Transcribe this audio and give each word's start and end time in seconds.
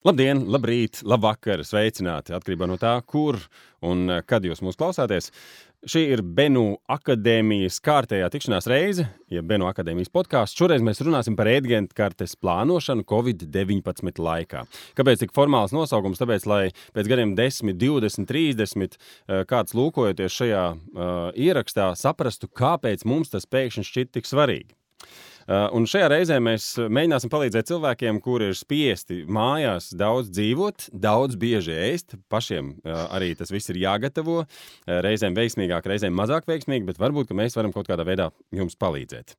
Labdien, 0.00 0.38
labrīt, 0.48 1.02
labvakar, 1.04 1.60
sveicināti! 1.60 2.32
Atkarībā 2.32 2.64
no 2.64 2.78
tā, 2.80 2.94
kur 3.04 3.36
un 3.84 4.06
eh, 4.08 4.22
kad 4.24 4.46
jūs 4.48 4.62
mūs 4.64 4.78
klausāties. 4.80 5.28
Šī 5.84 6.06
ir 6.14 6.22
Benu 6.24 6.78
akadēmijas 6.88 7.76
kārtējā 7.84 8.30
tikšanās 8.32 8.64
reize, 8.72 9.04
ja 9.28 9.42
Benu 9.44 9.68
akadēmijas 9.68 10.08
podkāsts. 10.08 10.56
Šoreiz 10.56 10.80
mēs 10.80 11.02
runāsim 11.04 11.36
par 11.36 11.50
ēdienas 11.52 11.92
kartes 11.92 12.32
plānošanu 12.40 13.04
Covid-19 13.12 14.24
laikā. 14.24 14.64
Kāpēc 14.96 15.26
tik 15.26 15.36
formāls 15.36 15.76
nosaukums? 15.76 16.24
Tāpēc, 16.24 16.48
lai 16.48 16.62
pēc 16.96 17.12
gadiem 17.12 17.36
10, 17.36 17.76
20, 17.76 18.24
30 18.32 18.96
kāds 19.52 19.76
lūkojoties 19.76 20.36
šajā 20.40 20.64
uh, 20.72 21.12
ierakstā, 21.36 21.92
saprastu, 22.00 22.48
kāpēc 22.48 23.04
mums 23.04 23.36
tas 23.36 23.44
pēkšņi 23.44 23.88
šķiet 23.92 24.16
tik 24.16 24.32
svarīgi. 24.32 24.72
Uh, 25.48 25.66
un 25.76 25.86
šajā 25.88 26.10
reizē 26.12 26.36
mēs 26.42 26.72
mēģināsim 26.80 27.32
palīdzēt 27.32 27.70
cilvēkiem, 27.70 28.20
kuri 28.24 28.50
ir 28.50 28.58
spiesti 28.58 29.22
mājās 29.26 29.90
daudz 29.96 30.30
dzīvot, 30.34 30.90
daudz 30.92 31.38
bieži 31.40 31.74
ēst. 31.74 32.16
Pašiem 32.30 32.74
uh, 32.76 33.06
arī 33.16 33.32
tas 33.38 33.50
viss 33.52 33.72
ir 33.72 33.80
jāgatavo. 33.80 34.42
Uh, 34.44 35.00
reizēm 35.04 35.36
veiksmīgāk, 35.36 35.88
reizēm 35.90 36.14
mazāk 36.16 36.48
veiksmīgi, 36.50 36.86
bet 36.88 37.00
varbūt 37.00 37.32
mēs 37.36 37.56
varam 37.58 37.72
kaut 37.74 37.88
kādā 37.88 38.04
veidā 38.06 38.30
jums 38.54 38.76
palīdzēt. 38.80 39.36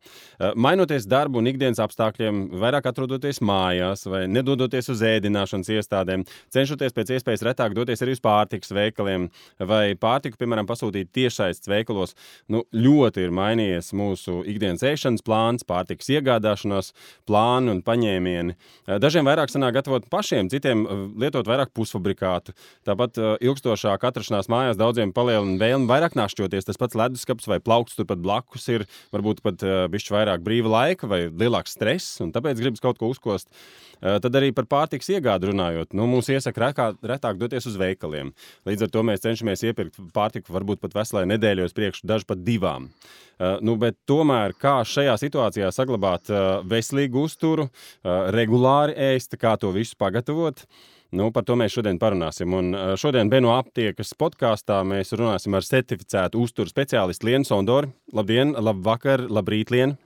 Mainoties 0.56 1.06
darbu 1.10 1.42
un 1.42 1.50
ikdienas 1.52 1.80
apstākļiem, 1.84 2.42
vairāk 2.62 2.88
atrodoties 2.90 3.42
mājās 3.46 4.06
vai 4.10 4.24
nedodoties 4.32 4.90
uz 4.94 5.04
ēdināšanas 5.06 5.70
iestādēm, 5.76 6.26
cenšoties 6.54 6.96
pēc 6.96 7.14
iespējas 7.18 7.46
retāk 7.46 7.76
doties 7.78 8.02
arī 8.04 8.16
uz 8.16 8.24
pārtikas 8.24 8.74
veikaliem 8.76 9.28
vai 9.60 9.94
pārtiku, 10.00 10.40
piemēram, 10.42 10.70
pasūtīt 10.70 11.12
tiešsaistes 11.16 11.70
veikalos, 11.72 12.16
nu, 12.52 12.64
ļoti 12.74 13.26
ir 13.26 13.36
mainījies 13.36 13.92
mūsu 13.98 14.42
ikdienas 14.50 14.86
ēšanas 14.88 15.26
plāns, 15.28 15.68
pārtikas 15.68 15.91
pārtikas 15.92 16.10
iegādāšanās 16.16 16.92
plāni 17.28 17.72
un 17.72 17.82
paņēmieni. 17.84 18.56
Eh, 18.88 19.00
dažiem 19.00 19.26
vairāk 19.26 19.52
sanāk 19.52 19.76
gatavot 19.76 20.08
pašiem, 20.10 20.50
citiem 20.50 20.86
eh, 20.86 21.04
lietot 21.20 21.48
vairāk 21.48 21.72
pusfabrikātu. 21.74 22.54
Tāpat 22.86 23.18
eh, 23.18 23.38
ilgstošāk 23.42 24.04
atrašanās 24.04 24.50
mājās 24.50 24.80
daudziem 24.80 25.14
palielina 25.14 25.60
vēlmi 25.60 25.88
vairāk 25.88 26.16
našķoties. 26.16 26.66
Tas 26.66 26.78
pats 26.78 26.96
leduskapis 26.96 27.48
vai 27.48 27.60
plaukts 27.60 27.96
turpat 27.96 28.22
blakus 28.22 28.68
ir 28.70 28.88
varbūt 29.12 29.42
pat 29.44 29.62
bišķi 29.92 30.14
vairāk 30.14 30.44
brīva 30.44 30.72
laika 30.72 31.08
vai 31.08 31.28
lielāks 31.30 31.76
stress, 31.76 32.20
un 32.22 32.32
tāpēc 32.32 32.60
gribas 32.62 32.82
kaut 32.82 33.00
ko 33.00 33.12
uzkost. 33.12 33.50
Tad 34.02 34.34
arī 34.34 34.50
par 34.50 34.66
pārtikas 34.66 35.12
iegādi 35.14 35.52
runājot. 35.52 35.92
Nu, 35.94 36.08
mums 36.10 36.30
iesaka 36.34 36.72
retāk 37.06 37.38
doties 37.38 37.68
uz 37.70 37.76
veikaliem. 37.78 38.32
Līdz 38.66 38.88
ar 38.88 38.94
to 38.94 39.04
mēs 39.06 39.22
cenšamies 39.22 39.62
iepirkt 39.70 40.00
pārtiku 40.16 40.56
varbūt 40.56 40.82
pat 40.82 40.96
veselai 40.98 41.28
nedēļai 41.30 41.68
priekšu, 41.78 42.08
daži 42.10 42.26
pat 42.26 42.42
divām. 42.42 42.90
Uh, 42.90 43.22
nu, 43.66 43.76
tomēr 44.10 44.54
kā 44.60 44.80
šajā 44.86 45.16
situācijā 45.22 45.72
saglabāt 45.82 46.32
veselīgu 46.72 47.28
uzturu, 47.28 47.68
regulāri 48.38 48.96
ēst, 49.12 49.36
kā 49.42 49.58
to 49.60 49.74
visu 49.76 49.98
pagatavot. 50.00 50.64
Nu, 51.12 51.28
par 51.36 51.44
to 51.44 51.58
mēs 51.60 51.74
šodien 51.76 51.98
parunāsim. 52.00 52.54
Un 52.56 52.72
šodien 52.96 53.28
Beno 53.28 53.52
aptiekas 53.58 54.14
podkāstā 54.16 54.78
mēs 54.88 55.12
runāsim 55.20 55.58
ar 55.58 55.68
certificētu 55.68 56.40
uzturu 56.40 56.72
speciālistu 56.72 57.28
Lienu 57.28 57.50
Sondoru. 57.50 57.92
Labdien, 58.16 58.56
labvakar, 58.56 59.28
labrīt, 59.28 59.76
Lienu! 59.76 60.00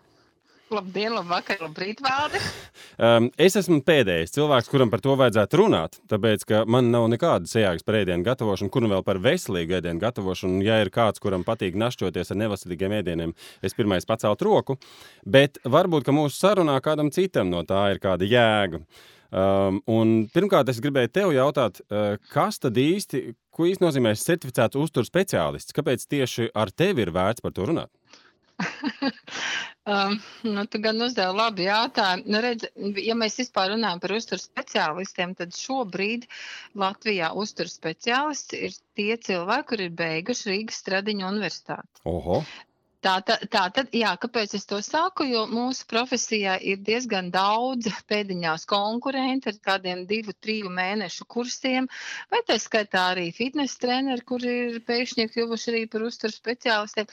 Labdien, 0.73 1.13
labvakar, 1.13 1.59
labrīt, 1.61 2.01
Valdi! 2.01 2.41
Um, 2.95 3.25
es 3.35 3.57
esmu 3.59 3.81
pēdējais 3.83 4.31
cilvēks, 4.31 4.69
kuram 4.71 4.87
par 4.87 5.01
to 5.03 5.17
vajadzētu 5.19 5.57
runāt, 5.59 5.97
tāpēc, 6.07 6.45
ka 6.47 6.61
man 6.63 6.93
nav 6.93 7.09
nekādas 7.11 7.51
sajāgas 7.51 7.83
par 7.83 7.97
ēdienu 7.99 8.23
gatavošanu, 8.23 8.71
kur 8.71 8.85
nu 8.85 8.91
vēl 8.93 9.03
par 9.03 9.19
veselīgu 9.19 9.75
ēdienu 9.81 9.99
gatavošanu. 9.99 10.61
Ja 10.63 10.77
ir 10.79 10.93
kāds, 10.95 11.19
kuram 11.19 11.43
patīk 11.43 11.75
našķoties 11.75 12.31
ar 12.31 12.39
neveselīgiem 12.39 12.95
ēdieniem, 13.01 13.33
es 13.59 13.75
pirmais 13.75 14.07
pacelt 14.07 14.45
roku, 14.47 14.77
bet 15.27 15.59
varbūt, 15.67 16.07
ka 16.07 16.15
mūsu 16.15 16.39
sarunā 16.39 16.77
kādam 16.85 17.11
citam 17.11 17.51
no 17.51 17.65
tā 17.67 17.81
ir 17.91 17.99
kāda 17.99 18.31
jēga. 18.31 18.79
Um, 19.35 19.81
pirmkārt, 20.31 20.71
es 20.71 20.79
gribēju 20.79 21.11
tev 21.11 21.35
jautāt, 21.35 21.83
uh, 21.89 22.15
kas 22.31 22.63
tad 22.63 22.79
īsti, 22.79 23.25
ko 23.51 23.67
īsti 23.67 23.83
nozīmē 23.83 24.15
certificēts 24.15 24.79
uzturu 24.79 25.11
speciālists? 25.11 25.75
Kāpēc 25.75 26.07
tieši 26.07 26.47
ar 26.55 26.71
tevi 26.71 27.03
ir 27.03 27.11
vērts 27.11 27.43
par 27.43 27.51
to 27.51 27.67
runāt? 27.67 27.91
Um, 29.85 30.15
nu, 30.41 30.65
tu 30.65 30.79
gan 30.81 30.97
uzdevi 31.05 31.37
labi 31.37 31.67
jautājumu. 31.67 32.23
Nu, 32.33 32.39
redz, 32.41 32.63
ja 33.05 33.13
mēs 33.13 33.35
vispār 33.37 33.69
runājam 33.75 33.99
par 34.01 34.15
uzturu 34.15 34.41
speciālistiem, 34.41 35.35
tad 35.37 35.53
šobrīd 35.53 36.25
Latvijā 36.81 37.29
uzturu 37.37 37.69
speciālisti 37.69 38.63
ir 38.65 38.73
tie 38.97 39.11
cilvēki, 39.27 39.67
kuri 39.69 39.85
ir 39.85 39.93
beiguši 39.99 40.49
Rīgas 40.49 40.81
Stradiņu 40.81 41.27
universitāti. 41.29 42.01
Oho. 42.09 42.39
Tā, 43.05 43.19
tā, 43.21 43.35
tā 43.53 43.63
tad, 43.69 43.91
jā, 43.93 44.11
kāpēc 44.17 44.55
es 44.57 44.63
to 44.65 44.79
saku? 44.81 45.27
Jo 45.29 45.43
mūsu 45.49 45.85
profesijā 45.91 46.55
ir 46.71 46.79
diezgan 46.87 47.27
daudz 47.33 47.89
pēdiņās 48.09 48.65
konkurenti 48.71 49.51
ar 49.51 49.59
kādiem 49.67 50.01
divu, 50.09 50.33
triju 50.45 50.71
mēnešu 50.73 51.27
kursiem, 51.35 51.85
vai 52.33 52.41
tā 52.47 52.57
skaitā 52.63 53.03
arī 53.11 53.27
fitnes 53.35 53.77
treneri, 53.83 54.25
kuri 54.31 54.55
ir 54.63 54.79
pēkšņi 54.89 55.27
kļuvuši 55.35 55.69
arī 55.73 55.83
par 55.93 56.07
uzturu 56.07 56.33
speciālistiem. 56.33 57.11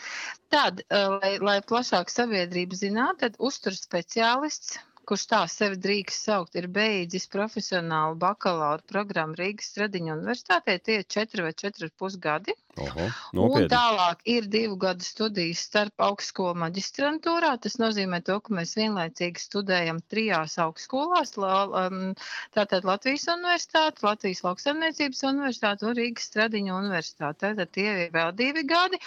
Tad, 0.54 0.80
eh, 0.88 1.04
lai, 1.18 1.34
lai 1.50 1.58
plašāk 1.60 2.14
sabiedrība 2.14 2.80
zinātu, 2.80 3.26
tad 3.26 3.36
uzturu 3.50 3.76
speciālists 3.76 4.80
kurš 5.08 5.24
tā 5.30 5.40
sevi 5.50 5.78
drīkst 5.82 6.28
saukt, 6.28 6.56
ir 6.58 6.68
beidzis 6.72 7.26
profesionālu 7.32 8.18
bakalaura 8.20 8.84
programmu 8.92 9.36
Rīgas 9.38 9.72
Stradiņa 9.72 10.14
universitātē. 10.16 10.76
Tie 10.78 11.00
ir 11.00 11.08
četri 11.16 11.44
vai 11.46 11.52
četri 11.62 11.88
ar 11.88 11.92
pus 11.98 12.16
gadi. 12.26 12.54
Oho, 12.82 13.08
un 13.36 13.66
tālāk 13.68 14.22
ir 14.32 14.46
divu 14.52 14.78
gadu 14.80 15.04
studijas 15.04 15.64
starp 15.66 16.04
augstskolu 16.06 16.54
maģistrantūrā. 16.62 17.52
Tas 17.64 17.76
nozīmē 17.82 18.22
to, 18.24 18.38
ka 18.40 18.56
mēs 18.56 18.72
vienlaicīgi 18.78 19.42
studējam 19.42 20.00
trijās 20.12 20.56
augstskolās. 20.62 21.34
Um, 21.42 22.14
tātad 22.56 22.88
Latvijas 22.88 23.28
universitāte, 23.34 24.06
Latvijas 24.06 24.40
lauksaimniecības 24.46 25.22
universitāte 25.34 25.88
un 25.90 25.98
Rīgas 26.00 26.30
Stradiņa 26.32 26.78
universitāte. 26.78 27.44
Tātad 27.44 27.76
tie 27.76 27.90
ir 28.06 28.16
vēl 28.16 28.32
divi 28.38 28.64
gadi. 28.68 29.02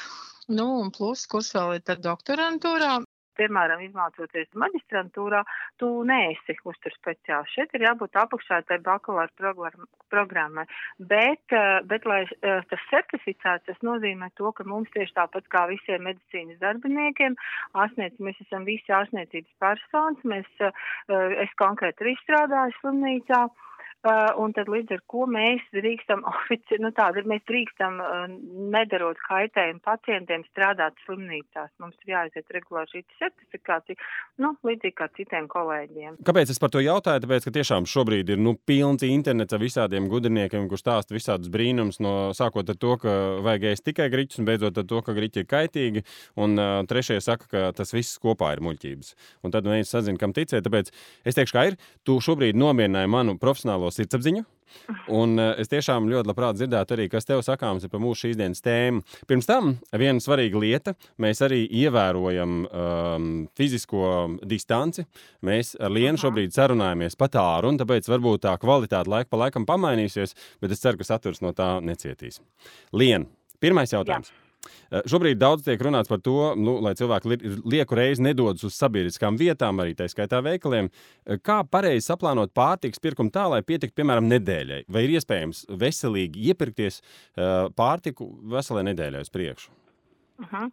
Nu, 0.47 0.67
un 0.83 0.91
plus, 0.93 1.25
kurš 1.25 1.55
vēl 1.57 1.79
ir 1.79 2.01
doktorantūrā, 2.05 2.99
piemēram, 3.39 3.83
izmācoties 3.85 4.49
maģistrantūrā, 4.61 5.43
tu 5.81 5.89
neesi 6.07 6.57
uztur 6.65 6.95
speciāls. 6.95 7.51
Šeit 7.55 7.73
ir 7.75 7.87
jābūt 7.87 8.17
apakšā 8.21 8.61
tai 8.69 8.79
bakalaura 8.85 9.87
programmai. 10.13 10.65
Bet, 10.99 11.43
eh, 11.51 11.81
bet, 11.91 12.05
lai 12.05 12.23
eh, 12.25 12.61
tas 12.69 12.87
certificēts, 12.91 13.65
tas 13.69 13.81
nozīmē 13.85 14.31
to, 14.39 14.51
ka 14.55 14.65
mums 14.67 14.91
tieši 14.95 15.15
tāpat 15.19 15.49
kā 15.51 15.65
visiem 15.71 16.05
medicīnas 16.07 16.61
darbiniekiem, 16.63 17.37
ārstniec, 17.75 18.17
mēs 18.19 18.39
esam 18.45 18.67
visi 18.69 18.95
ārstniecības 18.95 19.55
personas, 19.59 20.23
mēs, 20.23 20.49
eh, 20.59 21.37
es 21.45 21.55
konkrēti 21.61 22.05
arī 22.05 22.17
strādāju 22.23 22.77
slimnīcā. 22.81 23.45
Un 24.05 24.53
tad 24.53 24.69
līdz 24.69 24.93
ar 24.93 25.01
ko 25.09 25.25
mēs 25.29 25.63
drīkstam, 25.73 26.21
ofici, 26.31 26.77
nu 26.81 26.91
tāda, 26.95 27.23
mēs 27.25 27.41
drīkstam, 27.49 27.97
uh, 28.01 28.25
nedarot 28.75 29.17
kaitējumu 29.25 29.81
pacientiem, 29.85 30.45
strādāt 30.51 30.97
slimnīcās. 31.05 31.71
Mums 31.81 31.97
ir 32.05 32.13
jāaiziet 32.13 32.53
regulāri 32.53 32.91
šī 32.93 33.03
certifikācija, 33.17 33.97
nu, 34.43 34.53
līdzīgi 34.65 34.95
kā 34.99 35.09
citiem 35.17 35.49
kolēģiem. 35.51 36.19
Kāpēc 36.27 36.53
es 36.53 36.61
par 36.61 36.73
to 36.73 36.83
jautāju? 36.83 37.23
Tāpēc, 37.25 37.47
ka 37.47 37.55
tiešām 37.55 37.87
šobrīd 37.89 38.33
ir, 38.35 38.41
nu, 38.41 38.55
pilns 38.69 39.05
internets 39.07 39.55
ar 39.55 39.63
visādiem 39.63 40.09
gudrniekiem, 40.11 40.69
kurš 40.69 40.85
stāsta 40.85 41.15
visādus 41.15 41.49
brīnums, 41.53 41.97
no 42.03 42.15
sākot 42.37 42.69
ar 42.69 42.79
to, 42.79 42.95
ka 43.01 43.15
vajag 43.45 43.69
ēst 43.71 43.87
tikai 43.89 44.09
griķus, 44.13 44.41
un 44.41 44.49
beidzot 44.49 44.81
ar 44.81 44.87
to, 44.89 45.01
ka 45.05 45.17
griķi 45.17 45.43
ir 45.43 45.49
kaitīgi, 45.49 46.05
un 46.41 46.59
uh, 46.59 46.77
trešie 46.89 47.17
saka, 47.23 47.49
ka 47.49 47.65
tas 47.77 47.93
viss 47.95 48.19
kopā 48.21 48.53
ir 48.55 48.63
muļķības. 48.65 49.13
Un 49.45 49.55
tad 49.55 49.67
viens 49.69 49.89
sazina, 49.89 50.19
kam 50.21 50.35
ticēt, 50.35 50.65
tāpēc 50.67 50.93
es 51.25 51.37
teikšu, 51.37 51.55
kā 51.55 51.67
ir, 51.71 51.79
tu 52.05 52.19
šobrīd 52.21 52.57
nomierināji 52.59 53.11
manu 53.11 53.37
profesionālo 53.41 53.91
sirdsapziņu. 53.95 54.45
Un 55.15 55.37
uh, 55.39 55.53
es 55.61 55.69
tiešām 55.71 56.09
ļoti 56.11 56.29
labprāt 56.29 56.57
dzirdētu 56.59 56.95
arī, 56.95 57.07
kas 57.11 57.27
tev 57.27 57.43
sakāms 57.45 57.85
par 57.91 58.01
mūsu 58.03 58.25
šīs 58.25 58.39
dienas 58.39 58.63
tēmu. 58.65 59.03
Pirms 59.29 59.47
tam 59.49 59.75
viena 59.95 60.23
svarīga 60.23 60.61
lieta. 60.61 60.95
Mēs 61.21 61.41
arī 61.45 61.61
ievērojam 61.83 62.55
um, 62.65 63.29
fizisko 63.57 64.05
distanci. 64.43 65.07
Mēs 65.45 65.75
ar 65.79 65.93
Lienu 65.95 66.19
šobrīd 66.21 66.55
sarunājamies 66.55 67.17
pa 67.19 67.29
tālu, 67.31 67.71
un 67.71 67.81
tāpēc 67.81 68.09
varbūt 68.11 68.45
tā 68.47 68.55
kvalitāte 68.61 69.11
laika 69.11 69.31
pa 69.31 69.45
laikam 69.45 69.67
pamainīsies, 69.69 70.35
bet 70.63 70.75
es 70.75 70.83
ceru, 70.83 70.99
ka 70.99 71.07
saturs 71.07 71.43
no 71.45 71.55
tā 71.55 71.77
necietīs. 71.85 72.41
Lien, 72.95 73.29
pirmais 73.63 73.95
jautājums. 73.95 74.33
Jā. 74.33 74.44
Eh, 74.65 75.01
šobrīd 75.09 75.39
daudz 75.41 75.65
tiek 75.65 75.81
runāts 75.81 76.11
par 76.11 76.21
to, 76.25 76.53
nu, 76.59 76.77
lai 76.83 76.95
cilvēki 76.97 77.39
lieku 77.65 77.97
reizi 77.97 78.25
nedodas 78.25 78.65
uz 78.67 78.77
sabiedriskām 78.79 79.39
vietām, 79.39 79.81
arī 79.81 79.95
tā 79.97 80.09
skaitā 80.11 80.41
veikaliem. 80.45 80.89
Eh, 80.89 81.39
kā 81.43 81.61
pareizi 81.69 82.07
saplānot 82.09 82.53
pārtiks 82.55 83.01
pirkumu 83.01 83.33
tā, 83.33 83.47
lai 83.51 83.63
pietiktu, 83.65 83.97
piemēram, 84.01 84.29
nedēļai? 84.31 84.83
Vai 84.89 85.07
ir 85.07 85.17
iespējams 85.17 85.65
veselīgi 85.81 86.49
iepirkties 86.51 87.01
eh, 87.01 87.67
pārtiku 87.75 88.29
veselai 88.55 88.85
nedēļai 88.91 89.25
uz 89.25 89.33
priekšu? 89.33 89.73
Uh 90.39 90.47
-huh. 90.51 90.71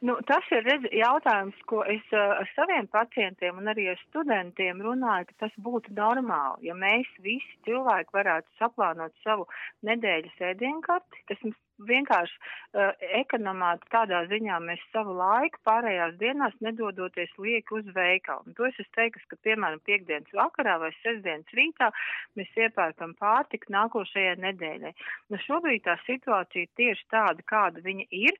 Nu, 0.00 0.14
tas 0.24 0.46
ir 0.56 0.62
redz, 0.64 0.86
jautājums, 0.96 1.56
ko 1.68 1.82
es 1.84 2.04
uh, 2.16 2.38
ar 2.40 2.48
saviem 2.54 2.86
pacientiem 2.88 3.58
un 3.60 3.68
arī 3.68 3.90
ar 3.92 3.98
studentiem 4.06 4.80
runāju, 4.80 5.26
ka 5.28 5.34
tas 5.44 5.58
būtu 5.60 5.92
normāli. 5.92 6.70
Ja 6.70 6.76
mēs 6.78 7.10
visi 7.20 7.58
cilvēki 7.68 8.16
varētu 8.16 8.48
saplānot 8.62 9.12
savu 9.26 9.44
nedēļas 9.84 10.40
ēdienkarti, 10.52 11.20
tas 11.28 11.44
mums 11.44 11.58
vienkārši 11.88 12.36
uh, 12.38 12.92
ekonomāt 13.20 13.82
tādā 13.92 14.22
ziņā 14.30 14.58
mēs 14.64 14.82
savu 14.94 15.14
laiku 15.18 15.60
pārējās 15.66 16.16
dienās 16.20 16.56
nedodoties 16.64 17.32
lieki 17.38 17.76
uz 17.80 17.90
veikalu. 17.96 18.46
Un 18.46 18.56
to 18.58 18.66
es 18.68 18.78
esmu 18.78 18.96
teikusi, 18.98 19.28
ka, 19.30 19.38
piemēram, 19.48 19.82
piekdienas 19.88 20.34
vakarā 20.36 20.78
vai 20.82 20.90
sestdienas 21.00 21.56
rītā 21.56 21.90
mēs 22.38 22.50
iepērkam 22.66 23.14
pārtiku 23.20 23.72
nākošajai 23.76 24.36
nedēļai. 24.46 24.94
Nu, 25.30 25.40
šobrīd 25.46 25.86
tā 25.86 25.96
situācija 26.06 26.66
ir 26.66 26.74
tieši 26.80 27.06
tāda, 27.12 27.46
kāda 27.46 27.84
viņa 27.84 28.08
ir, 28.10 28.36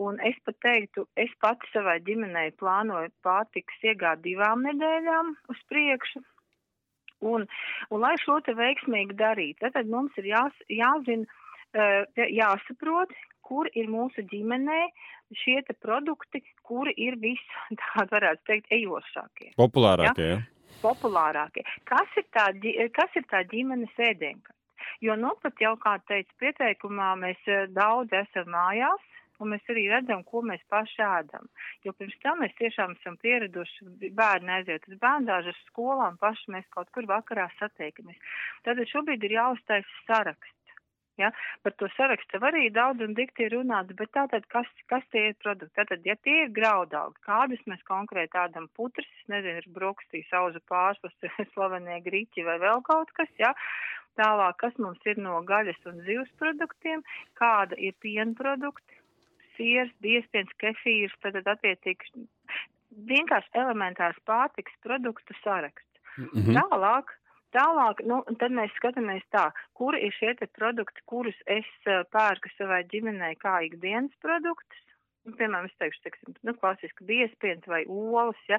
un 0.00 0.20
es 0.26 0.38
pat 0.46 0.60
teiktu, 0.64 1.08
es 1.16 1.32
pati 1.42 1.70
savai 1.72 2.00
ģimenei 2.06 2.52
plānoju 2.60 3.12
pārtikas 3.26 3.90
iegādi 3.90 4.34
divām 4.34 4.64
nedēļām 4.68 5.34
uz 5.52 5.66
priekšu, 5.70 6.24
Un, 7.24 7.46
un 7.88 8.02
lai 8.04 8.14
šo 8.20 8.36
te 8.44 8.52
veiksmīgi 8.58 9.16
darītu, 9.16 9.70
tad 9.72 9.88
mums 9.88 10.16
ir 10.20 10.28
jās, 10.28 10.56
jāzina, 10.68 11.24
jāsaprot, 11.74 13.12
kur 13.44 13.68
ir 13.76 13.90
mūsu 13.92 14.24
ģimenē 14.30 14.80
šie 15.42 15.60
produkti, 15.82 16.42
kuri 16.62 16.94
ir 16.96 17.18
visi, 17.20 17.62
tā 17.80 18.06
varētu 18.10 18.44
teikt, 18.50 18.72
ejošākie. 18.72 19.54
Populārākie, 19.60 20.28
ja? 20.34 20.42
Populārākie. 20.82 21.64
Kas 21.88 22.20
ir 22.20 22.26
tā, 22.34 22.50
kas 22.96 23.16
ir 23.16 23.24
tā 23.30 23.44
ģimenes 23.50 23.94
ēdienkarta? 23.98 24.58
Jo, 25.02 25.16
nu, 25.16 25.32
pat 25.42 25.58
jau, 25.60 25.74
kā 25.80 25.96
teica 26.08 26.32
pieteikumā, 26.40 27.14
mēs 27.20 27.40
daudz 27.72 28.12
esam 28.14 28.50
mājās, 28.52 29.02
un 29.42 29.50
mēs 29.52 29.70
arī 29.72 29.86
redzam, 29.90 30.22
ko 30.28 30.42
mēs 30.46 30.62
paši 30.70 31.02
ēdam. 31.04 31.48
Jo 31.86 31.94
pirms 31.98 32.16
tam 32.22 32.42
mēs 32.44 32.54
tiešām 32.60 32.94
esam 32.98 33.16
pieraduši 33.22 34.10
bērni 34.16 34.54
aiziet 34.58 34.86
uz 34.88 34.98
bērndāžu, 35.02 35.54
uz 35.54 35.62
skolām, 35.70 36.18
paši 36.20 36.54
mēs 36.54 36.68
kaut 36.74 36.92
kur 36.94 37.08
vakarā 37.10 37.48
satiekamies. 37.58 38.20
Tātad 38.66 38.86
šobrīd 38.92 39.24
ir 39.26 39.38
jāuztaisa 39.38 40.04
saraksts. 40.06 40.63
Ja? 41.20 41.30
Par 41.62 41.74
to 41.78 41.88
sarakstu 41.94 42.40
var 42.42 42.56
arī 42.56 42.70
daudz 42.74 43.04
un 43.06 43.14
dikti 43.14 43.46
runāts, 43.52 43.94
bet 43.98 44.10
tātad, 44.16 44.46
kas, 44.52 44.70
kas 44.90 45.04
tie 45.14 45.28
ir 45.30 45.36
produkti? 45.42 45.74
Tātad, 45.78 46.02
ja 46.08 46.16
tie 46.26 46.44
ir 46.44 46.52
graudaugi, 46.56 47.20
kādus 47.26 47.62
mēs 47.70 47.82
konkrēti 47.88 48.40
ādam 48.40 48.66
putras, 48.78 49.10
nezinu, 49.30 49.62
ir 49.62 49.68
brokstī, 49.76 50.24
sauza 50.30 50.62
pārslas, 50.70 51.14
slavenie 51.54 52.00
grīķi 52.06 52.46
vai 52.48 52.58
vēl 52.62 52.82
kaut 52.88 53.14
kas, 53.18 53.30
ja? 53.38 53.54
Tālāk, 54.18 54.58
kas 54.62 54.76
mums 54.78 55.02
ir 55.10 55.18
no 55.18 55.40
gaļas 55.46 55.80
un 55.90 56.02
zivs 56.06 56.30
produktiem, 56.38 57.02
kāda 57.38 57.78
ir 57.82 57.96
piena 58.02 58.30
produkti, 58.38 59.00
siers, 59.56 59.90
biespiens, 60.02 60.50
kefīrs, 60.62 61.14
tātad 61.22 61.48
attiecīgi 61.56 62.26
vienkārši 63.10 63.50
elementārs 63.58 64.18
pārtiks 64.28 64.74
produktu 64.86 65.34
saraksts. 65.42 66.00
Mm 66.16 66.28
-hmm. 66.30 66.58
Tālāk, 66.60 67.10
Tālāk, 67.54 68.00
nu, 68.10 68.18
tad 68.40 68.54
mēs 68.54 68.72
skatāmies 68.78 69.22
tā, 69.30 69.44
kuri 69.78 70.00
ir 70.06 70.14
šie 70.16 70.32
te 70.40 70.48
produkti, 70.58 71.04
kurus 71.10 71.36
es 71.46 71.68
uh, 71.86 72.02
pērku 72.14 72.50
savai 72.56 72.80
ģimenei 72.90 73.36
kā 73.38 73.60
ikdienas 73.68 74.14
produktus. 74.24 74.80
Nu, 75.24 75.36
piemēram, 75.38 75.68
es 75.70 75.78
teikšu, 75.78 76.02
teiksim, 76.04 76.34
nu, 76.44 76.56
klasiski 76.58 77.06
biespiens 77.08 77.70
vai 77.70 77.84
olas, 77.86 78.40
ja. 78.50 78.58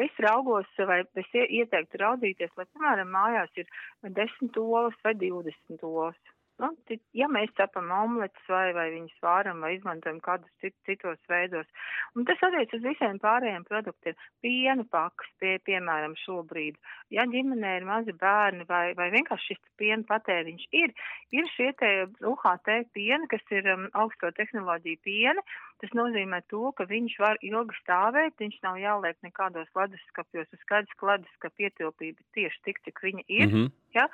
Es 0.00 0.14
raugos, 0.24 0.68
vai 0.88 1.02
es 1.20 1.34
ieteiktu 1.36 2.00
raudzīties, 2.00 2.54
lai, 2.56 2.64
piemēram, 2.72 3.10
mājās 3.12 3.60
ir 3.60 3.68
10 4.08 4.56
olas 4.62 4.96
vai 5.04 5.12
20 5.20 5.84
olas. 5.84 6.16
Nu, 6.60 6.68
ja 7.16 7.26
mēs 7.32 7.50
cepam 7.58 7.88
omletes 7.96 8.48
vai, 8.50 8.72
vai 8.76 8.84
viņus 8.92 9.22
vāram 9.24 9.62
vai 9.64 9.72
izmantojam 9.76 10.18
kādus 10.22 10.50
cit, 10.62 10.74
citos 10.86 11.18
veidos. 11.30 11.66
Un 12.14 12.26
tas 12.28 12.42
attiec 12.44 12.74
uz 12.76 12.84
visiem 12.84 13.18
pārējiem 13.22 13.64
produktiem. 13.66 14.18
Piena 14.44 14.84
pakas, 14.92 15.30
pie, 15.40 15.56
piemēram, 15.66 16.14
šobrīd. 16.22 16.76
Ja 17.14 17.24
ģimenē 17.32 17.72
ir 17.80 17.88
mazi 17.88 18.14
bērni 18.20 18.68
vai, 18.68 18.84
vai 18.98 19.08
vienkārši 19.16 19.54
šis 19.56 19.62
piena 19.80 20.06
patēriņš 20.10 20.68
ir, 20.82 20.94
ir 21.34 21.50
šie 21.56 21.72
te 21.80 21.92
UHT 22.30 22.70
piena, 22.94 23.26
kas 23.32 23.42
ir 23.50 23.72
um, 23.72 23.88
augsto 24.04 24.30
tehnoloģiju 24.36 25.02
piena. 25.08 25.42
Tas 25.82 25.94
nozīmē 25.98 26.38
to, 26.46 26.68
ka 26.78 26.84
viņš 26.86 27.14
var 27.18 27.40
ilgi 27.42 27.74
stāvēt, 27.80 28.36
viņš 28.38 28.58
nav 28.62 28.76
jāliek 28.78 29.16
nekādos 29.26 29.70
leduskapjos, 29.74 30.46
uz 30.54 30.60
skaidrs, 30.62 30.94
ka 31.00 31.08
leduskapa 31.08 31.64
ietilpība 31.66 32.22
tieši 32.38 32.60
tik, 32.68 32.78
cik 32.86 33.02
viņa 33.02 33.24
ir. 33.26 33.48
Mm 33.48 33.54
-hmm. 33.56 33.72
Ja? 33.96 34.04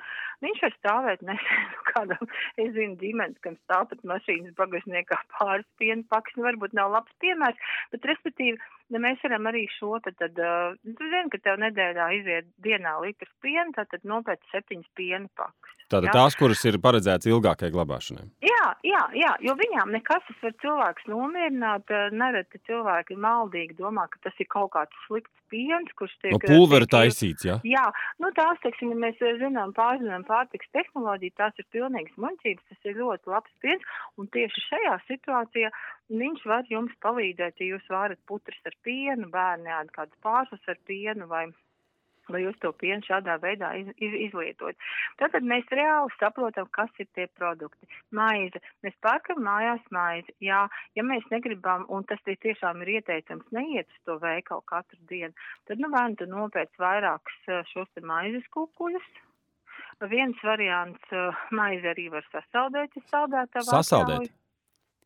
Viņš 0.46 0.62
var 0.64 0.74
stāvēt 0.78 1.24
nezinu 1.28 1.84
kādam 1.90 2.32
es 2.56 2.72
zinu 2.72 2.96
ģimenes, 3.02 3.42
kam 3.44 3.60
stāv 3.66 3.90
pat 3.92 4.00
mašīnas 4.12 4.56
bagažniekā 4.56 5.20
pāris 5.36 5.68
piena 5.76 6.08
paks, 6.08 6.36
nu 6.36 6.48
varbūt 6.48 6.72
nav 6.72 6.90
labs 6.96 7.12
piemērs, 7.20 7.60
bet 7.92 8.08
respektīvi, 8.12 8.56
ja 8.94 9.00
mēs 9.02 9.24
varam 9.24 9.48
arī 9.50 9.64
šo, 9.76 9.96
tad, 10.04 10.18
tad 10.20 10.36
tu 10.36 11.10
zini, 11.12 11.28
ka 11.32 11.40
tev 11.44 11.58
nedēļā 11.64 12.06
iziet 12.20 12.52
dienā 12.64 12.98
litrs 13.04 13.34
piena, 13.44 13.70
tad, 13.76 13.90
tad 13.92 14.06
nopēc 14.08 14.42
septiņas 14.52 14.94
piena 14.98 15.28
pakas. 15.38 15.74
Tātad 15.88 16.12
tās, 16.12 16.34
kuras 16.36 16.60
ir 16.68 16.76
paredzētas 16.84 17.30
ilgākai 17.30 17.70
glabāšanai. 17.72 18.26
Jā, 18.44 18.64
jā, 18.84 19.00
jā, 19.16 19.30
jo 19.40 19.54
viņām 19.56 19.94
nekas 19.96 20.26
tas 20.26 20.42
var 20.44 20.52
cilvēks 20.60 21.06
nomierināt, 21.08 21.92
nereti 22.12 22.60
cilvēki 22.68 23.16
maldīgi 23.16 23.78
domā, 23.78 24.04
ka 24.12 24.20
tas 24.28 24.36
ir 24.42 24.50
kaut 24.52 24.74
kāds 24.74 25.04
slikts 25.06 25.32
piens, 25.48 25.88
kurš 25.96 26.12
tiek... 26.20 26.34
No 26.34 26.42
pulvera 26.44 26.84
taisīts, 26.92 27.46
jā? 27.48 27.56
Jā, 27.64 27.86
nu 28.20 28.28
tās, 28.36 28.60
teiksim, 28.64 28.92
ja 28.92 29.00
mēs 29.06 29.22
zinām, 29.40 29.72
pārzinām 29.76 30.26
pārtiks 30.28 30.68
tehnoloģiju, 30.76 31.36
tās 31.40 31.56
ir 31.56 31.68
pilnīgas 31.72 32.20
muļķības, 32.20 32.68
tas 32.68 32.90
ir 32.90 33.00
ļoti 33.00 33.32
labs 33.32 33.56
piens, 33.64 33.96
un 34.20 34.28
tieši 34.36 34.66
šajā 34.66 34.98
situācijā 35.08 35.72
viņš 36.10 36.44
var 36.48 36.68
jums 36.72 36.94
palīdzēt, 37.04 37.60
ja 37.60 37.74
jūs 37.74 37.88
varat 37.92 38.20
putras 38.26 38.60
ar 38.68 38.76
pienu, 38.86 39.28
bērni 39.32 39.72
ēd 39.80 39.90
kādas 39.94 40.24
pārslas 40.24 40.70
ar 40.72 40.78
pienu 40.88 41.28
vai 41.30 41.48
vai 42.32 42.42
jūs 42.42 42.56
to 42.62 42.72
pienu 42.76 43.04
šādā 43.06 43.38
veidā 43.42 43.70
iz, 43.80 43.88
iz, 44.04 44.14
izlietot. 44.28 44.76
Tātad 45.20 45.46
mēs 45.48 45.68
reāli 45.72 46.12
saprotam, 46.18 46.68
kas 46.76 46.90
ir 47.00 47.08
tie 47.16 47.24
produkti. 47.38 47.88
Maize. 48.14 48.60
Mēs 48.84 48.96
pērkam 49.04 49.40
mājās 49.44 49.84
maizi. 49.94 50.34
Jā, 50.44 50.66
ja 50.98 51.06
mēs 51.06 51.24
negribam, 51.32 51.86
un 51.88 52.04
tas 52.08 52.20
tiešām 52.28 52.84
ir 52.84 52.98
ieteicams, 52.98 53.48
neiet 53.54 53.88
uz 53.88 54.02
to 54.04 54.18
veikalu 54.22 54.64
katru 54.68 55.00
dienu, 55.10 55.32
tad 55.70 55.80
nu 55.82 55.90
vai 55.94 56.08
nu 56.10 56.20
tu 56.20 56.28
nopēc 56.28 56.76
vairākus 56.80 57.48
eh, 57.48 57.64
šos 57.72 57.88
te 57.94 58.04
maizes 58.04 58.46
kukuļus. 58.54 59.08
Viens 60.06 60.38
variants 60.46 61.10
uh, 61.10 61.34
maizi 61.50 61.88
arī 61.90 62.04
var 62.12 62.26
sasaldēt, 62.30 62.92
ja 62.94 63.02
saldētavā. 63.10 63.66
Sasaldēt? 63.66 64.30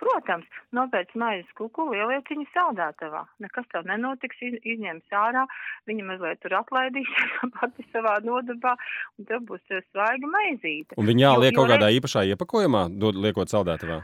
Protams, 0.03 0.47
nopēc 0.75 1.13
maizes 1.19 1.51
kukulu 1.59 1.95
ieliec 1.95 2.27
viņu 2.33 2.49
saldētavā. 2.51 3.23
Nekas 3.45 3.69
tev 3.71 3.87
nenotiks, 3.87 4.41
izņems 4.43 5.15
ārā, 5.15 5.45
viņa 5.91 6.07
mazliet 6.09 6.43
tur 6.43 6.57
atlaidīs 6.59 7.13
pati 7.61 7.87
savā 7.93 8.17
nodabā, 8.27 8.75
un 9.19 9.29
tev 9.31 9.45
būs 9.51 9.63
svaiga 9.93 10.33
maizīte. 10.35 10.99
Un 10.99 11.07
viņa 11.07 11.29
jāliek 11.29 11.55
kaut 11.59 11.71
kādā 11.71 11.93
īpašā 12.01 12.27
iepakojumā, 12.33 12.89
dod, 12.99 13.21
liekot 13.23 13.53
saldētavā? 13.53 14.03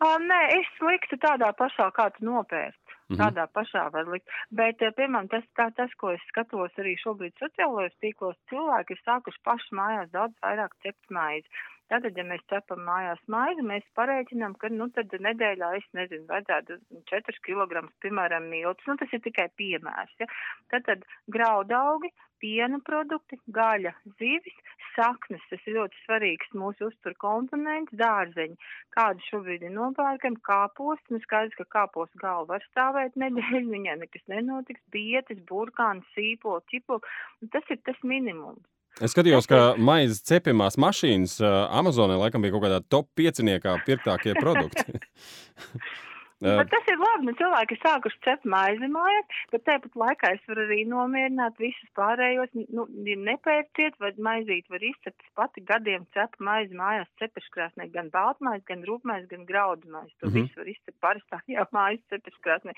Uh, 0.00 0.16
nē, 0.16 0.40
es 0.56 0.68
liktu 0.80 1.18
tādā 1.20 1.52
pašā, 1.58 1.90
kā 1.92 2.08
tu 2.16 2.24
nopērci. 2.24 2.78
Mm 3.10 3.16
-hmm. 3.16 3.20
Tādā 3.20 3.46
pašā 3.56 3.90
var 3.92 4.06
likt. 4.08 4.28
Bet, 4.50 4.78
piemēram, 4.96 5.28
tas, 5.28 5.44
tā, 5.58 5.66
tas, 5.76 5.90
ko 6.00 6.10
es 6.10 6.22
skatos 6.28 6.78
arī 6.78 6.94
šobrīd 6.98 7.34
sociālajos 7.42 7.96
tīklos, 8.02 8.36
cilvēki 8.50 8.94
ir 8.94 9.00
sākuši 9.06 9.40
paši 9.44 9.74
mājās 9.80 10.10
daudz 10.10 10.34
vairāk 10.42 10.72
cept 10.82 11.10
maizi. 11.10 11.48
Tātad, 11.90 12.14
ja 12.14 12.24
mēs 12.26 12.42
cepam 12.52 12.84
mājās 12.86 13.20
maizi, 13.34 13.66
mēs 13.66 13.86
pareiķinām, 13.98 14.54
ka, 14.62 14.70
nu, 14.70 14.86
tad 14.94 15.14
nedēļā, 15.26 15.70
es 15.80 15.86
nezinu, 15.98 16.26
vajadzētu 16.30 16.78
4 17.10 17.38
kg, 17.46 17.84
piemēram, 18.04 18.46
miltus. 18.52 18.86
Nu, 18.86 18.94
tas 19.00 19.10
ir 19.16 19.22
tikai 19.24 19.48
piemērs, 19.58 20.12
ja. 20.22 20.28
Tātad 20.70 21.02
graudaugi, 21.34 22.12
piena 22.40 22.78
produkti, 22.86 23.40
gaļa, 23.56 23.92
zivis, 24.20 24.62
saknes, 24.94 25.42
tas 25.50 25.66
ir 25.66 25.76
ļoti 25.80 26.00
svarīgs 26.04 26.54
mūsu 26.62 26.88
uztur 26.88 27.16
komponents, 27.24 27.94
dārzeņi, 28.02 28.56
kādu 28.96 29.26
šobrīd 29.26 29.66
ir 29.66 29.74
nopērkam, 29.74 30.38
kāposts, 30.46 31.10
nu 31.12 31.20
skaidrs, 31.26 31.58
ka 31.58 31.68
kāposts 31.76 32.22
galva 32.22 32.54
var 32.54 32.66
stāvēt 32.70 33.18
nedēļu, 33.20 33.66
viņai 33.74 34.00
nekas 34.04 34.26
nenotiks, 34.32 34.86
bietis, 34.94 35.42
burkāni, 35.50 36.06
sīpoli, 36.14 36.66
ķipoli, 36.72 37.16
tas 37.54 37.74
ir 37.74 37.82
tas 37.86 37.98
minimums. 38.14 38.62
Es 39.00 39.14
skatījos, 39.14 39.48
ka 39.48 39.74
maizes 39.80 40.20
cepamās 40.28 40.76
mašīnas 40.80 41.38
Amazonē 41.72 42.18
laikam 42.20 42.44
bija 42.44 42.52
kaut 42.52 42.66
kādā 42.66 42.82
top 42.92 43.08
pieciniekā 43.16 43.78
pirktākie 43.86 44.36
produkti. 44.36 45.00
Bet 46.40 46.70
tas 46.72 46.86
ir 46.88 46.96
labi, 46.96 47.26
nu 47.28 47.32
cilvēki 47.36 47.76
ir 47.76 47.80
sākuši 47.82 48.18
cept 48.24 48.46
maizi 48.48 48.88
mājās, 48.88 49.40
bet 49.52 49.64
tāpat 49.66 49.96
laikā 50.02 50.30
es 50.38 50.46
varu 50.48 50.62
arī 50.64 50.78
nomierināt 50.88 51.58
visus 51.60 51.90
pārējos, 51.98 52.54
nu, 52.72 52.86
nepērciet, 53.26 53.98
vai 54.00 54.14
maizīt 54.24 54.70
var 54.72 54.86
izcept 54.88 55.20
pati 55.36 55.60
gadiem 55.68 56.06
cepa 56.16 56.46
maizi 56.48 56.78
mājās 56.80 57.12
cepeškrāsnē, 57.20 57.90
gan 57.92 58.08
baltmaizi, 58.14 58.64
gan 58.72 58.88
rūpmaizi, 58.88 59.28
gan 59.34 59.44
graudmaizi. 59.52 60.16
To 60.22 60.30
mm 60.30 60.32
-hmm. 60.32 60.48
visu 60.48 60.62
var 60.62 60.72
izcept 60.72 60.98
parastā, 61.04 61.42
jā, 61.54 61.68
mājas 61.76 62.00
cepeškrāsnē. 62.08 62.76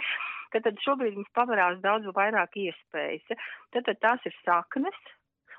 Tad, 0.52 0.66
tad 0.66 0.82
šobrīd 0.82 1.14
mums 1.14 1.30
pavarās 1.38 1.78
daudz 1.86 2.10
vairāk 2.18 2.58
iespējas. 2.66 3.30
Ja? 3.30 3.38
Tad, 3.70 3.84
tad 3.84 4.02
tās 4.02 4.26
ir 4.26 4.34
saknes, 4.42 4.98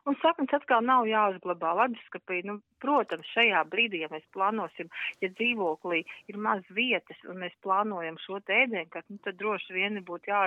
Un 0.03 0.17
saknes 0.19 0.51
atkal 0.51 0.83
nav 0.83 1.05
jāuzglabā 1.07 1.71
leduskapī. 1.79 2.41
Nu, 2.43 2.57
protams, 2.83 3.27
šajā 3.31 3.61
brīdī, 3.71 4.01
ja 4.03 4.09
mēs 4.11 4.25
plānosim, 4.35 4.89
ja 5.23 5.29
dzīvoklī 5.31 6.01
ir 6.31 6.39
maz 6.43 6.65
vietas 6.75 7.21
un 7.29 7.39
mēs 7.45 7.55
plānojam 7.63 8.17
šo 8.19 8.41
ēdienu, 8.41 8.83
nu, 9.07 9.19
tad 9.23 9.39
droši 9.39 9.77
vien 9.77 10.01
būtu 10.03 10.33
jā, 10.33 10.41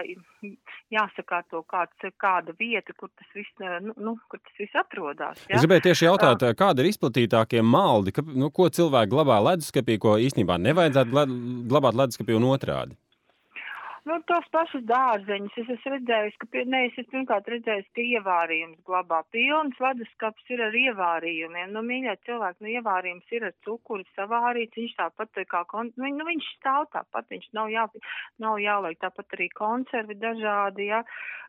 jāsakārto 0.92 1.62
kāds, 1.72 2.10
kāda 2.20 2.52
vieta, 2.60 2.92
kur 3.00 3.08
tas 3.16 3.32
viss, 3.32 3.56
nu, 3.62 3.96
nu, 3.96 4.16
kur 4.28 4.42
tas 4.44 4.60
viss 4.60 4.76
atrodas. 4.76 5.40
Ja? 5.48 5.56
Es 5.56 5.64
gribēju 5.64 5.86
tieši 5.88 6.08
jautāt, 6.10 6.44
kāda 6.60 6.84
ir 6.84 6.90
izplatītākie 6.92 7.64
maldi, 7.64 8.12
ka, 8.12 8.26
nu, 8.26 8.52
ko 8.52 8.68
cilvēki 8.68 9.14
glabā 9.16 9.40
leduskapī, 9.52 9.96
ko 10.02 10.18
īstenībā 10.20 10.60
nevajadzētu 10.68 11.26
glabāt 11.72 11.96
leduskapī 12.04 12.36
un 12.36 12.50
otrādi? 12.52 13.00
Nu, 14.06 14.20
tos 14.22 14.44
pašus 14.54 14.84
dārzeņus 14.86 15.54
es 15.58 15.70
esmu 15.74 15.96
redzējis, 15.96 16.34
ka, 16.38 16.46
ne, 16.70 16.82
es 16.86 16.98
esmu 17.00 17.10
pirmkārt 17.10 17.48
redzējis, 17.50 17.88
ka 17.96 18.04
ievārījums 18.04 18.84
glabā. 18.86 19.24
Pilns 19.34 19.80
leduskapis 19.82 20.52
ir 20.54 20.62
ar 20.68 20.76
ievārījumiem. 20.78 21.72
Nu, 21.74 21.82
mīļā 21.88 22.14
cilvēki, 22.28 22.62
nu, 22.62 22.70
ievārījums 22.78 23.34
ir 23.34 23.48
ar 23.48 23.56
cukuru 23.66 24.06
savārīts, 24.12 24.78
viņš 24.78 24.94
tāpat 25.00 25.42
kā, 25.50 25.64
kon... 25.72 25.90
nu, 25.98 26.12
nu, 26.20 26.28
viņš 26.30 26.52
stāv 26.60 26.86
tāpat, 26.94 27.26
viņš 27.34 27.50
nav, 27.58 27.72
jā, 27.74 27.88
nav 28.46 28.60
jāliek 28.62 29.02
tāpat 29.02 29.36
arī 29.38 29.50
konservi 29.58 30.18
dažādi, 30.22 30.92
jā. 30.92 31.02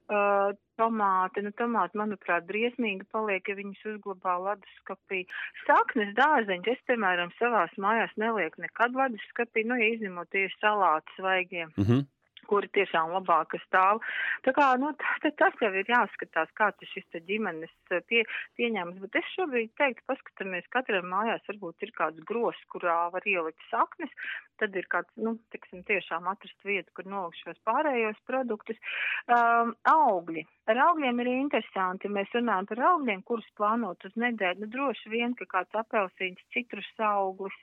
Uh, 0.08 0.56
tomāti, 0.80 1.42
nu, 1.44 1.52
tomāti, 1.60 2.00
manuprāt, 2.00 2.46
briesmīgi 2.48 3.06
paliek, 3.12 3.44
ja 3.44 3.58
viņus 3.60 3.86
uzglabā 3.92 4.38
leduskapī. 4.46 5.26
Saknes 5.68 6.14
dārzeņus 6.18 6.74
es, 6.74 6.84
piemēram, 6.90 7.34
savās 7.38 7.74
mājās 7.76 8.18
nelieku 8.18 8.64
nekad 8.64 8.96
leduskapī, 8.96 9.68
nu, 9.68 9.78
ja 9.78 9.94
izņemot 9.98 10.32
tieši 10.32 10.64
salātus 10.64 11.20
svaigiem. 11.20 11.76
Mm 11.76 11.90
-hmm 11.90 12.06
kuri 12.50 12.70
tiešām 12.76 13.14
labāk 13.16 13.56
stāv. 13.66 14.02
Tā 14.46 14.54
kā, 14.58 14.70
nu, 14.82 14.94
tas 15.42 15.62
jau 15.62 15.72
ir 15.74 15.92
jāskatās, 15.92 16.52
kāds 16.58 16.84
ir 16.84 16.92
šis 16.94 17.22
ģimenes 17.28 17.74
eh, 17.92 18.04
pie, 18.10 18.24
pieņēmums, 18.60 19.02
bet 19.04 19.20
es 19.22 19.32
šobrīd 19.36 19.74
teiktu, 19.80 20.06
paskatāmies, 20.12 20.68
katram 20.74 21.10
mājās 21.12 21.46
varbūt 21.52 21.88
ir 21.88 21.94
kāds 21.98 22.24
gros, 22.28 22.60
kurā 22.74 23.00
var 23.14 23.28
ielikt 23.28 23.64
saknes, 23.72 24.14
tad 24.62 24.76
ir 24.78 24.88
kāds, 24.92 25.12
nu, 25.22 25.36
tiksim, 25.54 25.84
tiešām 25.88 26.28
atrast 26.32 26.68
vietu, 26.68 26.92
kur 26.98 27.10
nolikt 27.10 27.42
šos 27.44 27.60
pārējos 27.68 28.20
produktus. 28.30 28.80
Um, 29.28 29.76
augļi. 29.88 30.46
Ar 30.72 30.82
augļiem 30.90 31.22
ir 31.24 31.30
interesanti, 31.32 32.10
mēs 32.12 32.32
runājam 32.36 32.68
par 32.70 32.82
augļiem, 32.90 33.22
kurus 33.28 33.48
plānot 33.60 34.04
uz 34.08 34.18
nedēļu. 34.20 34.64
Nu, 34.64 34.72
droši 34.74 35.14
vien, 35.14 35.36
ka 35.38 35.48
kāds 35.52 35.78
apelsīns, 35.80 36.44
citrus 36.56 36.90
auglis, 37.04 37.56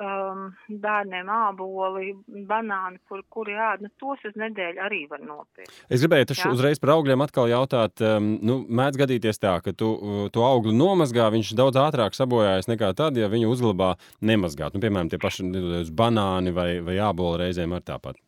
um, 0.00 0.48
bērniem 0.68 1.28
āboli, 1.32 2.14
banāni, 2.48 3.00
kur, 3.08 3.24
kuri 3.34 3.56
ēd, 3.58 3.84
nu, 3.84 3.92
tos 4.18 4.32
uz 4.32 4.38
nedēļu 4.40 4.82
arī 4.84 5.00
var 5.10 5.22
nopirkt. 5.22 5.72
Es 5.88 6.02
gribēju 6.02 6.30
taču 6.32 6.52
uzreiz 6.52 6.80
par 6.82 6.94
augļiem 6.96 7.24
atkal 7.24 7.50
jautāt, 7.50 8.02
um, 8.04 8.30
nu, 8.42 8.60
mēdz 8.68 9.00
gadīties 9.02 9.42
tā, 9.42 9.58
ka 9.64 9.74
tu 9.76 9.92
to 10.34 10.44
augli 10.46 10.74
nomazgā, 10.76 11.28
viņš 11.34 11.54
daudz 11.58 11.80
ātrāk 11.80 12.16
sabojājas 12.18 12.70
nekā 12.70 12.92
tad, 12.98 13.18
ja 13.18 13.30
viņu 13.30 13.52
uzglabā 13.54 13.94
nemazgāt. 14.20 14.74
Nu, 14.74 14.82
piemēram, 14.84 15.12
tie 15.12 15.20
paši 15.22 15.46
banāni 15.94 16.54
vai, 16.54 16.70
vai 16.84 16.98
āboli 17.02 17.46
reizēm 17.46 17.76
ar 17.76 17.84
tāpat. 17.86 18.18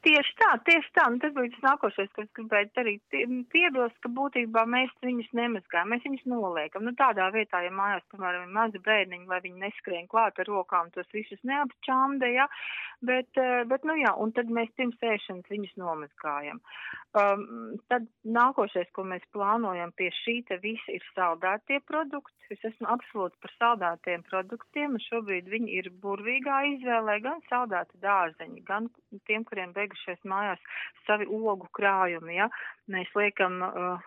Tieši 0.00 0.32
tā, 0.40 0.50
tieši 0.64 0.92
tā. 0.96 1.02
Un 1.12 1.18
tas 1.20 1.32
bija 1.36 1.50
tas 1.52 1.64
nākošais, 1.66 2.08
ko 2.16 2.22
es 2.24 2.30
gribēju 2.38 2.70
darīt. 2.78 3.16
Piebilst, 3.52 3.98
ka 4.00 4.08
būtībā 4.16 4.62
mēs 4.74 4.94
viņus 5.04 5.28
nemazgājam, 5.36 5.90
mēs 5.92 6.06
viņus 6.06 6.24
noliekam. 6.32 6.86
Nu, 6.88 6.94
tādā 6.96 7.26
vietā, 7.34 7.60
ja 7.66 7.72
mājās, 7.74 8.06
piemēram, 8.12 8.46
ir 8.48 8.54
mazi 8.56 8.80
bērniņi, 8.86 9.28
lai 9.28 9.42
viņi 9.44 9.64
neskrien 9.66 10.08
klāt 10.08 10.40
ar 10.40 10.48
rokām, 10.48 10.88
tos 10.94 11.10
visus 11.12 11.44
neapčāmdē, 11.44 12.32
ja? 12.32 12.48
bet, 13.00 13.28
eh, 13.36 13.64
bet, 13.64 13.84
nu 13.84 13.96
jā, 13.96 14.12
un 14.20 14.32
tad 14.36 14.50
mēs 14.52 14.72
pirms 14.76 15.00
ēšanas 15.12 15.52
viņus 15.52 15.76
nomazgājam. 15.80 16.60
Um, 17.20 17.78
tad 17.90 18.04
nākošais, 18.22 18.90
ko 18.94 19.02
mēs 19.08 19.24
plānojam 19.34 19.90
pie 19.98 20.12
šī 20.20 20.36
te 20.46 20.60
visa, 20.62 20.94
ir 20.94 21.04
saldētie 21.16 21.80
produkti. 21.88 22.36
Es 22.54 22.62
esmu 22.66 22.86
absolūti 22.92 23.38
par 23.42 23.52
saldētiem 23.56 24.22
produktiem, 24.28 24.94
un 24.94 25.02
šobrīd 25.06 25.50
viņi 25.50 25.74
ir 25.80 25.90
burvīgā 26.02 26.60
izvēlē 26.76 27.18
gan 27.24 27.42
saldēti 27.48 27.98
dārzeņi, 28.04 28.62
gan 28.66 28.88
tiem, 29.26 29.46
kuriem 29.48 29.74
beigušies 29.90 30.22
mājās 30.24 30.60
savi 31.06 31.26
ogu 31.26 31.68
krājumi. 31.76 32.36
Ja? 32.38 32.48
Mēs 32.90 33.10
liekam, 33.14 33.60
uh, 33.62 34.00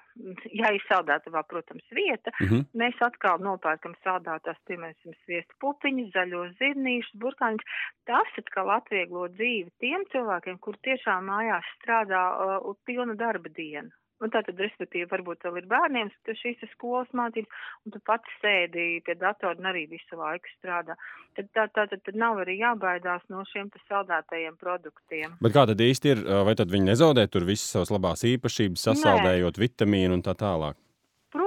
ja 0.52 0.72
ir 0.74 0.84
saldētavā, 0.88 1.44
protams, 1.48 1.84
vieta, 1.92 2.32
mm 2.40 2.48
-hmm. 2.48 2.66
mēs 2.74 2.96
atkal 3.02 3.40
nopērkam 3.40 3.96
saldētās, 4.04 4.58
piemēram, 4.68 5.16
sviestu 5.26 5.56
pupiņus, 5.60 6.14
zaļos 6.14 6.56
zirnīšus, 6.60 7.20
burkāņus. 7.20 7.66
Tas 8.06 8.28
atkal 8.38 8.70
atvieglo 8.70 9.28
dzīvi 9.28 9.72
tiem 9.80 10.06
cilvēkiem, 10.12 10.60
kur 10.60 10.78
tiešām 10.84 11.26
mājās 11.26 11.66
strādā 11.80 12.24
uh, 12.32 12.76
pilnu 12.86 13.16
darba 13.16 13.50
dienu. 13.50 13.90
Un 14.24 14.32
tā 14.32 14.40
tad, 14.48 14.60
respektīvi, 14.62 15.10
varbūt 15.12 15.44
vēl 15.44 15.60
ir 15.60 15.68
bērniem 15.72 16.12
šīs 16.40 16.62
skolas 16.72 17.10
mācības, 17.18 17.64
un 17.84 17.96
tu 17.96 18.00
pats 18.08 18.38
sēdi 18.40 19.02
pie 19.04 19.18
datora 19.20 19.58
un 19.60 19.68
arī 19.74 19.84
visu 19.92 20.20
laiku 20.20 20.52
strādā. 20.56 20.96
Tad 21.36 21.50
tā, 21.52 21.68
tā 21.76 21.88
tad, 21.92 22.00
tad 22.06 22.20
nav 22.20 22.40
arī 22.44 22.56
jābaidās 22.62 23.26
no 23.34 23.44
šiem 23.52 23.72
saldētajiem 23.90 24.56
produktiem. 24.62 25.36
Bet 25.44 25.56
kā 25.56 25.66
tad 25.68 25.84
īsti 25.84 26.14
ir, 26.14 26.24
vai 26.48 26.56
tad 26.56 26.72
viņi 26.72 26.94
nezaudē 26.94 27.28
tur 27.28 27.48
visas 27.50 27.76
savas 27.76 27.92
labās 27.92 28.24
īpašības, 28.30 28.88
sasaldējot 28.90 29.60
Nē. 29.60 29.66
vitamīnu 29.68 30.20
un 30.20 30.26
tā 30.26 30.38
tālāk? 30.40 30.80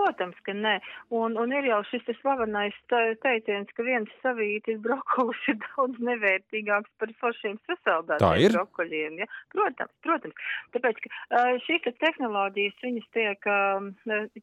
Protams, 0.06 0.38
ka 0.46 0.52
nē. 0.54 0.76
Un, 1.18 1.34
un 1.40 1.50
ir 1.50 1.66
jau 1.66 1.80
šis 1.88 2.04
slavenais 2.20 2.74
teiciens, 2.92 3.70
ka 3.74 3.82
viens 3.82 4.10
savītis 4.22 4.78
brokolis 4.84 5.40
ir 5.50 5.56
daudz 5.64 5.98
nevērtīgāks 5.98 6.92
par 7.00 7.10
foršiem 7.18 7.56
sasaldētiem 7.66 8.54
brokoļiem. 8.54 9.16
Ja? 9.18 9.26
Protams, 9.50 9.90
protams. 10.06 10.44
Tāpēc, 10.76 11.00
ka 11.02 11.40
šīs 11.64 11.88
tehnoloģijas, 11.98 12.78
viņas 12.84 13.08
tiek, 13.16 13.48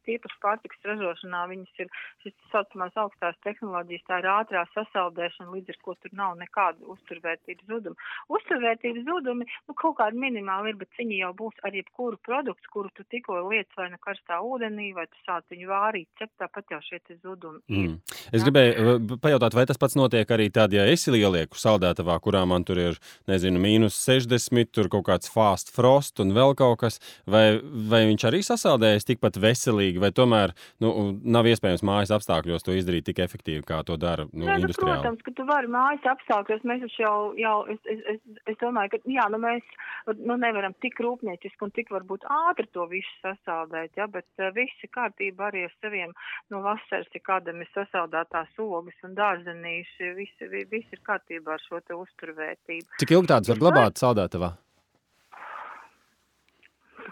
tīpaši 0.04 0.36
pārtiks 0.44 0.84
ražošanā, 0.84 1.46
viņas 1.54 1.80
ir 1.80 1.88
šis 2.26 2.36
saucamās 2.52 3.00
augstās 3.00 3.40
tehnoloģijas, 3.48 4.04
tā 4.10 4.20
ir 4.20 4.28
ātrā 4.34 4.66
sasaldēšana, 4.74 5.48
līdz 5.54 5.72
ar 5.72 5.80
ko 5.86 5.96
tur 6.02 6.12
nav 6.20 6.36
nekāda 6.42 6.92
uzturvērtības 6.92 7.72
zuduma. 7.72 8.12
Uzturvērtības 8.36 9.08
zudumi, 9.08 9.48
nu, 9.64 9.78
kaut 9.80 9.96
kādi 10.02 10.20
minimāli 10.28 10.74
ir, 10.74 10.80
bet 10.84 11.00
viņi 11.00 11.22
jau 11.22 11.32
būs 11.40 11.64
ar 11.64 11.80
jebkuru 11.80 12.20
produktu, 12.28 12.72
kuru 12.76 12.92
tu 12.92 13.08
tikko 13.08 13.40
liec 13.48 13.72
vai 13.80 13.88
nu 13.94 14.00
karstā 14.04 14.42
ūdenī, 14.44 14.92
vai 14.92 15.08
tu 15.08 15.24
sāc 15.24 15.53
viņu 15.54 15.70
vārīt, 15.70 16.08
cep 16.20 16.30
tāpat 16.42 16.74
jau 16.74 16.80
šie 16.84 17.00
zudumi 17.22 17.60
ir. 17.68 17.88
Mm. 17.94 18.20
Es 18.30 18.42
ja? 18.42 18.44
gribēju 18.48 19.18
pajautāt, 19.22 19.56
vai 19.56 19.66
tas 19.70 19.80
pats 19.80 19.96
notiek 19.98 20.30
arī 20.34 20.50
tad, 20.54 20.74
ja 20.74 20.86
esi 20.90 21.12
ielieku 21.14 21.58
saldētavā, 21.60 22.16
kurā 22.24 22.42
man 22.48 22.64
tur 22.66 22.80
ir, 22.80 22.98
nezinu, 23.30 23.60
mīnus 23.62 23.96
60, 24.02 24.72
tur 24.74 24.90
kaut 24.92 25.06
kāds 25.08 25.30
fast 25.30 25.70
frost 25.74 26.20
un 26.22 26.34
vēl 26.36 26.54
kaut 26.58 26.80
kas, 26.82 27.00
vai, 27.30 27.60
vai 27.62 28.04
viņš 28.10 28.26
arī 28.30 28.42
sasaldējas 28.46 29.08
tikpat 29.08 29.38
veselīgi, 29.40 30.02
vai 30.02 30.10
tomēr 30.16 30.54
nu, 30.82 30.92
nav 31.22 31.48
iespējams 31.50 31.84
mājas 31.86 32.14
apstākļos 32.16 32.66
to 32.66 32.76
izdarīt 32.76 33.08
tik 33.08 33.22
efektīvi, 33.24 33.62
kā 33.66 33.82
to 33.86 33.98
dara 34.00 34.26
nu, 34.32 34.48
Nē, 34.48 34.58
nu? 34.62 34.72
Protams, 34.74 35.22
ka 35.24 35.34
tu 35.36 35.46
vari 35.48 35.70
mājas 35.70 36.04
apstākļos, 36.14 36.64
mēs 36.68 36.84
jau, 36.98 37.32
jau 37.38 37.56
es, 37.70 37.80
es, 37.90 38.00
es, 38.14 38.20
es 38.54 38.60
domāju, 38.62 38.94
ka, 38.94 39.02
jā, 39.10 39.28
nu 39.32 39.40
mēs 39.42 39.76
nu, 40.18 40.36
nevaram 40.40 40.74
tik 40.84 40.98
rūpnieciski 41.04 41.64
un 41.64 41.72
tik 41.76 41.92
varbūt 41.94 42.26
ātri 42.30 42.68
to 42.74 42.86
visu 42.90 43.12
sasaldēt, 43.22 43.94
ja, 43.98 44.08
bet 44.10 44.26
uh, 44.40 44.50
viss 44.56 44.84
ir 44.84 44.92
kārtībā 44.94 45.43
arī 45.48 45.64
ar 45.68 45.74
saviem 45.80 46.12
no 46.52 46.62
vasaras, 46.64 47.08
ja 47.14 47.22
kādam 47.24 47.62
ir 47.62 47.70
sasaldētās 47.74 48.52
ogas 48.64 49.06
un 49.06 49.16
dārzenīši, 49.18 50.12
viss, 50.18 50.44
viss 50.72 50.96
ir 50.96 51.04
kārtībā 51.06 51.56
ar 51.56 51.64
šo 51.68 51.80
te 51.84 51.96
uzturvērtību. 51.98 53.00
Cik 53.02 53.16
ilgi 53.16 53.32
tāds 53.34 53.52
var 53.52 53.62
glabāt 53.62 54.00
saldētavā? 54.02 54.54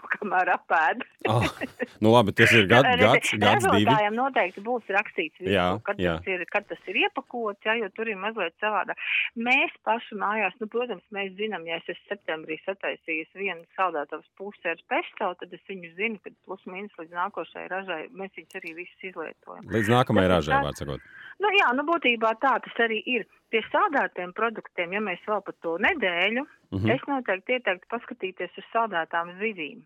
kamēr 0.15 0.53
apēd. 0.55 1.03
oh, 1.31 1.45
nu 2.03 2.13
labi, 2.13 2.35
tas 2.37 2.53
ir 2.55 2.67
gad, 2.71 2.87
gads, 2.99 3.33
gads 3.41 3.67
divi. 3.67 3.85
Ražotājiem 3.85 4.17
noteikti 4.17 4.63
būs 4.65 4.93
rakstīts, 4.97 5.39
visu, 5.41 5.53
jā, 5.55 5.67
kad, 5.87 6.01
jā. 6.01 6.17
Tas 6.19 6.31
ir, 6.35 6.45
kad 6.53 6.67
tas 6.69 6.91
ir 6.91 7.01
iepakots, 7.05 7.67
jā, 7.67 7.77
jo 7.81 7.89
tur 7.97 8.11
ir 8.11 8.19
mazliet 8.21 8.55
savādāk. 8.63 8.99
Mēs 9.49 9.75
paši 9.87 10.19
mājās, 10.21 10.55
nu, 10.61 10.69
protams, 10.71 11.05
mēs 11.15 11.33
zinām, 11.39 11.67
ja 11.69 11.79
es 11.81 11.89
esmu 11.93 12.13
septembrī 12.13 12.59
sataisījis 12.63 13.33
vienu 13.39 13.63
saldētavas 13.77 14.29
pusi 14.39 14.71
ar 14.71 14.81
pesto, 14.91 15.33
tad 15.39 15.55
es 15.55 15.63
viņu 15.69 15.93
zinu, 15.97 16.21
ka 16.23 16.33
plus 16.47 16.63
mīnus 16.69 16.99
līdz 16.99 17.17
nākošajai 17.19 17.69
ražai 17.71 18.01
mēs 18.13 18.33
viņus 18.37 18.59
arī 18.59 18.73
visus 18.77 19.07
izlietojam. 19.11 19.69
Līdz 19.73 19.93
nākamajai 19.93 20.33
ražai, 20.35 20.59
vārds 20.67 20.83
sakot. 20.83 21.07
Nu 21.41 21.51
jā, 21.53 21.71
nu 21.77 21.85
būtībā 21.87 22.35
tā 22.43 22.57
tas 22.65 22.83
arī 22.85 23.01
ir. 23.15 23.25
Pie 23.53 23.61
sādātiem 23.69 24.31
produktiem, 24.33 24.95
ja 24.95 25.01
mēs 25.03 25.21
vēl 25.29 25.41
par 25.45 25.53
to 25.61 25.75
nedēļu, 25.85 26.41
mm 26.41 26.77
-hmm. 26.77 26.93
es 26.95 27.03
noteikti 27.09 27.53
ieteiktu 27.57 27.89
paskatīties 27.91 28.57
uz 28.57 28.69
sādātām 28.73 29.29
zivīm. 29.41 29.83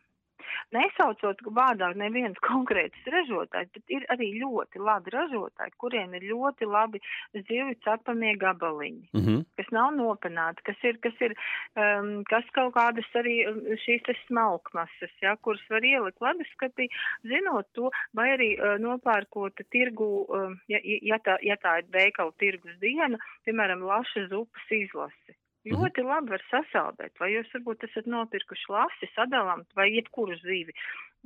Nesaucot 0.76 1.42
vārdā 1.56 1.90
neviens 2.00 2.38
konkrēts 2.46 3.08
ražotājs, 3.14 3.70
bet 3.76 3.96
ir 3.98 4.06
arī 4.14 4.30
ļoti 4.42 4.82
labi 4.84 5.14
ražotāji, 5.16 5.76
kuriem 5.82 6.16
ir 6.18 6.28
ļoti 6.32 6.68
labi 6.70 7.02
zivju 7.36 7.78
cepamie 7.86 8.36
gabaliņi, 8.42 9.10
mm 9.14 9.24
-hmm. 9.24 9.46
kas 9.60 9.72
nav 9.78 9.94
nopanāti, 9.96 10.66
kas 10.70 10.84
ir, 10.90 11.00
kas 11.06 11.24
ir, 11.28 11.36
um, 11.80 12.12
kas 12.32 12.46
kaut 12.58 12.74
kādas 12.76 13.10
arī 13.22 13.38
um, 13.50 13.64
šīs 13.86 14.04
te 14.08 14.18
smalkmasas, 14.26 15.16
ja, 15.22 15.36
kuras 15.42 15.64
var 15.70 15.84
ielikt. 15.84 16.22
Leduskapī, 16.28 16.90
zinot 17.24 17.68
to, 17.74 17.92
vai 18.14 18.30
arī 18.36 18.52
uh, 18.58 18.78
nopērkot 18.82 19.66
tirgu, 19.72 20.12
um, 20.28 20.60
ja, 20.68 20.80
ja, 20.84 21.20
tā, 21.24 21.38
ja 21.42 21.58
tā 21.62 21.80
ir 21.82 21.92
veikalu 21.94 22.34
tirgus 22.38 22.80
diena, 22.82 23.18
piemēram, 23.46 23.86
laša 23.88 24.28
zupas 24.32 24.72
izlasi 24.72 25.38
Ļoti 25.72 26.04
labi 26.06 26.34
var 26.36 26.44
sasaldēt, 26.52 27.14
vai 27.20 27.34
jūs 27.34 27.52
varbūt 27.56 27.86
esat 27.88 28.08
nopirkuši 28.12 28.72
lasi, 28.74 29.10
sadalām, 29.16 29.66
vai 29.78 29.90
jebkuru 29.92 30.38
zīvi. 30.44 30.76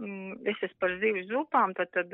Mm, 0.02 0.38
es 0.48 0.58
esmu 0.66 0.80
par 0.82 0.94
zivju 1.02 1.24
zupām, 1.30 1.74
tad, 1.78 1.92
tad 1.94 2.14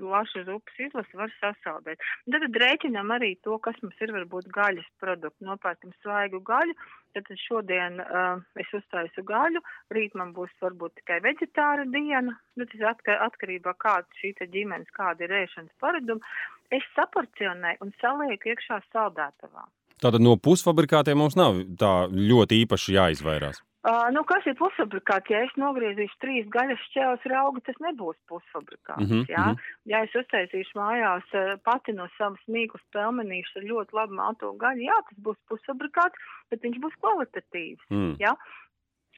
lašu 0.00 0.42
zupas 0.48 0.80
izlasi 0.80 1.18
var 1.20 1.30
sasaldēt. 1.36 2.00
Tad, 2.24 2.40
tad 2.46 2.58
rēķinām 2.62 3.12
arī 3.14 3.34
to, 3.46 3.58
kas 3.62 3.76
mums 3.84 4.00
ir 4.02 4.14
varbūt 4.16 4.48
gaļas 4.56 4.88
produkti. 5.02 5.46
Nopērkam 5.46 5.92
svaigu 6.00 6.40
gaļu, 6.48 6.74
tad 7.14 7.30
šodien 7.44 8.00
uh, 8.02 8.42
es 8.58 8.72
uztaisu 8.80 9.22
gaļu, 9.28 9.62
rīt 9.94 10.16
man 10.18 10.32
būs 10.34 10.54
varbūt 10.64 10.96
tikai 11.02 11.20
veģetāra 11.28 11.86
diena, 11.92 12.34
nu, 12.56 12.68
tas 12.72 12.86
atkar, 12.94 13.20
atkarībā 13.28 13.76
kāda 13.84 14.22
šī 14.22 14.34
ģimenes, 14.56 14.90
kāda 14.96 15.28
ir 15.28 15.36
ēšanas 15.44 15.78
paraduma. 15.84 16.38
Es 16.74 16.84
saporcionēju 16.96 17.84
un 17.84 17.94
salieku 18.00 18.50
iekšā 18.50 18.82
saldētavā. 18.90 19.68
Tātad 20.02 20.22
no 20.22 20.36
pusfabrikātiem 20.36 21.18
mums 21.18 21.36
nav 21.38 21.62
tā 21.80 21.94
ļoti 22.12 22.62
īpaši 22.64 22.94
jāizvairās. 22.98 23.62
Uh, 23.88 24.08
nu, 24.12 24.24
kas 24.26 24.44
ir 24.50 24.56
pusfabrikāts? 24.58 25.30
Ja 25.30 25.38
es 25.46 25.52
nogriezīšu 25.56 26.16
trīs 26.20 26.48
gaļas 26.52 26.80
šķēles 26.90 27.26
raugu, 27.30 27.62
tas 27.64 27.78
nebūs 27.80 28.16
pusfabrikāts. 28.28 29.04
Mm 29.04 29.08
-hmm, 29.12 29.28
jā? 29.30 29.44
Mm 29.44 29.54
-hmm. 29.54 29.76
Ja 29.92 30.02
es 30.04 30.16
uztaisīšu 30.18 30.74
mājās 30.76 31.28
pati 31.68 31.92
no 31.92 32.08
savas 32.18 32.42
mīklas 32.48 32.84
pelmenīšu 32.92 33.60
ar 33.60 33.68
ļoti 33.70 33.98
labu 33.98 34.14
malto 34.14 34.52
gaļu, 34.52 34.82
jā, 34.90 34.98
tas 35.08 35.18
būs 35.26 35.38
pusfabrikāts, 35.48 36.18
bet 36.50 36.62
viņš 36.62 36.78
būs 36.84 36.98
kvalitatīvs. 37.00 37.84
Mm. 37.90 38.16
Jā? 38.18 38.34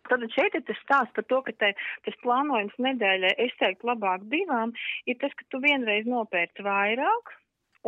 Tad 0.08 0.20
šeit 0.36 0.54
ir 0.54 0.62
tas 0.68 0.78
stāsts 0.84 1.14
par 1.16 1.24
to, 1.24 1.42
ka 1.42 1.52
te, 1.52 1.74
tas 2.04 2.20
plānojums 2.22 2.76
nedēļai, 2.78 3.34
es 3.38 3.52
teiktu, 3.58 3.86
labāk 3.86 4.20
divām, 4.32 4.72
ir 5.06 5.16
tas, 5.20 5.32
ka 5.34 5.44
tu 5.48 5.60
vienreiz 5.60 6.06
nopērci 6.06 6.62
vairāk, 6.62 7.34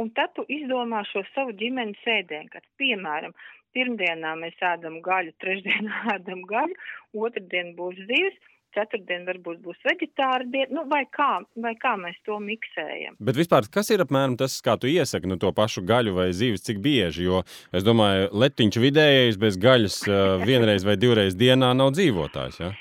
un 0.00 0.12
tad 0.16 0.32
tu 0.36 0.44
izdomā 0.48 1.02
šo 1.10 1.24
savu 1.32 1.56
ģimenes 1.58 2.06
ēdienu. 2.18 2.62
Piemēram, 2.80 3.34
pirmdienā 3.76 4.36
mēs 4.40 4.56
ēdam 4.72 5.00
gaļu, 5.04 5.34
trešdienā 5.42 6.06
ēdam 6.16 6.46
gaļu, 6.48 6.78
otrdien 7.26 7.74
būs 7.78 8.00
zivs, 8.08 8.40
ceturtdien 8.72 9.26
varbūt 9.28 9.58
būs 9.64 9.80
veģetāra 9.84 10.46
diena, 10.48 10.70
nu, 10.78 10.84
vai 10.88 11.02
kā, 11.12 11.42
vai 11.60 11.74
kā 11.80 11.92
mēs 12.00 12.16
to 12.26 12.38
miksējam. 12.40 13.18
Bet 13.20 13.36
vispār, 13.36 13.68
kas 13.72 13.92
ir 13.92 14.04
apmēram 14.04 14.38
tas, 14.40 14.58
kā 14.64 14.78
tu 14.80 14.88
iesaki 14.88 15.28
nu, 15.28 15.36
to 15.40 15.52
pašu 15.56 15.84
gaļu 15.88 16.16
vai 16.16 16.30
zīves, 16.36 16.64
cik 16.64 16.80
bieži? 16.84 17.26
Jo 17.28 17.42
es 17.76 17.84
domāju, 17.84 18.30
letiņš 18.32 18.80
vidējais 18.80 19.40
bez 19.42 19.60
gaļas 19.60 19.98
vienreiz 20.46 20.88
vai 20.88 20.96
divreiz 21.00 21.36
dienā 21.36 21.74
nav 21.76 21.92
dzīvotājs. 21.98 22.62
Ja? 22.64 22.72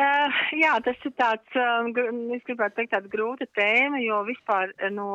Uh, 0.00 0.36
jā, 0.56 0.70
tas 0.84 1.02
ir 1.04 1.12
tāds, 1.18 1.56
uh, 1.60 1.88
es 2.32 2.44
gribētu 2.46 2.78
teikt, 2.78 2.92
tāda 2.94 3.10
grūta 3.12 3.44
tēma, 3.58 3.98
jo 4.00 4.20
vispār 4.24 4.70
no 4.94 5.10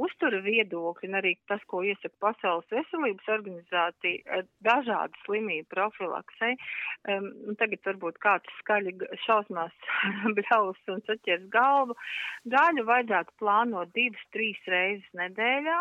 uztura 0.00 0.40
viedokļa, 0.42 1.06
un 1.06 1.18
arī 1.20 1.34
tas, 1.50 1.62
ko 1.70 1.84
iesaka 1.86 2.14
Pasaules 2.24 2.66
veselības 2.72 3.28
organizācija, 3.36 4.40
dažādi 4.66 5.22
slimību 5.26 5.68
profilaksei. 5.74 6.56
Um, 7.12 7.28
tagad 7.60 7.84
varbūt 7.86 8.18
kāds 8.24 8.58
skaļi 8.64 8.96
šausmās 9.26 9.76
bļaus 10.40 10.82
un 10.94 11.04
saķers 11.06 11.46
galvu. 11.54 11.94
Gaļu 12.50 12.88
vajadzētu 12.90 13.38
plānot 13.38 13.94
divas, 13.94 14.26
trīs 14.34 14.58
reizes 14.66 15.22
nedēļā. 15.22 15.78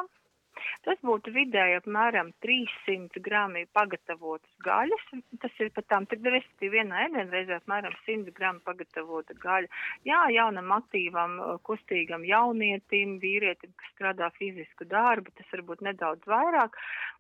Tas 0.88 1.00
būtu 1.06 1.34
vidēji 1.36 1.80
apmēram 1.82 2.32
300 2.46 3.22
grami 3.26 3.66
pagatavotas 3.78 4.54
gaļas. 4.66 5.06
Tas 5.44 5.60
ir 5.64 5.72
pat 5.76 5.88
tām, 5.92 6.08
tad 6.10 6.26
respektīvi 6.26 6.80
vienā 6.80 7.04
ēdienreizē 7.08 7.60
apmēram 7.62 7.98
100 8.06 8.36
grami 8.38 8.64
pagatavota 8.68 9.38
gaļa. 9.44 9.72
Jā, 10.08 10.22
jaunam 10.36 10.74
aktīvam, 10.78 11.38
kustīgam 11.68 12.26
jaunietim, 12.28 13.18
vīrietim, 13.24 13.74
kas 13.78 13.94
strādā 13.96 14.32
fizisku 14.40 14.88
darbu, 14.90 15.34
tas 15.38 15.54
varbūt 15.56 15.86
nedaudz 15.90 16.26
vairāk. 16.30 16.78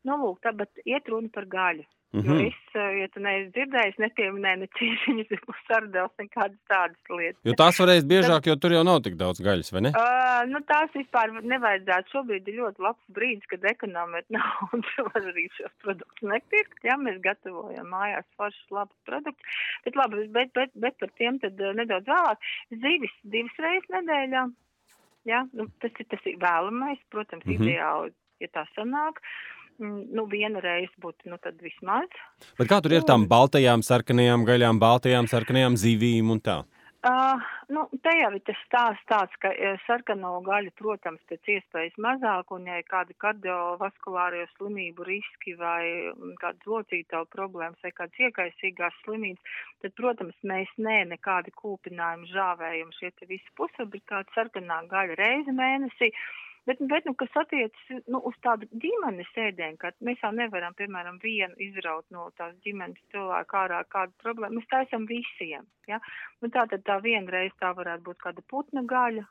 Nu, 0.07 0.19
lūk, 0.23 0.41
tā, 0.45 0.55
bet 0.55 0.85
iet 0.85 1.09
runa 1.11 1.33
par 1.33 1.49
gaļu. 1.51 1.87
Mm 2.13 2.21
-hmm. 2.21 2.39
Jo 2.39 2.47
es, 2.47 2.99
ja 2.99 3.07
tu 3.11 3.19
neesi 3.19 3.49
dzirdējis, 3.51 3.97
nepieminēju 3.99 4.59
ne 4.61 4.67
ciešiņas, 4.79 5.31
ne 5.31 5.55
sardēls, 5.69 6.13
nekādas 6.21 6.59
tādas 6.71 7.09
lietas. 7.11 7.41
Jo 7.43 7.55
tās 7.61 7.79
varēs 7.81 8.05
biežāk, 8.11 8.47
jo 8.47 8.55
tur 8.55 8.71
jau 8.71 8.83
nav 8.87 9.01
tik 9.03 9.17
daudz 9.19 9.41
gaļas, 9.43 9.71
vai 9.75 9.81
ne? 9.85 9.91
Uh, 9.91 10.45
nu, 10.51 10.61
tās 10.71 10.93
vispār 10.95 11.33
nevajadzētu. 11.53 12.13
Šobrīd 12.13 12.47
ir 12.47 12.59
ļoti 12.61 12.85
labs 12.85 13.03
brīdis, 13.17 13.49
kad 13.51 13.67
ekonomēt 13.73 14.25
naudu 14.37 15.05
var 15.09 15.27
arī 15.33 15.49
šos 15.57 15.73
produktus 15.83 16.29
nepirkt. 16.31 16.79
Jā, 16.87 16.95
mēs 16.95 17.19
gatavojam 17.27 17.91
mājās 17.91 18.27
foršus 18.39 18.71
labus 18.79 18.97
produktus. 19.09 19.59
Bet 19.83 19.99
labi, 19.99 20.23
bet, 20.39 20.53
bet, 20.53 20.71
bet 20.75 20.95
par 21.03 21.11
tiem 21.19 21.41
tad 21.43 21.59
nedaudz 21.59 22.07
vēlāk. 22.07 22.49
Zivis 22.71 23.19
divas 23.35 23.59
reizes 23.59 23.91
nedēļā. 23.97 24.47
Jā, 25.27 25.43
nu, 25.59 25.67
tas 25.83 25.91
ir 25.99 26.07
tas 26.07 26.23
ir 26.23 26.39
vēlamais, 26.39 27.03
protams, 27.11 27.43
mm 27.43 27.51
-hmm. 27.51 27.63
ideāli, 27.67 28.15
ja 28.39 28.47
tā 28.47 28.63
sanāk. 28.77 29.19
Uh, 29.19 29.56
nu, 29.81 30.25
vienu 30.31 30.61
reizi 30.63 30.93
būtu, 31.01 31.29
nu, 31.31 31.37
vismaz. 31.61 32.09
Bet 32.57 32.71
kā 32.71 32.81
tur 32.81 32.97
ir 32.97 33.05
tām 33.07 33.27
baltajām, 33.29 33.85
sarkanajām 33.85 34.47
gaļām, 34.47 34.81
baltajām, 34.81 35.29
sarkanajām 35.29 35.77
zivīm 35.79 36.33
un 36.33 36.43
tā? 36.43 36.63
Uh, 37.07 37.43
nu, 37.69 37.83
te 38.03 38.11
jau 38.17 38.31
ir 38.33 38.41
tas 38.47 38.57
stāsts 38.65 39.05
tāds, 39.07 39.35
ka 39.43 39.51
sarkano 39.85 40.31
gaļu, 40.43 40.71
protams, 40.79 41.21
pēc 41.29 41.51
iespējas 41.53 41.99
mazāk, 42.03 42.49
un 42.55 42.65
ja 42.67 42.79
ir 42.81 42.87
kādi 42.89 43.13
kardiovaskulārie 43.21 44.41
slimību 44.55 45.05
riski 45.05 45.53
vai 45.59 45.83
kādas 46.41 46.65
locītavu 46.67 47.29
problēmas 47.35 47.85
vai 47.85 47.93
kādas 47.99 48.23
iekaisīgās 48.27 48.97
slimības, 49.05 49.61
tad, 49.85 49.93
protams, 50.01 50.35
mēs 50.51 50.73
nē, 50.81 50.97
nekādi 51.13 51.53
kūpinājumi, 51.61 52.31
žāvējumi, 52.33 52.97
šie 52.97 53.13
te 53.13 53.29
visi 53.29 53.55
pusfabrikāti 53.61 54.33
sarkanā 54.35 54.81
gaļa 54.91 55.21
reizi 55.21 55.55
mēnesī. 55.61 56.11
Uh, 56.11 56.46
Bet, 56.67 56.81
bet 56.91 57.05
nu, 57.07 57.13
kas 57.15 57.35
attiecas 57.39 58.03
nu, 58.11 58.19
uz 58.27 58.35
tādu 58.43 58.67
ģimenes 58.83 59.29
ēdienu, 59.39 59.77
ka 59.79 59.93
mēs 60.03 60.19
jau 60.23 60.33
nevaram, 60.35 60.75
piemēram, 60.75 61.19
vienu 61.23 61.55
izraut 61.63 62.03
no 62.11 62.25
tās 62.39 62.57
ģimenes 62.65 62.99
cilvēku 63.13 63.59
ārā 63.61 63.79
kādu 63.93 64.11
problēmu. 64.23 64.59
Mēs 64.59 64.67
taisam 64.73 65.07
visiem. 65.07 65.63
Ja? 65.87 66.01
Nu, 66.41 66.51
tā 66.51 66.65
tad 66.73 66.83
tā 66.89 66.99
vienreiz 67.05 67.55
tā 67.61 67.71
varētu 67.77 68.09
būt 68.09 68.19
kāda 68.25 68.43
putna 68.51 68.83
gaļa, 68.83 69.23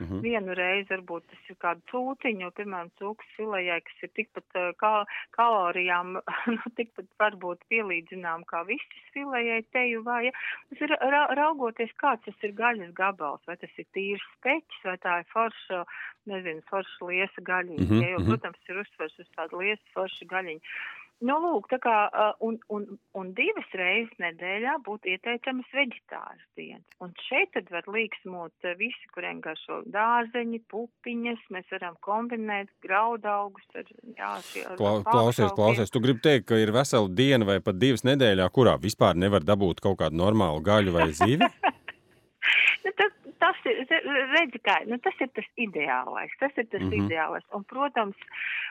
Mm 0.00 0.06
-hmm. 0.06 0.20
Vienu 0.22 0.54
reizi 0.54 0.88
varbūt 0.94 1.24
tas 1.30 1.50
ir 1.50 1.56
kāda 1.64 1.80
cūciņa, 1.92 2.50
piemēram, 2.56 2.90
cūkas 3.00 3.28
filējai, 3.36 3.80
kas 3.88 3.98
ir 4.02 4.10
tikpat 4.18 4.56
uh, 4.56 4.70
kā, 4.82 4.92
kalorijām, 5.36 6.16
nu, 6.56 6.72
tikpat 6.78 7.06
varbūt 7.22 7.66
pielīdzinām 7.70 8.44
kā 8.52 8.64
vistas 8.70 9.04
filējai 9.12 9.62
teju 9.72 10.02
vai, 10.08 10.24
ja. 10.26 10.32
Tas 10.70 10.80
ir 10.80 10.96
ra 11.14 11.26
raugoties, 11.40 11.92
kāds 12.02 12.24
tas 12.24 12.48
ir 12.48 12.52
gaļas 12.62 12.92
gabals, 13.02 13.44
vai 13.46 13.56
tas 13.56 13.78
ir 13.78 13.86
tīrs 13.92 14.26
speķis, 14.38 14.82
vai 14.84 14.96
tā 15.04 15.18
ir 15.20 15.28
forša, 15.34 15.84
nezinu, 16.32 16.62
forša 16.70 17.06
liesa 17.10 17.40
gaļiņa, 17.50 17.84
mm 17.84 17.92
-hmm. 17.92 18.02
ja, 18.02 18.10
jo, 18.14 18.18
mhm. 18.18 18.28
protams, 18.28 18.68
ir 18.68 18.82
uzsvers 18.84 19.18
uz 19.18 19.30
tādu 19.36 19.62
liesa 19.62 19.86
forša 19.94 20.24
gaļiņu. 20.34 20.60
Nu, 21.22 21.36
lūk, 21.38 21.68
tā 21.70 21.78
kā, 21.82 21.94
un, 22.42 22.56
un, 22.74 22.86
un 23.18 23.28
divas 23.36 23.68
reizes 23.78 24.10
nedēļā 24.18 24.74
būtu 24.86 25.12
ieteicams 25.12 25.68
veģetāras 25.70 26.46
dienas. 26.58 26.82
Un 27.04 27.12
šeit 27.28 27.52
tad 27.54 27.70
var 27.70 27.86
līksmot 27.94 28.66
visi, 28.80 29.10
kuriem 29.14 29.38
garšo 29.44 29.82
dārzeņi, 29.94 30.62
pupiņas, 30.72 31.44
mēs 31.54 31.70
varam 31.76 31.94
kombinēt 32.02 32.72
graudaugus 32.82 33.78
ar, 33.78 33.86
jā, 34.18 34.32
šie 34.48 34.64
ar 34.66 34.80
Klau, 34.80 34.96
Klausies, 35.06 35.54
klausies, 35.54 35.94
tu 35.94 36.02
gribi 36.02 36.24
teikt, 36.26 36.48
ka 36.50 36.58
ir 36.58 36.74
vesela 36.74 37.06
diena 37.06 37.46
vai 37.46 37.60
pat 37.62 37.78
divas 37.78 38.02
nedēļā, 38.08 38.48
kurā 38.54 38.74
vispār 38.82 39.14
nevar 39.18 39.46
dabūt 39.46 39.84
kaut 39.84 40.00
kādu 40.02 40.18
normālu 40.18 40.64
gaļu 40.66 40.96
vai 40.96 41.10
zīvi? 41.20 41.46
Nu, 42.84 42.92
tas, 42.98 43.12
tas 43.42 43.60
ir, 43.70 43.82
redzi, 44.32 44.60
kā, 44.64 44.78
nu, 44.88 44.98
tas 45.04 45.16
ir 45.24 45.30
tas 45.36 45.48
ideālais, 45.60 46.34
tas 46.40 46.52
ir 46.56 46.66
tas 46.66 46.82
mm 46.82 46.90
-hmm. 46.90 47.06
ideālais. 47.06 47.46
Un, 47.56 47.64
protams, 47.64 48.16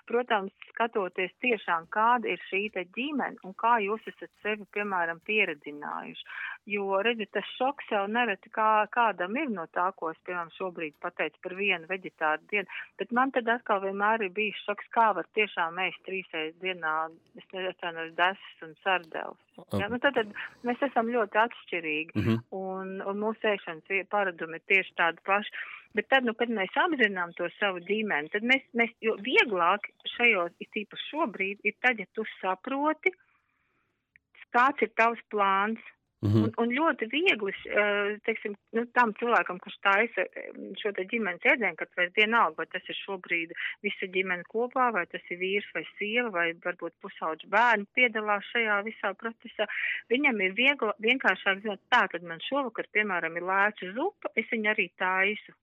protams, 0.09 0.51
skatoties 0.69 1.31
tiešām, 1.45 1.87
kāda 1.95 2.27
ir 2.33 2.41
šī 2.49 2.61
te 2.73 2.85
ģimene 2.97 3.37
un 3.43 3.53
kā 3.53 3.73
jūs 3.85 4.07
esat 4.07 4.31
sevi, 4.41 4.65
piemēram, 4.75 5.19
pieredzinājuši. 5.29 6.23
Jo, 6.65 7.01
redzi, 7.01 7.25
tas 7.33 7.47
šoks 7.57 7.85
jau 7.91 8.07
nereti 8.07 8.49
kā, 8.49 8.85
kādam 8.93 9.35
ir 9.37 9.49
no 9.49 9.65
tā, 9.77 9.91
ko 9.97 10.11
es, 10.11 10.19
piemēram, 10.25 10.51
šobrīd 10.57 10.93
pateicu 11.01 11.37
par 11.43 11.53
vienu 11.55 11.85
veģetāru 11.89 12.41
dienu, 12.51 12.67
bet 12.97 13.11
man 13.11 13.31
tad 13.31 13.47
atkal 13.47 13.81
vienmēr 13.85 14.25
ir 14.27 14.33
bijis 14.37 14.63
šoks, 14.65 14.85
kā 14.95 15.07
var 15.17 15.25
tiešām 15.37 15.79
ēst 15.87 16.01
trīsreiz 16.07 16.53
dienā, 16.61 16.95
es 17.37 17.47
nezinu, 17.53 18.09
desas 18.17 18.65
un 18.65 18.75
sardevs. 18.83 19.39
Ja? 19.77 19.87
Nu, 19.91 19.97
tad, 20.01 20.15
tad 20.17 20.29
mēs 20.67 20.81
esam 20.87 21.09
ļoti 21.11 21.37
atšķirīgi 21.45 22.15
mm 22.15 22.23
-hmm. 22.25 22.37
un, 22.57 22.70
un 22.81 23.21
mūsu 23.21 23.47
ēšanas 23.53 24.09
paradumi 24.11 24.59
ir 24.59 24.67
tieši 24.71 24.97
tādi 24.99 25.23
paši. 25.27 25.53
Bet 25.97 26.07
tad, 26.07 26.23
nu, 26.23 26.33
kad 26.39 26.51
mēs 26.55 26.75
apzinām 26.79 27.33
to 27.35 27.49
savu 27.57 27.81
ģimeni, 27.87 28.31
tad 28.31 28.45
mēs, 28.47 28.63
mēs 28.79 28.93
jo 29.03 29.17
vieglāk 29.19 29.89
šajos, 30.13 30.53
it 30.63 30.77
īpaši 30.83 31.09
šobrīd, 31.09 31.65
ir 31.67 31.75
tad, 31.83 31.99
ja 31.99 32.07
tu 32.15 32.23
saproti, 32.37 33.11
kāds 34.55 34.85
ir 34.85 34.93
tavs 34.99 35.19
plāns, 35.33 35.83
-hmm. 36.21 36.43
un, 36.43 36.51
un 36.61 36.73
ļoti 36.77 37.07
viegli, 37.11 37.53
teiksim, 38.27 38.55
nu, 38.77 38.85
tam 38.97 39.13
cilvēkam, 39.19 39.59
kurš 39.63 39.77
taisa 39.87 40.25
šo 40.81 40.91
te 40.97 41.05
ģimenes 41.11 41.47
ēdienu, 41.53 41.77
kad 41.79 41.89
vairs 41.97 42.13
vienalga, 42.17 42.61
vai 42.61 42.67
tas 42.73 42.85
ir 42.89 42.97
šobrīd 42.99 43.55
visa 43.81 44.09
ģimene 44.15 44.45
kopā, 44.53 44.91
vai 44.97 45.05
tas 45.09 45.23
ir 45.33 45.41
vīrs 45.41 45.71
vai 45.73 45.83
sieva, 45.97 46.29
vai 46.37 46.47
varbūt 46.65 46.93
pusauģi 47.01 47.49
bērni 47.55 47.89
piedalās 47.97 48.45
šajā 48.53 48.77
visā 48.85 49.13
procesā, 49.23 49.65
viņam 50.13 50.45
ir 50.45 50.53
viegli, 50.61 50.93
vienkāršāk 51.07 51.65
zināt, 51.65 51.81
tā 51.89 52.05
tad 52.13 52.23
man 52.23 52.39
šovakar, 52.49 52.85
piemēram, 52.93 53.37
ir 53.37 53.49
lēča 53.49 53.93
zupa, 53.97 54.33
es 54.35 54.45
viņu 54.53 54.73
arī 54.75 54.91
taisu. 55.01 55.57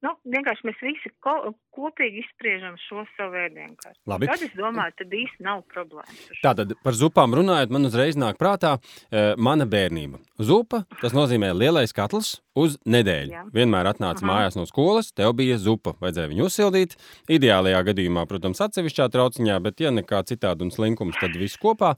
Nu, 0.00 0.14
vienkārši 0.32 0.64
mēs 0.64 0.78
visi 0.80 1.10
ko, 1.20 1.34
kopīgi 1.76 2.22
izspriežam 2.22 2.76
šo 2.80 3.02
savu 3.18 3.36
ēdienu. 3.36 3.76
Labi. 4.08 4.30
Tad 4.30 4.44
es 4.46 4.54
domāju, 4.56 4.94
tad 4.96 5.12
īsti 5.18 5.44
nav 5.44 5.60
šo. 5.74 6.00
Tātad 6.40 6.72
par 6.80 6.96
zupām 6.96 7.36
runājot, 7.36 7.74
man 7.74 7.88
uzreiz 7.88 8.16
nāk 8.16 8.38
prātā 8.40 8.78
uh, 8.78 9.34
mana 9.36 9.66
bērnība. 9.68 10.22
Zupa, 10.40 10.86
tas 11.02 11.12
nozīmē 11.16 11.52
lielais 11.52 11.92
katls 11.96 12.38
uz 12.56 12.78
nedēļu. 12.88 13.34
Jā. 13.36 13.44
Vienmēr 13.52 13.92
atnāca 13.92 14.24
Aha. 14.24 14.30
mājās 14.32 14.56
no 14.56 14.64
skolas, 14.68 15.12
tev 15.12 15.34
bija 15.36 15.60
zupa. 15.60 15.92
Vajadzēja 16.00 16.32
viņu 16.32 16.48
uzsildīt. 16.48 16.96
Ideālajā 17.36 17.84
gadījumā, 17.92 18.24
protams, 18.30 18.64
atsevišķā 18.64 19.10
trauciņā, 19.12 19.60
bet, 19.68 19.84
ja 19.84 19.92
nekā 19.92 20.24
citādi 20.32 20.64
un 20.64 20.72
slinkums, 20.72 21.20
tad 21.20 21.36
viss 21.36 21.60
kopā. 21.60 21.92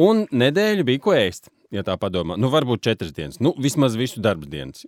Un 0.00 0.26
nedēļa 0.28 0.84
bija 0.92 1.08
ko 1.08 1.16
ēst. 1.16 1.48
Ja 1.72 1.86
tā 1.86 1.94
padomā, 2.02 2.34
nu, 2.40 2.50
varbūt 2.50 2.82
četras 2.82 3.14
dienas, 3.14 3.38
nu, 3.38 3.54
vismaz 3.56 3.94
visu 3.96 4.20
darba 4.20 4.48
dienas. 4.50 4.84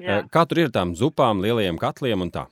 Jā. 0.00 0.20
Eh, 0.20 0.28
Kā 0.32 0.44
tur 0.48 0.62
ir 0.62 0.70
ar 0.70 0.76
tām 0.76 0.94
zupām, 0.98 1.42
lielajiem 1.44 1.78
katliem 1.80 2.26
un 2.26 2.32
tā? 2.34 2.46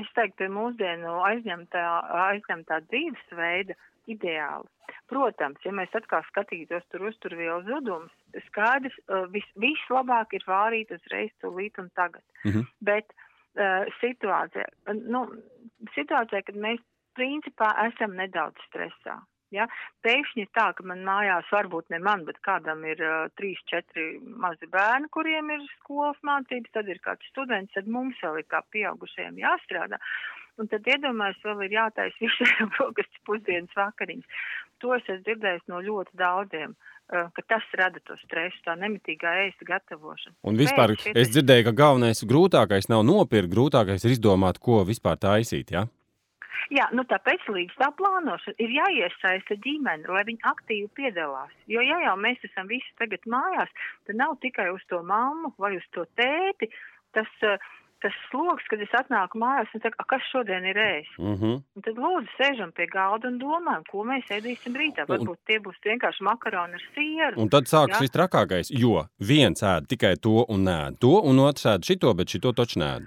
Es 0.00 0.08
teiktu, 0.16 0.46
ka 0.46 0.52
mūsdienu 0.54 1.18
aizņemtā, 1.28 1.86
aizņemtā 2.30 2.80
dzīvesveida 2.88 3.76
ideāli. 4.10 4.68
Protams, 5.10 5.60
ja 5.66 5.72
mēs 5.74 5.92
atkal 5.94 6.22
skatītos 6.28 6.86
tur 6.92 7.08
uzturvielu 7.10 7.60
zudums, 7.66 8.12
skaidrs, 8.46 8.94
uh, 9.08 9.26
vis, 9.34 9.46
vislabāk 9.60 10.36
ir 10.38 10.46
vārīt 10.48 10.92
uzreiz 10.94 11.32
tūlīt 11.42 11.78
un 11.82 11.90
tagad. 11.98 12.24
Mhm. 12.46 12.64
Bet 12.86 13.12
uh, 13.12 13.90
situācija, 14.00 14.66
nu, 15.02 15.26
situācija, 15.96 16.46
kad 16.46 16.56
mēs 16.56 16.80
principā 17.18 17.74
esam 17.88 18.16
nedaudz 18.18 18.58
stresā. 18.68 19.18
Ja? 19.54 19.66
Pēkšņi 20.06 20.46
tā, 20.56 20.70
ka 20.76 20.86
man 20.86 21.04
mājās 21.06 21.48
varbūt 21.52 21.90
ne 21.94 22.00
man, 22.02 22.24
bet 22.28 22.38
kādam 22.46 22.84
ir 22.88 23.00
uh, 23.04 23.30
trīs, 23.38 23.60
četri 23.70 24.12
mazi 24.22 24.68
bērni, 24.70 25.10
kuriem 25.14 25.50
ir 25.56 25.64
skolas 25.78 26.20
mācības, 26.26 26.74
tad 26.76 26.90
ir 26.92 27.02
kāds 27.04 27.32
students, 27.32 27.74
tad 27.74 27.90
mums 27.90 28.20
vēl 28.22 28.42
ir 28.42 28.50
kā 28.50 28.62
pieaugušajiem 28.74 29.40
jāstrādā. 29.42 29.98
Un 30.60 30.68
tad 30.68 30.86
iedomājas, 30.88 31.40
vēl 31.44 31.66
ir 31.66 31.76
jātais 31.78 32.16
visiem 32.20 32.70
brokastu 32.76 33.22
pusdienas 33.28 33.76
vakariņas. 33.78 34.40
To 34.80 34.94
es 34.96 35.04
esmu 35.04 35.24
dzirdējis 35.26 35.68
no 35.68 35.80
ļoti 35.84 36.16
daudziem, 36.20 36.74
ka 37.10 37.44
tas 37.48 37.64
rada 37.76 38.00
to 38.06 38.16
stresu, 38.22 38.60
tā 38.64 38.76
nemitīgā 38.80 39.32
ēst 39.44 39.64
gatavošana. 39.66 40.36
Un 40.46 40.58
vispār 40.60 40.94
Pēc 40.94 41.18
es 41.20 41.32
dzirdēju, 41.34 41.66
ka 41.68 41.76
galvenais 41.82 42.22
grūtākais 42.28 42.88
nav 42.92 43.04
nopirkt, 43.08 43.50
grūtākais 43.52 44.06
ir 44.06 44.14
izdomāt, 44.16 44.60
ko 44.62 44.80
vispār 44.88 45.18
taisīt. 45.20 45.74
Ja? 45.74 45.84
Jā, 46.70 46.86
nu 46.92 47.02
tāpēc 47.08 47.48
līdz 47.48 47.74
tā 47.80 47.88
plānošana 47.96 48.54
ir 48.58 48.70
jāiesaista 48.76 49.56
ģimene, 49.64 50.06
lai 50.08 50.24
viņi 50.28 50.44
aktīvi 50.52 50.88
piedalās. 50.94 51.50
Jo, 51.66 51.80
ja 51.80 51.98
jau 52.04 52.16
mēs 52.20 52.38
esam 52.44 52.68
visi 52.68 52.92
tagad 52.98 53.20
mājās, 53.26 53.68
tad 54.06 54.16
nav 54.16 54.36
tikai 54.44 54.70
uz 54.74 54.82
to 54.88 55.02
mammu 55.02 55.54
vai 55.58 55.76
uz 55.76 55.86
to 55.96 56.04
tēti 56.20 56.68
tas, 57.12 57.26
eh, 57.42 57.56
tas 58.00 58.12
sloks, 58.30 58.64
kad 58.70 58.80
es 58.80 58.88
atnāku 58.96 59.36
mājās 59.36 59.68
un 59.74 59.80
saku, 59.80 59.94
"A, 59.98 60.04
kas 60.08 60.22
šodien 60.32 60.64
ir 60.64 60.76
ēst. 60.76 61.18
Uh 61.18 61.36
-huh. 61.40 61.62
Un 61.76 61.82
tad 61.82 61.94
lūdzu 61.96 62.28
sēžam 62.38 62.72
pie 62.72 62.86
galda 62.86 63.28
un 63.28 63.38
domājam, 63.38 63.82
ko 63.90 64.04
mēs 64.04 64.24
ēdīsim 64.30 64.72
rītā. 64.74 65.04
Un- 65.08 65.18
Varbūt 65.18 65.36
tie 65.46 65.58
būs 65.58 65.76
vienkārši 65.84 66.20
makaroni 66.22 66.74
ar 66.74 66.82
sieru. 66.94 67.36
Un 67.42 67.48
tad 67.48 67.64
sākas 67.64 67.96
Jā. 67.96 68.00
viss 68.00 68.16
trakākais, 68.16 68.70
jo 68.70 69.04
viens 69.20 69.62
ēd 69.62 69.86
tikai 69.86 70.16
to 70.20 70.44
un 70.48 70.64
nē, 70.64 70.98
to, 70.98 71.20
un 71.24 71.36
otrs 71.38 71.64
ēd 71.66 71.80
šito, 71.84 72.14
bet 72.14 72.28
šito 72.28 72.52
taču 72.52 72.78
nē. 72.80 73.06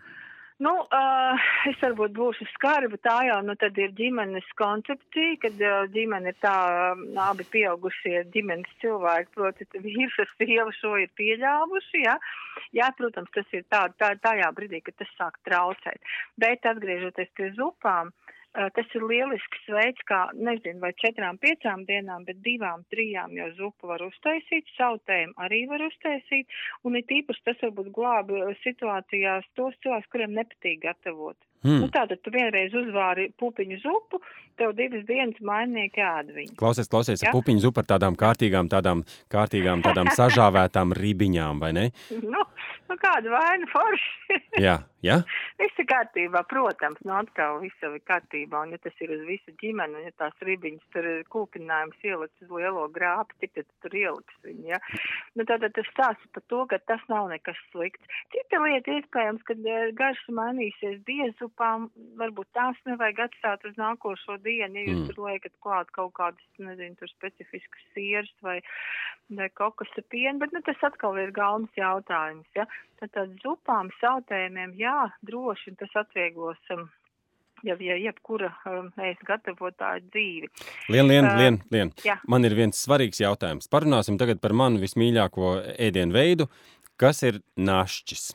Nu, 0.63 0.71
uh, 0.85 1.45
es 1.67 1.79
varbūt 1.81 2.13
būšu 2.15 2.45
skarba, 2.53 2.95
tā 3.03 3.15
jau 3.27 3.39
nu, 3.43 3.55
ir 3.59 3.93
ģimenes 3.97 4.47
koncepcija, 4.59 5.39
kad 5.41 5.63
uh, 5.63 5.79
ģimene 5.91 6.31
ir 6.31 6.37
tā, 6.43 6.55
um, 6.93 7.01
abi 7.19 7.43
pieaugušie 7.55 8.21
ģimenes 8.35 8.71
cilvēki, 8.83 9.33
proti, 9.35 9.67
vīrs 9.83 10.15
ar 10.23 10.31
sievu 10.37 10.75
šo 10.79 10.93
ir 11.03 11.11
pieļāvuši, 11.19 12.03
jā. 12.05 12.15
Jā, 12.79 12.91
protams, 12.97 13.33
tas 13.35 13.49
ir 13.57 13.65
tā, 13.73 13.85
tā, 13.99 14.13
tajā 14.23 14.51
brīdī, 14.55 14.79
kad 14.85 15.01
tas 15.01 15.11
sāk 15.17 15.41
traucēt. 15.49 16.13
Bet 16.39 16.69
atgriežoties 16.69 17.33
pie 17.35 17.51
zupām, 17.57 18.13
uh, 18.13 18.22
tas 18.53 18.91
ir 18.93 19.05
lielisks 19.09 19.63
veids, 19.73 20.03
kā, 20.09 20.19
nezinu, 20.37 20.79
vai 20.83 20.91
četrām, 21.01 21.39
piecām 21.41 21.85
dienām, 21.89 22.25
bet 22.27 22.41
divām, 22.45 22.83
trijām 22.93 23.33
jau 23.37 23.49
zupu 23.57 23.89
var 23.89 24.03
uztaisīt, 24.05 24.69
sautējumu 24.77 25.33
arī 25.45 25.63
var 25.71 25.85
uztaisīt, 25.87 26.59
un 26.85 26.99
it 26.99 27.09
īpaši 27.09 27.47
tas 27.49 27.63
varbūt 27.65 27.89
glābi 27.95 28.37
uh, 28.41 28.53
situācijās 28.65 29.49
tos 29.57 29.77
cilvēkus, 29.81 30.11
kuriem 30.13 30.37
nepatīk 30.37 30.83
gatavot. 30.85 31.39
Hmm. 31.63 31.79
Nu, 31.79 31.87
tātad 31.87 32.19
tu 32.19 32.31
vienreiz 32.33 32.73
uzvāri 32.75 33.29
pupiņu 33.39 33.77
zupu, 33.79 34.19
tev 34.59 34.73
divas 34.75 35.05
dienas 35.07 35.37
mainnieki 35.47 36.03
ēd 36.03 36.33
viņu. 36.35 36.55
Klausies, 36.59 36.89
klausies, 36.91 37.23
ja? 37.23 37.31
pupiņu 37.31 37.63
zupa 37.63 37.85
ar 37.85 37.87
tādām 37.93 38.17
kārtīgām, 38.19 38.67
tādām, 38.71 39.05
kārtīgām, 39.31 39.83
tādām 39.85 40.11
sažāvētām 40.19 40.91
ribiņām, 40.99 41.63
vai 41.63 41.71
ne? 41.77 41.85
Nu, 42.19 42.43
nu 42.89 42.97
kāda 43.01 43.31
vaina 43.33 43.69
forši. 43.71 44.39
Jā, 44.65 44.79
jā. 45.05 45.19
Viss 45.59 45.79
ir 45.81 45.85
kārtībā, 45.89 46.41
protams, 46.49 46.99
nu 47.05 47.13
atkal 47.17 47.59
viss 47.61 47.83
jau 47.83 47.91
ir 47.93 48.01
kārtībā, 48.07 48.63
un 48.65 48.73
ja 48.73 48.79
tas 48.81 48.95
ir 49.03 49.11
uz 49.13 49.21
visu 49.27 49.53
ģimeni, 49.61 49.99
un 49.99 50.07
ja 50.07 50.13
tās 50.21 50.45
ribiņas 50.47 50.87
tur 50.95 51.05
ir 51.09 51.21
kūpinājums 51.33 52.05
ielikt 52.07 52.45
uz 52.45 52.53
lielo 52.53 52.87
grāpi, 52.93 53.37
cik 53.43 53.53
tad 53.57 53.67
tur 53.85 53.97
ieliks 53.99 54.39
viņu, 54.47 54.65
ja? 54.71 54.79
Nu 55.37 55.45
tātad 55.49 55.75
tas 55.75 55.89
stāsta 55.91 56.31
par 56.33 56.45
to, 56.49 56.63
ka 56.71 56.79
tas 56.89 57.03
nav 57.11 57.29
nekas 57.33 57.59
slikts. 57.71 58.09
Cita 58.33 58.61
lieta 58.63 58.97
iespējams, 58.97 59.45
kad 59.49 59.61
eh, 59.67 59.91
garš 59.97 60.23
mainīsies 60.33 61.01
diezupām, 61.09 61.89
varbūt 62.21 62.49
tās 62.57 62.79
nevajag 62.89 63.25
atstāt 63.27 63.67
uz 63.69 63.77
nākošo 63.81 64.39
dienu, 64.45 64.79
ja 64.79 64.87
jūs 64.87 65.03
Mm. 65.03 65.09
tur 65.09 65.27
liekat 65.27 65.53
klāt 65.63 65.91
kaut 65.95 66.13
kādas, 66.17 66.45
nezinu, 66.61 66.95
tur 66.99 67.09
specifiskas 67.11 67.83
sieras 67.95 68.31
vai, 68.45 68.59
vai 69.33 69.49
kokosa 69.49 70.03
pienu, 70.09 70.39
bet 70.39 70.53
nu, 70.55 70.61
tas 70.65 70.79
atkal 70.87 71.17
ir 71.19 71.33
galvas 71.35 71.71
jautājums, 71.77 72.47
ja? 72.55 72.67
Tātad 73.03 73.33
zupām, 73.43 73.89
sautējumiem, 73.99 74.75
jā, 74.79 74.97
droši, 75.27 75.73
tas 75.79 75.91
atvieglos 76.03 76.59
um, 76.71 76.85
jau 77.67 77.75
ja 77.83 77.97
jebkura 77.99 78.51
um, 78.69 78.91
ēst 79.03 79.23
gatavotāja 79.27 80.03
dzīvi. 80.05 80.51
Lien, 80.93 81.09
lien, 81.09 81.27
Ā, 81.27 81.33
lien, 81.39 81.59
lien. 81.73 81.91
jā. 82.05 82.17
Man 82.29 82.47
ir 82.47 82.55
viens 82.57 82.79
svarīgs 82.85 83.19
jautājums. 83.23 83.69
Parunāsim 83.71 84.19
tagad 84.21 84.39
par 84.43 84.55
manu 84.55 84.81
vismīļāko 84.83 85.55
ēdienu 85.75 86.15
veidu, 86.15 86.47
kas 86.99 87.23
ir 87.27 87.41
našķis. 87.59 88.31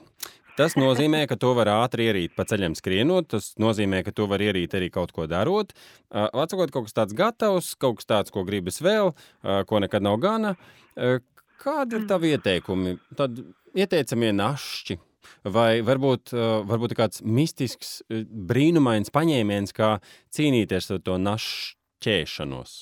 Tas 0.59 0.75
nozīmē, 0.75 1.21
ka 1.31 1.37
to 1.39 1.53
var 1.55 1.71
ātri 1.71 2.09
ierīt 2.11 2.33
pa 2.35 2.43
ceļam 2.49 2.75
skrienot. 2.75 3.29
Tas 3.31 3.53
nozīmē, 3.63 4.01
ka 4.03 4.11
to 4.11 4.27
var 4.27 4.43
ierīt 4.43 4.75
arī 4.75 4.89
kaut 4.91 5.13
ko 5.15 5.29
darot. 5.31 5.71
Uh, 6.11 6.27
Atsakot, 6.43 6.73
kaut 6.75 6.89
kas 6.89 6.97
tāds 6.97 7.15
gatavs, 7.15 7.77
kaut 7.79 8.01
kas 8.01 8.09
tāds, 8.11 8.35
ko 8.35 8.43
gribas 8.49 8.83
vēl, 8.83 9.13
uh, 9.15 9.61
ko 9.71 9.79
nekad 9.85 10.03
nav 10.03 10.19
gana. 10.25 10.57
Uh, 10.99 11.23
Kādi 11.63 11.99
ir 11.99 12.05
tavi 12.11 12.35
ieteikumi? 12.35 12.97
Tad 13.19 13.39
ieteicamie 13.79 14.33
našķi. 14.37 14.99
Vai 15.45 15.81
varbūt, 15.87 16.33
uh, 16.35 16.61
varbūt 16.67 16.97
kāds 16.99 17.23
mistisks, 17.23 17.99
uh, 18.09 18.25
brīnumains 18.27 19.13
paņēmiens, 19.15 19.75
kā 19.77 19.99
cīnīties 20.35 20.91
ar 20.95 21.03
to 21.05 21.19
našķēšanos 21.23 22.79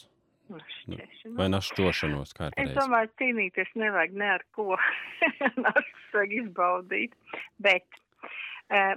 šķiešana. 0.46 1.35
vai 1.38 1.48
našķošanos? 1.50 2.35
Es 2.62 2.72
domāju, 2.76 3.11
cīnīties 3.20 3.72
nevajag 3.78 4.14
ne 4.14 4.30
ar 4.37 4.44
ko. 4.54 4.76
Našas 5.66 6.14
vajag 6.14 6.35
izbaudīt. 6.40 7.16
Bet 7.62 7.87
uh, 8.70 8.94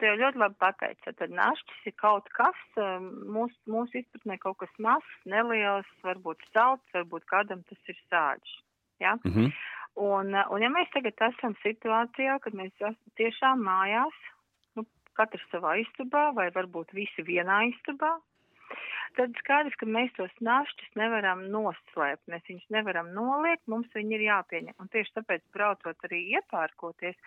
tev 0.00 0.18
ļoti 0.20 0.42
labi 0.42 0.58
pateica, 0.62 1.14
tad 1.18 1.34
našķis 1.34 1.90
ir 1.90 1.96
kaut 2.00 2.30
kas, 2.36 2.58
mūsu, 2.78 3.58
mūsu 3.70 4.00
izpratnē 4.02 4.38
kaut 4.42 4.60
kas 4.62 4.72
mazs, 4.82 5.18
neliels, 5.28 5.88
varbūt 6.06 6.42
salds, 6.52 6.84
varbūt 6.96 7.26
kādam 7.30 7.64
tas 7.68 7.92
ir 7.92 7.98
sāģis. 8.08 8.58
Ja? 9.02 9.16
Mhm. 9.26 9.52
Un, 10.00 10.32
uh, 10.32 10.48
un 10.54 10.64
ja 10.64 10.70
mēs 10.72 10.88
tagad 10.94 11.20
esam 11.28 11.56
situācijā, 11.60 12.38
kad 12.44 12.56
mēs 12.56 12.72
esam 12.80 13.16
tiešām 13.20 13.64
mājās, 13.66 14.20
nu, 14.78 14.86
katrs 15.18 15.44
savā 15.52 15.76
istabā 15.82 16.30
vai 16.36 16.48
varbūt 16.54 16.94
visi 16.96 17.24
vienā 17.26 17.62
istabā, 17.68 18.14
tad 19.18 19.36
skaidrs, 19.42 19.76
ka 19.80 19.86
mēs 19.86 20.12
tos 20.16 20.32
našķus 20.40 20.96
nevaram 20.96 21.44
noslēpt, 21.52 22.24
mēs 22.32 22.44
viņus 22.48 22.68
nevaram 22.72 23.12
noliekt, 23.16 23.66
mums 23.68 23.90
viņi 23.94 24.16
ir 24.16 24.26
jāpieņem. 24.30 24.76
Un 24.80 24.88
tieši 24.92 25.18
tāpēc, 25.18 25.44
braucot 25.52 26.06
arī 26.08 26.22
iepērkoties, 26.38 27.18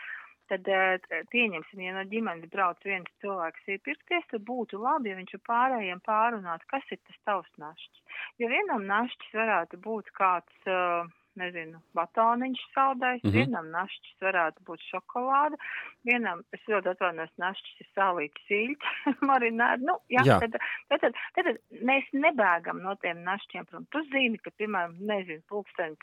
tad 0.50 0.68
eh, 0.70 1.22
pieņemsim, 1.34 1.82
ja 1.82 1.94
no 1.96 2.06
ģimenes 2.10 2.50
brauc 2.54 2.82
viens 2.86 3.10
cilvēks 3.24 3.70
iepirkties, 3.76 4.26
tad 4.32 4.46
būtu 4.48 4.80
labi, 4.82 5.12
ja 5.12 5.20
viņš 5.20 5.38
ar 5.38 5.44
pārējiem 5.50 6.02
pārunātu, 6.06 6.70
kas 6.74 6.90
ir 6.94 7.02
tas 7.02 7.22
tavs 7.30 7.54
našķis. 7.62 8.20
Jo 8.42 8.50
vienam 8.52 8.86
našķis 8.90 9.38
varētu 9.38 9.82
būt 9.86 10.12
kāds, 10.18 10.60
uh, 10.70 11.10
nezinu, 11.40 11.82
batoniņš 11.98 12.62
saldais, 12.74 13.22
mm 13.24 13.30
-hmm. 13.30 13.36
vienam 13.38 13.70
našķis 13.72 14.22
varētu 14.22 14.66
būt 14.68 14.84
šokolāde, 14.92 15.60
vienam, 16.08 16.44
es 16.56 16.62
ļoti 16.72 16.92
atvainojos, 16.94 17.34
našķis 17.38 17.82
ir 17.84 17.90
sālīts 17.98 18.48
sīļķis, 18.50 19.22
marinēta, 19.30 19.84
nu, 19.86 19.98
jā, 20.10 20.26
Jā. 20.26 20.40
Tad, 20.42 20.58
tad, 20.90 21.04
tad, 21.06 21.18
tad 21.38 21.82
mēs 21.86 22.08
nebēgam 22.14 22.82
no 22.82 22.96
tiem 23.04 23.22
našķiem 23.28 23.68
prom. 23.70 23.86
Tu 23.94 24.02
zini, 24.10 24.40
ka, 24.42 24.52
piemēram, 24.58 24.96
nezinu, 25.12 25.44
pulkstenis 25.52 26.00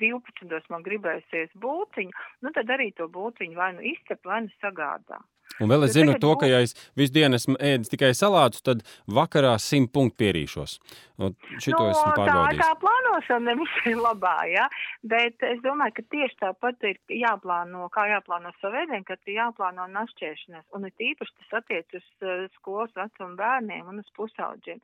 12. 0.00 0.70
man 0.72 0.84
gribēsies 0.86 1.52
būtiņu, 1.60 2.26
nu 2.42 2.52
tad 2.56 2.72
arī 2.72 2.92
to 2.96 3.08
būtiņu 3.12 3.58
vai 3.58 3.72
nu 3.76 3.84
izcep, 3.92 4.24
vai 4.24 4.44
nu 4.46 4.54
sagādā. 4.62 5.20
Un 5.62 5.70
vēl 5.72 5.86
es 5.86 5.94
zinu 5.96 6.16
to, 6.20 6.34
ka, 6.40 6.48
ja 6.50 6.60
es 6.64 6.74
visu 6.98 7.14
dienu 7.14 7.38
esmu 7.38 7.56
ēdis 7.62 7.92
tikai 7.92 8.12
salātus, 8.16 8.64
tad 8.66 8.82
vakarā 9.18 9.54
simt 9.62 9.92
punktu 9.94 10.20
pierīšos. 10.24 10.76
Šito 11.16 11.80
nu, 11.80 11.92
esmu 11.94 12.12
pārbaudījis. 12.18 12.60
Tā, 12.60 12.68
tā 12.68 12.80
plānošana 12.82 13.50
nevis 13.50 13.76
ir 13.88 13.96
labā, 14.00 14.36
ja? 14.52 14.66
bet 15.08 15.46
es 15.48 15.62
domāju, 15.64 15.96
ka 15.96 16.06
tieši 16.12 16.38
tāpat 16.44 16.88
ir 16.90 17.00
jāplāno, 17.22 17.88
kā 17.94 18.04
jāplāno 18.12 18.52
savu 18.60 18.82
ēdienu, 18.82 19.06
kad 19.08 19.20
ir 19.24 19.38
jāplāno 19.38 19.88
našķēšanās. 19.96 20.66
Un 20.76 20.88
ir 20.90 21.06
īpaši 21.12 21.36
tas 21.40 21.60
attiec 21.62 21.96
uz 21.96 22.08
uh, 22.20 22.46
skolas 22.58 22.92
vecumu 22.98 23.38
bērniem 23.40 23.88
un 23.88 24.04
uz 24.04 24.10
pusauģiem. 24.18 24.82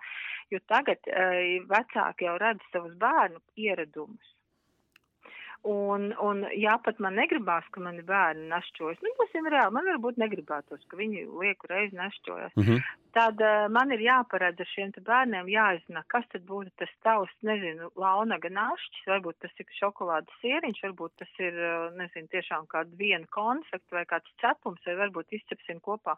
Jo 0.55 0.63
tagad 0.73 1.13
uh, 1.13 1.41
vecāki 1.69 2.31
jau 2.31 2.39
redz 2.41 2.73
savus 2.73 2.97
bērnu 3.01 3.43
ieradumus. 3.61 4.33
Un, 5.63 6.09
un 6.19 6.41
ja 6.59 6.73
pat 6.83 6.99
man 6.99 7.15
negribās, 7.15 7.67
ka 7.71 7.79
mani 7.85 8.03
bērni 8.03 8.49
našķojas, 8.51 8.99
nu, 9.05 9.11
būsim 9.19 9.47
reāli, 9.47 9.71
man 9.77 9.87
varbūt 9.93 10.17
negribētos, 10.19 10.81
ka 10.91 10.97
viņi 10.99 11.21
lieku 11.39 11.69
reizi 11.71 11.95
našķojas, 11.95 12.57
Mm 12.57 12.63
-hmm. 12.67 12.81
tad 13.15 13.41
uh, 13.41 13.69
man 13.71 13.93
ir 13.95 14.01
jāparedz 14.03 14.61
ar 14.61 14.69
šiem 14.75 14.91
bērniem 15.07 15.47
jāizzina, 15.49 16.03
kas 16.09 16.27
tad 16.33 16.43
būtu 16.49 16.71
tas 16.83 16.91
tavs, 17.07 17.35
nezinu, 17.43 17.91
launaga 17.97 18.49
našķis, 18.51 19.05
varbūt 19.07 19.37
tas 19.39 19.55
ir 19.59 19.67
šokolādes 19.79 20.41
sieriņš, 20.43 20.81
varbūt 20.87 21.13
tas 21.17 21.31
ir, 21.39 21.55
uh, 21.55 21.95
nezinu, 22.01 22.27
tiešām 22.35 22.67
kāda 22.67 22.91
viena 22.99 23.27
konfekta 23.31 23.97
vai 23.97 24.05
kāds 24.05 24.35
cepums, 24.43 24.83
vai 24.87 24.97
varbūt 25.05 25.27
izcepsim 25.31 25.79
kopā 25.81 26.17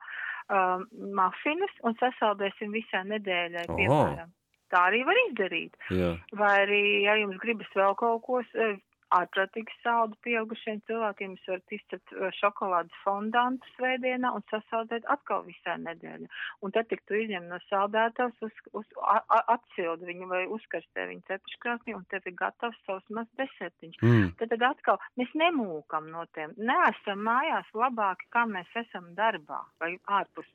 um, 0.49 0.89
mafinus 1.13 1.75
un 1.83 1.95
sasaldēsim 2.01 2.73
visā 2.73 3.05
nedēļai, 3.05 3.67
Oh. 3.69 3.77
piemēram. 3.77 4.33
Tā 4.73 4.81
arī 4.89 5.05
var 5.07 5.15
izdarīt. 5.29 5.77
Jā. 5.91 6.17
Vai 6.33 6.55
arī, 6.65 6.83
ja 7.05 7.15
jums 7.21 7.37
gribas 7.43 7.69
vēl 7.77 7.95
kaut 7.95 8.23
ko 8.27 8.41
eh, 8.41 8.79
ārprātīgi 9.15 9.75
saldu 9.83 10.17
pieaugušiem 10.25 10.81
cilvēkiem, 10.89 11.35
jūs 11.37 11.51
varat 11.51 11.75
izcept 11.77 12.15
eh, 12.15 12.29
šokolādes 12.39 13.01
fondantu 13.05 13.69
svētdienā 13.75 14.33
un 14.37 14.45
sasaldēt 14.51 15.07
atkal 15.13 15.45
visā 15.49 15.77
nedēļā. 15.83 16.31
Un 16.65 16.75
tad 16.75 16.89
tik 16.91 17.05
tu 17.09 17.19
izņem 17.19 17.49
no 17.51 17.59
saldētās, 17.69 18.37
uz, 18.45 18.63
uz, 18.73 18.87
a, 19.03 19.19
a, 19.23 19.41
atcild 19.57 20.05
viņu 20.09 20.31
vai 20.31 20.45
uzkarstē 20.57 21.09
viņu 21.11 21.27
cepeškrāsnī 21.31 21.97
un 21.99 22.07
tev 22.13 22.27
ir 22.31 22.37
gatavs 22.39 22.81
savs 22.87 23.07
maz 23.15 23.29
desertiņš. 23.41 24.01
Mm. 24.03 24.33
Tad, 24.41 24.55
tad 24.55 24.67
atkal 24.71 25.01
mēs 25.21 25.35
nemūkam 25.39 26.11
no 26.13 26.25
tiem. 26.37 26.57
Neesam 26.57 27.23
mājās 27.27 27.71
labāki, 27.77 28.31
kā 28.35 28.47
mēs 28.51 28.73
esam 28.85 29.13
darbā 29.19 29.63
vai 29.83 29.95
ārpus 30.21 30.49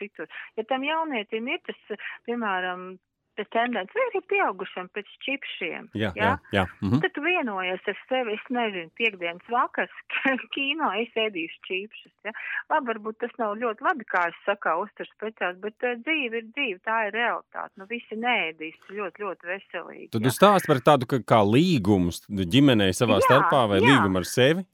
citur. 0.00 0.30
Ja 0.58 0.66
tam 0.68 0.84
jaunietim 0.86 1.48
ir 1.50 1.62
tas, 1.66 1.98
piemēram, 2.28 2.94
tas 3.38 3.48
tendence, 3.54 3.94
vai 3.96 4.04
arī 4.10 4.20
pieaugušiem 4.32 4.88
pēc 4.94 5.10
čipšiem. 5.26 5.88
Jā, 5.98 6.10
jā, 6.18 6.32
jā. 6.54 6.64
-hmm. 6.80 7.00
Tad 7.02 7.14
tu 7.16 7.22
vienojies 7.24 7.88
ar 7.92 7.98
sevi, 8.08 8.34
es 8.34 8.44
nezinu, 8.58 8.90
piekdienas 9.00 9.48
vakars, 9.50 9.94
kīno 10.56 10.90
es 11.02 11.12
ēdīšu 11.24 11.58
čīpšus. 11.68 12.14
Ja? 12.24 12.34
Labi, 12.70 12.92
varbūt 12.92 13.20
tas 13.24 13.34
nav 13.38 13.56
ļoti 13.62 13.86
labi, 13.88 14.04
kā 14.04 14.26
es 14.28 14.38
saku, 14.46 14.76
uzturs 14.84 15.10
speciāls, 15.16 15.58
bet 15.62 15.74
uh, 15.82 15.96
dzīve 16.02 16.42
ir 16.42 16.46
dzīve, 16.52 16.78
tā 16.84 17.06
ir 17.08 17.16
realitāte. 17.18 17.72
Nu, 17.76 17.88
visi 17.90 18.16
neēdīs 18.16 18.78
ļoti, 18.90 19.24
ļoti 19.24 19.50
veselīgi. 19.52 20.10
Tad 20.12 20.28
jūs 20.28 20.38
stāstāt 20.38 20.70
par 20.70 20.84
tādu 20.90 21.10
kā, 21.10 21.22
kā 21.22 21.40
līgumu 21.42 22.14
ģimenei 22.28 22.92
savā 22.96 23.20
Jā, 23.20 23.26
starpā 23.28 23.66
vai 23.70 23.80
jā. 23.82 23.90
līgumu 23.90 24.22
ar 24.22 24.28
sevi? 24.28 24.64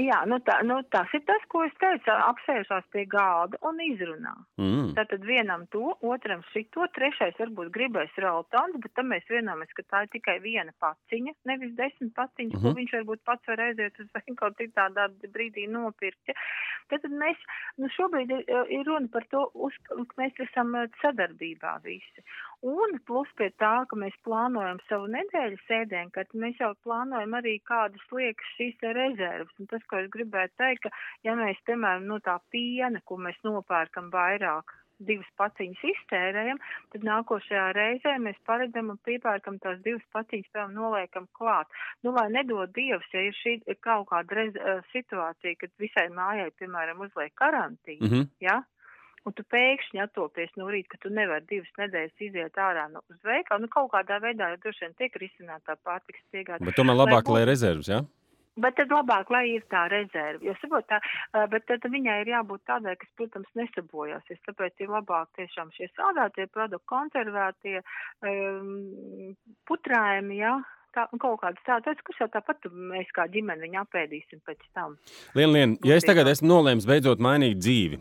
Jā, 0.00 0.20
nu, 0.30 0.38
tā, 0.46 0.54
nu 0.64 0.78
tas 0.94 1.10
ir 1.16 1.20
tas, 1.28 1.42
ko 1.52 1.64
es 1.66 1.74
teicu, 1.82 2.12
apsēžās 2.14 2.86
pie 2.94 3.02
galda 3.10 3.58
un 3.68 3.80
izrunā. 3.84 4.32
Mm. 4.60 4.92
Tātad 4.96 5.24
vienam 5.28 5.66
to, 5.74 5.92
otram 6.06 6.40
šito, 6.54 6.86
trešais 6.96 7.36
varbūt 7.40 7.72
gribēs 7.74 8.14
roltons, 8.24 8.78
bet 8.80 8.94
tam 8.96 9.10
mēs 9.12 9.26
vienojamies, 9.28 9.74
ka 9.76 9.84
tā 9.90 10.02
ir 10.06 10.12
tikai 10.14 10.38
viena 10.44 10.72
paciņa, 10.80 11.34
nevis 11.50 11.74
desmit 11.76 12.14
paciņas, 12.16 12.56
Mhm. 12.56 12.62
ko 12.64 12.74
viņš 12.78 12.94
varbūt 12.98 13.24
pats 13.28 13.50
var 13.50 13.64
aiziet 13.66 14.00
uz 14.00 14.08
veikalu 14.16 14.56
citādā 14.62 15.08
brīdī 15.34 15.66
nopirkt. 15.68 16.22
Ja? 16.30 16.38
Tātad 16.90 17.12
mēs, 17.14 17.38
nu 17.78 17.90
šobrīd 17.94 18.30
ir, 18.34 18.46
ir 18.78 18.86
runa 18.88 19.10
par 19.12 19.26
to, 19.30 19.44
uz, 19.54 19.74
mēs 20.18 20.38
esam 20.46 20.72
eh, 20.74 20.88
sadarbībā 21.02 21.76
visi. 21.84 22.24
Un 22.66 22.98
plus 23.06 23.28
pie 23.38 23.50
tā, 23.62 23.86
ka 23.88 23.96
mēs 23.96 24.16
plānojam 24.26 24.80
savu 24.88 25.06
nedēļas 25.12 25.70
ēdienu, 25.80 26.10
kad 26.16 26.32
mēs 26.34 26.58
jau 26.60 26.72
plānojam 26.84 27.36
arī 27.38 27.58
kādas 27.64 28.02
liekas 28.12 28.50
šīs 28.58 28.74
te 28.82 28.92
rezerves. 28.96 29.54
Un 29.60 29.70
tas, 29.70 29.84
ko 29.90 30.02
es 30.02 30.10
gribēju 30.14 30.54
teikt, 30.60 30.86
ka 30.86 30.90
ja 31.26 31.36
mēs, 31.38 31.58
piemēram, 31.68 32.06
no 32.10 32.20
tā 32.24 32.38
piena, 32.54 33.02
ko 33.04 33.18
mēs 33.20 33.38
nopērkam 33.46 34.12
vairāk, 34.14 34.76
divas 35.00 35.28
paciņas 35.40 35.82
iztērējam, 35.92 36.60
tad 36.92 37.06
nākošajā 37.08 37.66
reizē 37.76 38.16
mēs 38.22 38.38
paredzam 38.48 38.92
un 38.94 38.98
piepērkam 39.06 39.58
tās 39.62 39.80
divas 39.84 40.04
paciņas, 40.14 40.50
piemēram, 40.52 40.74
noliekam 40.76 41.28
klāt. 41.36 41.70
Nu, 42.04 42.12
lai 42.16 42.28
nedod 42.32 42.72
Dievs, 42.76 43.08
ja 43.14 43.24
ir 43.28 43.38
šī 43.40 43.56
kaut 43.80 44.10
kāda 44.12 44.40
rez, 44.40 44.56
eh, 44.56 44.82
situācija, 44.92 45.56
kad 45.62 45.72
visai 45.80 46.08
mājai, 46.12 46.50
piemēram, 46.60 47.00
uzliek 47.06 47.32
karantīnu, 47.34 48.00
Mm 48.00 48.08
-hmm. 48.12 48.28
ja? 48.40 48.62
Un 49.28 49.32
tu 49.32 49.42
pēkšņi 49.42 50.00
attopies 50.00 50.50
no 50.56 50.70
rīta, 50.72 50.88
ka 50.94 50.98
tu 51.02 51.10
nevari 51.12 51.44
divas 51.48 51.72
nedēļas 51.78 52.22
iziet 52.24 52.54
ārā 52.56 52.88
no 52.88 53.02
uz 53.10 53.18
veikalu. 53.22 53.60
Nu, 53.60 53.68
kaut 53.68 53.90
kādā 53.92 54.16
veidā 54.16 54.48
jau 54.48 54.56
droši 54.62 54.80
vien 54.80 54.94
tiek 54.94 55.16
risināta 55.16 55.74
tā 55.74 55.76
pārtiks 55.84 56.24
piegāde. 56.32 56.64
Bet 56.64 56.74
tomēr 56.74 56.96
labāk, 56.96 57.28
lai 57.28 57.44
rezerves, 57.44 57.88
jā? 57.92 58.00
Bet 58.60 58.76
tad 58.78 58.92
labāk, 58.94 59.30
lai 59.32 59.44
ir 59.54 59.64
tā 59.72 59.86
rezerve. 59.92 60.44
Jo, 60.46 60.56
saprot, 60.60 60.86
tā, 60.90 61.00
bet 61.52 61.66
tad 61.70 61.86
viņai 61.92 62.18
ir 62.24 62.32
jābūt 62.34 62.64
tādai, 62.68 62.96
kas, 63.00 63.12
protams, 63.18 63.48
nesabojāsies. 63.58 64.42
Tāpēc 64.48 64.84
ir 64.84 64.92
labāk 64.92 65.30
tiešām 65.38 65.72
šie 65.76 65.88
sādātie 65.94 66.48
produkti, 66.52 66.88
konservētie, 66.90 67.80
um, 68.26 69.32
putrājumi, 69.70 70.42
jā. 70.42 70.58
Tā, 70.90 71.04
un 71.14 71.20
kaut 71.22 71.38
kādas 71.38 71.62
tādas, 71.62 72.00
kuras 72.02 72.18
jau 72.18 72.26
tāpat 72.34 72.64
mēs 72.74 73.10
kā 73.14 73.28
ģimene 73.30 73.62
viņu 73.62 73.78
apēdīsim 73.84 74.40
pēc 74.42 74.64
tam. 74.74 74.96
Lien, 75.38 75.52
lien, 75.54 75.76
ja 75.86 75.94
es 75.94 76.06
tagad 76.06 76.26
esmu 76.32 76.50
nolēmis 76.50 76.88
beidzot 76.90 77.22
mainīt 77.22 77.60
dzīvi, 77.62 78.00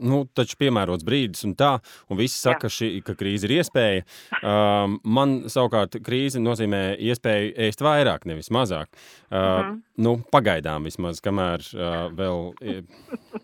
nu, 0.00 0.24
taču 0.34 0.58
piemērots 0.60 1.06
brīdis 1.06 1.46
un 1.48 1.54
tā, 1.58 1.76
un 2.10 2.20
visi 2.20 2.38
saka, 2.40 2.70
šī, 2.72 2.92
ka 3.06 3.14
krīze 3.18 3.48
ir 3.48 3.58
iespēja. 3.60 4.06
Um, 4.40 4.98
man 5.04 5.36
savukārt 5.52 6.00
krīze 6.04 6.42
nozīmē 6.42 6.96
iespēju 6.98 7.54
ēst 7.68 7.84
vairāk, 7.84 8.26
nevis 8.30 8.50
mazāk. 8.54 8.90
Uh, 9.30 9.60
uh 9.60 9.60
Mhm. 9.60 9.70
-huh. 9.70 9.80
Nu, 10.00 10.22
pagaidām 10.32 10.84
vismaz, 10.84 11.20
kamēr 11.20 11.60
uh, 11.74 12.12
vēl 12.16 12.54
ir, 12.64 12.84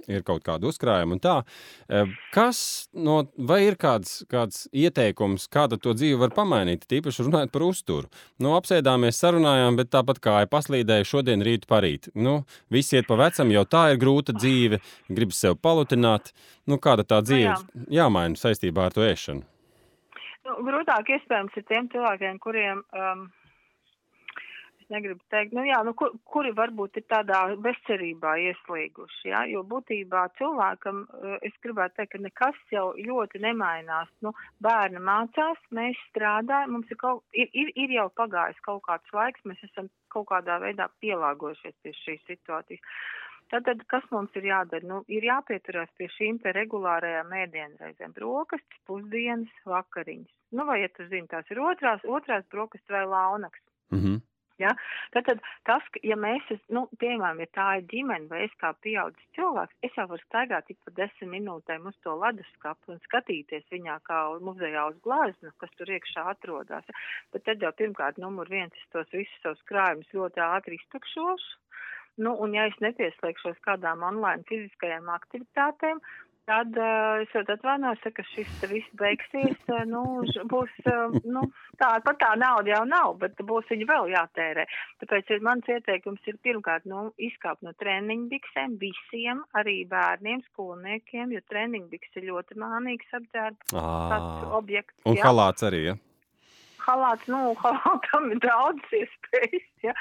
ir 0.09 0.23
kaut 0.23 0.43
kāda 0.45 0.65
uzkrājuma 0.71 1.13
un 1.13 1.21
tā. 1.21 1.35
Uh, 1.43 2.09
kas, 2.33 2.89
no, 2.93 3.27
vai 3.37 3.67
ir 3.67 3.77
kāds, 3.77 4.23
kāds 4.31 4.65
ieteikums, 4.73 5.49
kāda 5.53 5.77
to 5.77 5.93
dzīvi 5.93 6.17
var 6.19 6.31
pamainīt, 6.31 6.87
tīpaši 6.89 7.27
runājot 7.27 7.53
par 7.53 7.63
uzturu? 7.63 8.09
Nu, 8.39 8.55
apsēdāmies, 8.57 9.21
sarunājām, 9.21 9.77
bet 9.77 9.91
tāpat 9.93 10.19
kā 10.19 10.41
ir 10.43 10.49
paslīdēja 10.49 11.05
šodien, 11.05 11.45
rīt, 11.45 11.67
parīt. 11.69 12.09
Nu, 12.15 12.45
visi 12.71 12.97
iet 12.97 13.07
pa 13.07 13.15
vecam, 13.21 13.53
jau 13.53 13.65
tā 13.65 13.93
ir 13.93 14.01
grūta 14.01 14.33
dzīve, 14.33 14.81
gribas 15.09 15.37
sev 15.37 15.59
palutināt. 15.61 16.33
Nu, 16.67 16.81
kāda 16.83 17.07
tā 17.07 17.21
dzīve 17.23 17.53
jā. 17.53 17.59
jāmaina 18.03 18.39
saistībā 18.39 18.89
ar 18.89 18.97
to 18.97 19.05
ēšanu? 19.07 19.45
Nu, 20.47 20.61
grūtāk 20.67 21.11
iespējams 21.17 21.59
ir 21.59 21.67
tiem 21.67 21.89
cilvēkiem, 21.91 22.39
kuriem, 22.43 22.83
um, 22.95 23.25
es 24.79 24.87
negribu 24.95 25.19
teikt, 25.35 25.57
nu 25.59 25.65
jā, 25.67 25.81
nu, 25.87 25.95
kur, 25.99 26.13
kuri 26.31 26.53
varbūt 26.55 27.01
ir 27.01 27.07
tādā 27.11 27.41
bezcerībā 27.65 28.37
ieslīguši, 28.45 29.33
jā, 29.33 29.43
jo 29.51 29.65
būtībā 29.67 30.23
cilvēkam, 30.39 31.03
uh, 31.03 31.35
es 31.47 31.55
gribētu 31.67 31.99
teikt, 31.99 32.13
ka 32.15 32.23
nekas 32.23 32.63
jau 32.75 32.87
ļoti 32.95 33.43
nemainās. 33.43 34.13
Nu, 34.23 34.35
bērni 34.63 35.03
mācās, 35.11 35.59
mēs 35.75 35.99
strādājam, 36.13 36.77
mums 36.77 36.95
ir, 36.95 37.01
kaut, 37.03 37.25
ir, 37.35 37.51
ir, 37.51 37.75
ir 37.75 37.99
jau 37.99 38.07
pagājis 38.23 38.63
kaut 38.69 38.85
kāds 38.87 39.19
laiks, 39.19 39.43
mēs 39.51 39.67
esam 39.67 39.91
kaut 40.15 40.31
kādā 40.31 40.61
veidā 40.63 40.87
pielāgojušies 41.03 41.75
pie 41.83 41.95
šīs 42.05 42.23
situācijas. 42.31 42.99
Tātad, 43.53 43.83
kas 43.87 44.03
mums 44.11 44.35
ir 44.35 44.49
jādara? 44.49 44.83
Nu, 44.91 45.03
ir 45.09 45.23
jāpieturās 45.29 45.91
pie 45.99 46.09
šīm 46.17 46.41
te 46.43 46.53
regulārajām 46.57 47.31
ēdienreizēm. 47.45 48.15
Brokastis, 48.17 48.81
pusdienas, 48.91 49.53
vakariņas. 49.65 50.33
Nu, 50.59 50.65
vai, 50.67 50.81
ja 50.83 50.89
tu 50.97 51.07
zini, 51.11 51.29
tās 51.31 51.47
ir 51.55 51.61
otrās, 51.63 52.03
otrās 52.05 52.47
brokastis 52.51 52.91
vai 52.91 53.05
launaks. 53.07 53.61
Mm 53.95 54.01
-hmm. 54.03 54.23
Ja? 54.59 54.71
Tātad, 55.13 55.41
tas, 55.69 55.83
ja 56.03 56.17
mēs, 56.17 56.41
es- 56.51 56.69
nu, 56.73 56.89
piemēram, 56.99 57.41
ja 57.41 57.47
tā 57.53 57.67
ir 57.79 57.83
ģimene 57.93 58.29
vai 58.29 58.45
es 58.45 58.55
kā 58.63 58.73
pieaudzis 58.81 59.27
cilvēks, 59.37 59.75
es 59.83 59.93
jau 59.97 60.07
varu 60.09 60.23
staigāt 60.25 60.67
tik 60.67 60.79
pa 60.85 60.91
desmit 60.97 61.29
minūtēm 61.35 61.87
uz 61.87 61.97
to 62.03 62.15
leduskapu 62.17 62.93
un 62.93 62.99
skatīties 63.05 63.69
viņā 63.71 64.01
kā 64.09 64.21
uz 64.33 64.41
muzejā 64.43 64.87
uz 64.91 64.97
glāznu, 65.05 65.53
kas 65.59 65.71
tur 65.77 65.87
iekšā 65.87 66.25
atrodas. 66.33 66.85
Bet 67.33 67.45
tad 67.45 67.61
jau 67.61 67.73
pirmkārt, 67.73 68.17
numur 68.19 68.49
viens, 68.49 68.73
es 68.73 68.89
tos 68.93 69.11
visus 69.13 69.43
savus 69.43 69.63
krājumus 69.71 70.09
ļoti 70.15 70.41
ātri 70.41 70.75
iztukšošu. 70.81 71.59
Nu, 72.17 72.33
un 72.41 72.55
ja 72.57 72.69
es 72.71 72.77
nepieslēgšos 72.81 73.59
kādām 73.67 74.05
online 74.07 74.45
fiziskajām 74.49 75.11
aktivitātēm, 75.13 76.01
tad 76.47 76.79
uh, 76.79 77.21
es 77.25 77.33
varu 77.35 77.55
atvainojos, 77.57 78.05
ka 78.15 78.25
šis 78.31 78.53
viss 78.71 78.93
beigsies, 79.01 79.59
uh, 79.73 79.83
nu, 79.91 80.03
būs, 80.53 80.73
uh, 80.87 81.17
nu, 81.27 81.43
tā, 81.81 81.91
pat 82.07 82.21
tā 82.23 82.31
nauda 82.39 82.73
jau 82.73 82.83
nav, 82.89 83.17
bet 83.23 83.43
būs 83.51 83.67
viņa 83.73 83.89
vēl 83.91 84.13
jātērē. 84.15 84.67
Tāpēc 85.03 85.35
ir, 85.35 85.43
mans 85.45 85.69
ieteikums 85.75 86.31
ir 86.31 86.39
pirmkārt, 86.47 86.87
nu, 86.89 87.09
izkāpt 87.29 87.67
no 87.67 87.75
treniņu 87.83 88.31
biksēm 88.33 88.79
visiem, 88.81 89.43
arī 89.59 89.81
bērniem, 89.91 90.45
skolniekiem, 90.53 91.35
jo 91.35 91.43
treniņu 91.51 91.91
biks 91.93 92.21
ir 92.21 92.31
ļoti 92.31 92.61
mānīgs 92.63 93.19
apģērbs, 93.21 93.77
objekts. 94.57 95.03
Un 95.05 95.19
jā. 95.19 95.27
halāts 95.27 95.67
arī, 95.67 95.89
ja? 95.91 95.99
halāts, 96.87 97.27
nu, 97.31 97.43
halātam 97.65 98.31
ir 98.35 98.43
daudz 98.45 98.97
iespējas, 99.01 99.69
ja, 99.87 99.95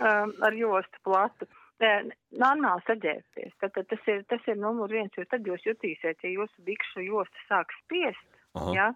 um, 0.00 0.34
ar 0.42 0.56
jostu 0.58 1.04
platu. 1.04 1.50
normāli 2.38 2.82
saģērbties. 2.86 3.52
Tad, 3.60 3.72
tad 3.74 3.88
tas, 3.90 4.04
ir, 4.08 4.22
tas 4.30 4.46
ir 4.46 4.56
numur 4.56 4.88
viens, 4.88 5.12
jo 5.18 5.24
tad 5.28 5.44
jūs 5.44 5.66
jutīsiet, 5.66 6.22
ja 6.22 6.30
jūsu 6.30 6.62
bikšu 6.64 7.02
josta 7.04 7.46
sāk 7.48 7.74
spiest. 7.82 8.38
Ja? 8.74 8.92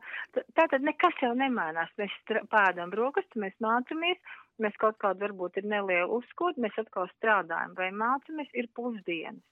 Tā 0.54 0.68
tad 0.70 0.84
nekas 0.86 1.18
jau 1.22 1.32
nemainās. 1.34 1.90
Mēs 1.98 2.14
pēdām 2.28 2.92
brokastu, 2.94 3.42
mēs 3.42 3.56
mācāmies, 3.64 4.18
mēs 4.62 4.76
kaut 4.78 4.98
kādu 5.02 5.26
varbūt 5.26 5.58
ir 5.58 5.66
nelielu 5.66 6.20
uzskotu, 6.20 6.62
mēs 6.62 6.78
atkal 6.78 7.10
strādājam 7.16 7.74
vai 7.78 7.90
mācāmies, 7.90 8.50
ir 8.54 8.70
pusdienas. 8.78 9.42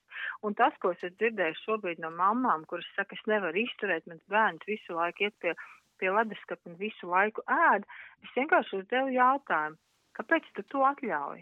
Un 0.47 0.55
tas, 0.57 0.73
ko 0.81 0.93
es 0.95 1.03
dzirdēju 1.03 1.59
šobrīd 1.61 1.99
no 2.01 2.09
mamām, 2.15 2.63
kuras 2.71 2.87
saka, 2.95 3.17
es 3.19 3.27
nevaru 3.29 3.61
izturēt, 3.61 4.07
mans 4.09 4.23
bērns 4.31 4.65
visu 4.69 4.95
laiku 4.97 5.27
iet 5.27 5.35
pie, 5.43 5.53
pie 6.01 6.09
leduskapa 6.13 6.71
un 6.71 6.79
visu 6.79 7.11
laiku 7.11 7.43
ēd, 7.53 7.85
es 8.25 8.33
vienkārši 8.39 8.79
uzdevu 8.79 9.13
jautājumu, 9.13 9.77
kāpēc 10.17 10.49
tu 10.57 10.65
to 10.73 10.83
atļauj? 10.89 11.41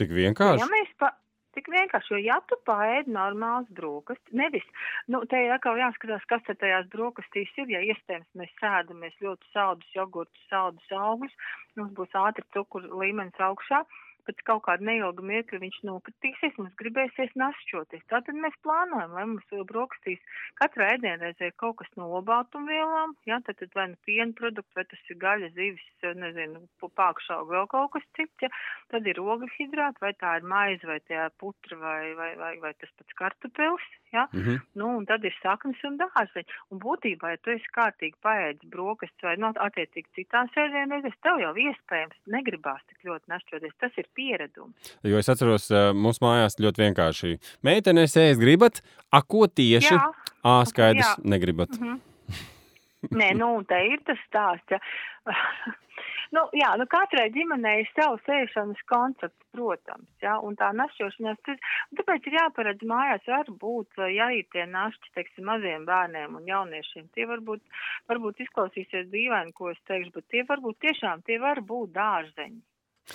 Tik 0.00 0.12
vienkārši. 0.14 0.62
Ja 0.62 0.68
mēs 0.70 0.92
pa, 1.00 1.10
Tik 1.56 1.66
vienkārši, 1.66 2.12
jo 2.14 2.18
ja 2.22 2.36
tu 2.46 2.54
paēdi 2.68 3.10
normāls 3.10 3.66
brokastis, 3.74 4.34
nevis, 4.38 4.66
nu, 5.10 5.18
te 5.30 5.40
ir 5.42 5.50
atkal 5.56 5.80
jāskatās, 5.80 6.22
kas 6.30 6.44
te 6.46 6.54
tajās 6.60 6.86
brokastīs 6.92 7.50
ir, 7.58 7.72
ja 7.74 7.80
iespējams 7.90 8.38
mēs 8.38 8.52
sēdamies 8.60 9.16
ļoti 9.24 9.50
saldus 9.50 9.96
jogurtus, 9.96 10.44
saldus 10.52 10.94
augļus, 10.94 11.34
mums 11.80 11.96
būs 11.96 12.14
ātri 12.22 12.46
cukuru 12.54 13.02
līmenis 13.02 13.42
augšā, 13.48 13.82
pēc 14.30 14.44
kaut 14.46 14.62
kāda 14.68 14.86
neilga 14.86 15.24
mirkļa 15.26 15.60
viņš 15.64 15.78
nokritīsies, 15.88 16.56
mums 16.58 16.74
gribēsies 16.78 17.34
našķoties. 17.38 18.06
Tātad 18.12 18.38
mēs 18.38 18.54
plānojam, 18.64 19.14
lai 19.16 19.26
mums 19.26 19.46
brokastīs 19.66 20.22
katrā 20.60 20.92
ēdienreizē 20.94 21.50
kaut 21.60 21.80
kas 21.80 21.90
no 21.98 22.08
olbaltumvielām, 22.20 23.16
jā, 23.28 23.40
tad, 23.46 23.58
tad 23.60 23.74
vai 23.74 23.88
nu 23.92 23.98
piena 24.06 24.32
produkti, 24.38 24.76
vai 24.78 24.86
tas 24.90 25.10
ir 25.10 25.18
gaļa, 25.20 25.50
zivis, 25.56 25.86
nezinu, 26.20 26.62
pākšauga, 26.80 27.50
vēl 27.50 27.68
kaut 27.72 27.92
kas 27.96 28.06
cits, 28.18 28.46
jā, 28.46 28.50
tad 28.92 29.06
ir 29.10 29.20
ogļhidrāti, 29.22 30.02
vai 30.04 30.12
tā 30.20 30.36
ir 30.38 30.46
maize, 30.46 30.86
vai 30.86 31.00
tā 31.08 31.26
ir 31.26 31.34
putra, 31.40 31.78
vai, 31.80 32.14
vai, 32.18 32.30
vai, 32.40 32.52
vai 32.62 32.72
tas 32.80 32.92
pats 32.98 33.18
kartupels, 33.18 33.86
jā, 34.14 34.26
mm 34.32 34.40
-hmm. 34.40 34.60
nu, 34.80 34.90
un 34.98 35.06
tad 35.06 35.24
ir 35.24 35.34
saknes 35.42 35.82
un 35.84 35.98
dārzeņi. 36.00 36.58
Un 36.70 36.82
būtībā, 36.82 37.34
ja 37.34 37.38
tu 37.42 37.50
esi 37.50 37.74
kārtīgi 37.76 38.16
paēdis 38.22 38.70
brokastis 38.70 39.26
vai, 39.26 39.36
nu, 39.36 39.52
attiecīgi 39.66 40.14
citās 40.18 40.50
ēdienreizēs, 40.64 41.20
tev 41.22 41.40
jau 41.40 41.54
iespējams 41.54 42.18
negribās 42.26 42.82
tik 42.88 43.04
ļoti 43.08 43.32
našķoties. 43.32 43.76
Tas 43.78 43.92
ir 43.96 44.06
pieredums. 44.20 44.92
Jo 45.08 45.20
es 45.20 45.32
atceros, 45.32 45.70
mūsu 45.96 46.26
mājās 46.26 46.60
ļoti 46.60 46.86
vienkārši. 46.86 47.34
Meitenes, 47.66 48.20
ēst 48.20 48.44
gribat, 48.44 48.84
a 49.08 49.24
ko 49.24 49.46
tieši? 49.48 49.96
Jā. 49.96 50.06
Ā, 50.40 50.60
skaidrs, 50.68 51.08
jā. 51.08 51.16
negribat. 51.34 51.76
Mm 51.80 51.88
-hmm. 51.88 52.06
Nē, 53.08 53.30
nu, 53.40 53.54
te 53.68 53.78
ir 53.88 54.00
tas 54.04 54.18
stāsts. 54.28 54.74
Ja. 54.74 54.80
nu, 56.36 56.42
jā, 56.56 56.68
nu, 56.80 56.86
katrai 56.90 57.28
ģimenei 57.32 57.80
ir 57.82 57.88
savs 57.94 58.28
ēšanas 58.36 58.82
koncepts, 58.92 59.46
protams, 59.56 60.08
ja, 60.22 60.36
un 60.44 60.56
tā 60.60 60.68
našķošanās, 60.76 61.40
tāpēc 61.98 62.28
ir 62.28 62.36
jāparedz 62.38 62.84
mājās, 62.86 63.24
varbūt, 63.32 64.02
ja 64.14 64.28
ir 64.36 64.46
tie 64.52 64.66
našķi, 64.70 65.14
teiksim, 65.16 65.48
maziem 65.48 65.86
bērniem 65.88 66.36
un 66.38 66.50
jauniešiem, 66.52 67.08
tie 67.16 67.26
varbūt, 67.30 67.64
varbūt 68.12 68.44
izklausīsies 68.46 69.08
dīvaini, 69.14 69.56
ko 69.56 69.72
es 69.72 69.80
teikšu, 69.90 70.12
bet 70.18 70.28
tie 70.34 70.44
varbūt 70.52 70.80
tiešām, 70.86 71.24
tie 71.26 71.40
var 71.42 71.64
būt 71.72 71.96
dārzeņi. 71.96 72.60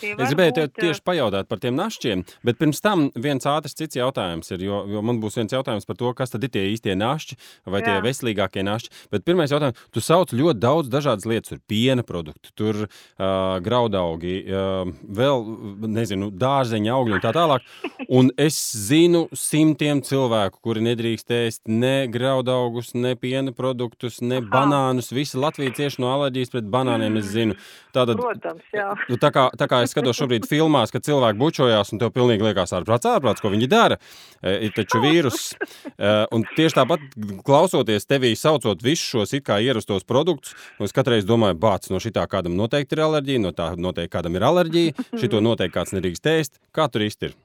Es 0.03 0.31
gribēju 0.31 0.55
būt... 0.57 0.73
tieši 0.81 1.03
pajautāt 1.07 1.47
par 1.47 1.61
tiem 1.63 1.75
našķiem, 1.77 2.23
bet 2.45 2.59
pirms 2.59 2.81
tam 2.83 3.07
viens 3.15 3.45
ātrs 3.47 3.77
cits 3.77 3.95
jautājums 3.95 4.51
ir, 4.51 4.65
jo, 4.67 4.81
jo 4.91 5.03
man 5.05 5.21
būs 5.23 5.37
viens 5.39 5.55
jautājums 5.55 5.87
par 5.87 5.99
to, 5.99 6.11
kas 6.17 6.33
tad 6.33 6.43
ir 6.43 6.51
tie 6.51 6.65
īstie 6.73 6.97
našķi 6.99 7.37
vai 7.71 7.81
Jā. 7.81 7.87
tie 7.87 7.95
veselīgākie 8.03 8.65
našķi. 8.67 8.91
Bet 9.13 9.25
pirmais 9.27 9.53
jautājums, 9.53 9.79
tu 9.95 10.03
sauc 10.03 10.33
ļoti 10.35 10.61
daudz 10.63 10.91
dažādas 10.91 11.27
lietas, 11.29 11.53
tur 11.53 11.61
piena 11.69 12.03
produktu, 12.07 12.51
tur 12.59 12.81
uh, 12.85 13.29
graudaugi, 13.63 14.35
uh, 14.49 14.91
vēl, 15.21 15.47
nezinu, 15.95 16.31
dārzeņa 16.35 16.95
augļi 16.95 17.17
un 17.19 17.23
tā 17.23 17.31
tālāk. 17.35 17.65
Un 18.11 18.29
es 18.41 18.57
zinu 18.75 19.25
simtiem 19.33 20.03
cilvēku, 20.05 20.59
kuri 20.65 20.83
nedrīkst 20.85 21.31
ēst 21.33 21.71
ne 21.71 22.05
graudaugus, 22.11 22.91
ne 22.97 23.15
piena 23.17 23.53
produktus, 23.55 24.19
ne 24.21 24.41
Aha. 24.41 24.49
banānus. 24.51 25.13
Visi 25.15 25.39
Latvija 25.41 25.73
cieši 25.79 26.03
no 26.03 26.11
alerģijas 26.13 26.53
pret 26.53 26.69
banāniem, 26.69 27.17
es 27.21 27.31
zinu. 27.33 27.57
Tātad, 27.95 28.19
Protams, 28.19 28.67
jā. 28.75 28.91
Tā 29.21 29.31
kā, 29.33 29.47
tā 29.57 29.69
kā 29.71 29.74
es 29.83 29.93
skatos 29.93 30.17
šobrīd 30.19 30.47
filmās, 30.49 30.93
kad 30.93 31.05
cilvēki 31.05 31.39
bučojās, 31.41 31.91
un 31.93 32.01
tev 32.01 32.11
pilnīgi 32.15 32.45
liekas 32.45 32.73
ārprāts, 32.77 33.07
ārprāts, 33.09 33.43
ko 33.43 33.51
viņi 33.53 33.69
dara. 33.71 33.97
E, 34.41 34.55
ir 34.67 34.75
taču 34.75 35.01
vīrus. 35.03 35.51
E, 35.95 36.11
un 36.35 36.45
tieši 36.55 36.77
tāpat 36.79 37.03
klausoties 37.47 38.07
tevī, 38.09 38.33
saucot 38.39 38.83
visus 38.83 39.07
šos 39.13 39.35
it 39.37 39.45
kā 39.47 39.59
ierastos 39.63 40.07
produktus, 40.07 40.55
es 40.83 40.95
katreiz 40.95 41.27
domāju, 41.27 41.59
bāc, 41.61 41.89
no 41.91 42.01
šitā 42.03 42.25
kādam 42.31 42.57
noteikti 42.59 42.97
ir 42.97 43.05
alerģija, 43.05 43.43
no 43.43 43.53
tā 43.55 43.71
noteikti 43.79 44.13
kādam 44.17 44.37
ir 44.37 44.45
alerģija, 44.47 45.07
šito 45.21 45.41
noteikti 45.43 45.77
kāds 45.77 45.95
nedrīkst 45.95 46.29
ēst. 46.31 46.61
Kā 46.75 46.89
tur 46.91 47.05
īsti 47.05 47.29
ir? 47.29 47.39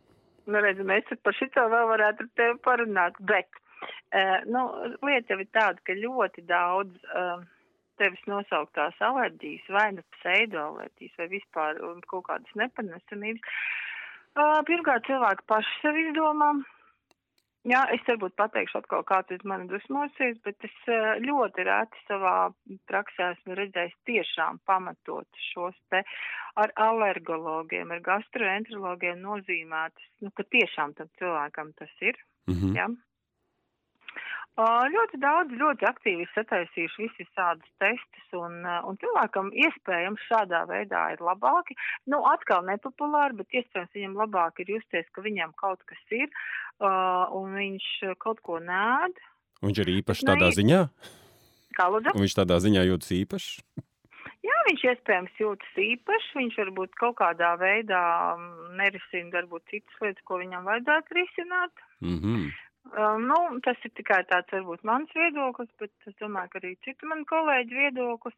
Nu, 0.51 0.59
redz, 0.65 0.83
mēs 0.87 1.07
par 1.23 1.37
šito 1.39 1.67
vēl 1.71 1.89
varētu 1.93 2.27
parunāt, 2.65 3.19
bet, 3.29 3.63
uh, 4.17 4.41
nu, 4.51 4.67
lieta 5.07 5.37
jau 5.37 5.41
ir 5.43 5.51
tāda, 5.55 5.79
ka 5.87 5.95
ļoti 5.95 6.47
daudz 6.49 7.11
uh, 7.15 7.45
tevis 8.01 8.27
nosauktās 8.31 8.99
alerģijas, 9.05 9.71
vai 9.77 9.87
nu 9.97 10.05
pseidoalerģijas, 10.17 11.17
vai 11.21 11.29
vispār 11.37 11.81
um, 11.85 12.03
kaut 12.11 12.27
kādas 12.31 12.59
nepanesamības. 12.59 13.57
Pirmkārt, 14.67 15.09
cilvēki 15.09 15.49
paši 15.51 15.81
sev 15.83 15.99
izdomā. 15.99 16.53
Jā, 17.69 17.83
es 17.93 18.01
varbūt 18.07 18.39
pateikšu 18.41 18.79
atkal, 18.79 19.03
kā 19.05 19.19
tas 19.29 19.43
man 19.45 19.67
dusmosies, 19.69 20.39
bet 20.47 20.65
es 20.65 20.77
ļoti 21.21 21.67
reti 21.69 22.05
savā 22.07 22.37
praksē 22.89 23.35
esmu 23.35 23.59
redzējis 23.59 23.99
tiešām 24.09 24.63
pamatot 24.65 25.43
šos 25.51 25.77
te 25.93 26.01
ar 26.63 26.73
alergologiem, 26.81 27.93
ar 27.93 28.01
gastroenterologiem 28.07 29.21
nozīmētas, 29.21 30.09
nu, 30.25 30.33
ka 30.33 30.47
tiešām 30.57 30.97
tam 30.97 31.13
cilvēkam 31.21 31.75
tas 31.77 31.93
ir. 32.01 32.17
Mm 32.49 32.57
-hmm. 32.57 32.77
Jā. 32.79 32.89
Ļoti 34.95 35.19
daudz, 35.23 35.55
ļoti 35.57 35.87
aktīvi 35.89 36.27
sataisījuši 36.35 37.05
visi 37.05 37.27
tādus 37.39 37.71
testus, 37.83 38.27
un, 38.37 38.61
un 38.65 38.99
cilvēkam 39.01 39.51
iespējams 39.67 40.25
šādā 40.29 40.65
veidā 40.71 41.05
ir 41.15 41.23
labāki. 41.25 41.77
Nu, 42.11 42.23
atkal 42.29 42.65
nepopulāri, 42.67 43.39
bet 43.41 43.61
iespējams 43.61 43.95
viņam 43.97 44.17
labāk 44.21 44.61
ir 44.61 44.75
justies, 44.77 45.07
ka 45.15 45.25
viņam 45.25 45.55
kaut 45.61 45.85
kas 45.89 46.03
ir, 46.17 46.29
uh, 46.83 47.31
un 47.37 47.55
viņš 47.57 47.89
kaut 48.23 48.43
ko 48.47 48.59
nēd. 48.65 49.21
Viņš 49.65 49.83
ir 49.85 49.93
īpašs 50.01 50.27
tādā 50.29 50.51
ziņā? 50.57 50.83
Kā 51.77 51.87
lūdzu? 51.93 52.17
Un 52.17 52.25
viņš 52.25 52.37
tādā 52.41 52.59
ziņā 52.65 52.85
jūtas 52.89 53.15
īpašs? 53.21 53.53
Jā, 54.41 54.57
viņš 54.71 54.83
iespējams 54.95 55.37
jūtas 55.41 55.79
īpašs, 55.85 56.31
viņš 56.37 56.57
varbūt 56.63 56.97
kaut 57.01 57.19
kādā 57.19 57.53
veidā 57.61 58.01
nerisina 58.79 59.35
varbūt 59.37 59.69
citas 59.73 60.01
lietas, 60.01 60.25
ko 60.25 60.41
viņam 60.41 60.65
vajadzētu 60.69 61.17
risināt. 61.19 61.85
Mm 62.01 62.19
-hmm. 62.19 62.51
Uh, 62.91 63.21
nu, 63.21 63.37
tas 63.65 63.79
ir 63.85 63.93
tikai 63.95 64.23
tāds 64.31 64.51
varbūt 64.55 64.83
mans 64.89 65.11
viedoklis, 65.15 65.71
bet 65.79 65.93
es 66.09 66.17
domāju, 66.19 66.51
ka 66.53 66.61
arī 66.63 66.75
citu 66.87 67.07
manu 67.11 67.27
kolēģu 67.29 67.77
viedoklis. 67.85 68.37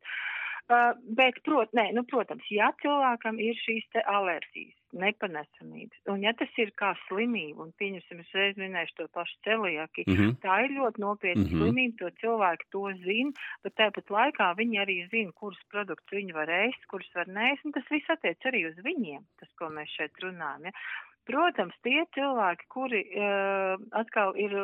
Uh, 0.71 0.93
bet, 1.19 1.39
prot, 1.47 1.71
nē, 1.75 1.89
nu, 1.97 2.05
protams, 2.11 2.45
ja 2.55 2.69
cilvēkam 2.83 3.39
ir 3.43 3.57
šīs 3.59 3.87
te 3.95 4.03
alerģijas, 4.07 4.77
nepanesamības, 4.95 6.03
un 6.13 6.23
ja 6.23 6.33
tas 6.39 6.53
ir 6.63 6.71
kā 6.79 6.93
slimība, 7.07 7.65
un 7.65 7.73
pieņemsim, 7.81 8.21
es 8.23 8.37
reiz 8.37 8.61
minēšu 8.61 8.99
to 9.01 9.09
pašu 9.17 9.39
celiaki, 9.47 10.05
mm 10.07 10.15
-hmm. 10.15 10.37
tā 10.45 10.59
ir 10.65 10.77
ļoti 10.79 11.03
nopietna 11.03 11.43
mm 11.43 11.49
-hmm. 11.49 11.63
slimība, 11.63 11.97
to 11.99 12.11
cilvēki 12.23 12.69
to 12.75 12.85
zina, 13.05 13.33
bet 13.65 13.75
tāpat 13.81 14.15
laikā 14.17 14.53
viņi 14.61 14.83
arī 14.85 14.99
zina, 15.11 15.33
kurus 15.35 15.63
produktus 15.73 16.19
viņi 16.19 16.33
var 16.33 16.49
ēst, 16.49 16.87
kurus 16.91 17.11
var 17.15 17.27
nēst, 17.27 17.65
un 17.65 17.73
tas 17.73 17.91
viss 17.91 18.11
attiec 18.11 18.39
arī 18.47 18.67
uz 18.71 18.77
viņiem, 18.85 19.23
tas, 19.41 19.51
ko 19.59 19.67
mēs 19.67 19.91
šeit 19.99 20.15
runājam. 20.23 20.71
Ja? 20.71 20.73
Protams, 21.29 21.75
tie 21.87 22.01
cilvēki, 22.17 22.65
kuri 22.73 23.01
uh, 23.15 23.77
atkal 23.95 24.33
ir 24.43 24.55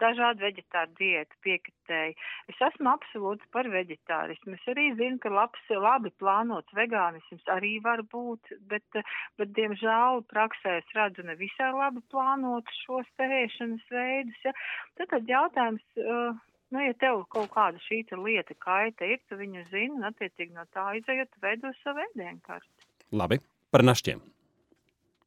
dažādi 0.00 0.46
veģetāri 0.46 0.94
diēta 0.96 1.36
piekritēji, 1.44 2.14
es 2.48 2.62
esmu 2.64 2.88
absolūti 2.94 3.44
par 3.52 3.68
veģetārismu. 3.68 4.54
Es 4.56 4.70
arī 4.72 4.86
zinu, 4.96 5.18
ka 5.20 5.32
labs, 5.34 5.66
labi 5.68 6.12
plānots 6.22 6.72
vegānisms 6.78 7.44
arī 7.52 7.74
var 7.84 8.00
būt, 8.08 8.54
bet, 8.72 9.00
bet 9.36 9.52
diemžēl 9.58 10.24
praksē 10.32 10.78
es 10.80 10.96
redzu 10.96 11.26
ne 11.28 11.36
visai 11.36 11.74
labi 11.76 12.00
plānot 12.08 12.72
šos 12.86 13.12
tērēšanas 13.20 13.92
veidus. 13.92 14.40
Ja. 14.48 14.56
Tad, 14.96 15.10
tad 15.16 15.34
jautājums. 15.36 15.84
Uh, 16.00 16.36
Nu, 16.68 16.82
ja 16.84 16.92
tev 17.00 17.22
kaut 17.32 17.46
kāda 17.54 17.80
šī 17.80 18.02
lieta 18.20 18.52
kaita 18.60 19.06
ir, 19.08 19.22
tu 19.24 19.38
viņu 19.40 19.62
zini, 19.70 19.88
un 19.88 20.04
attiecīgi 20.04 20.52
no 20.52 20.66
tā 20.76 20.82
izējot, 20.98 21.30
veido 21.40 21.72
savu 21.78 22.04
ēdienkarti. 22.04 22.90
Labi, 23.16 23.40
par 23.72 23.86
naštiem. 23.88 24.20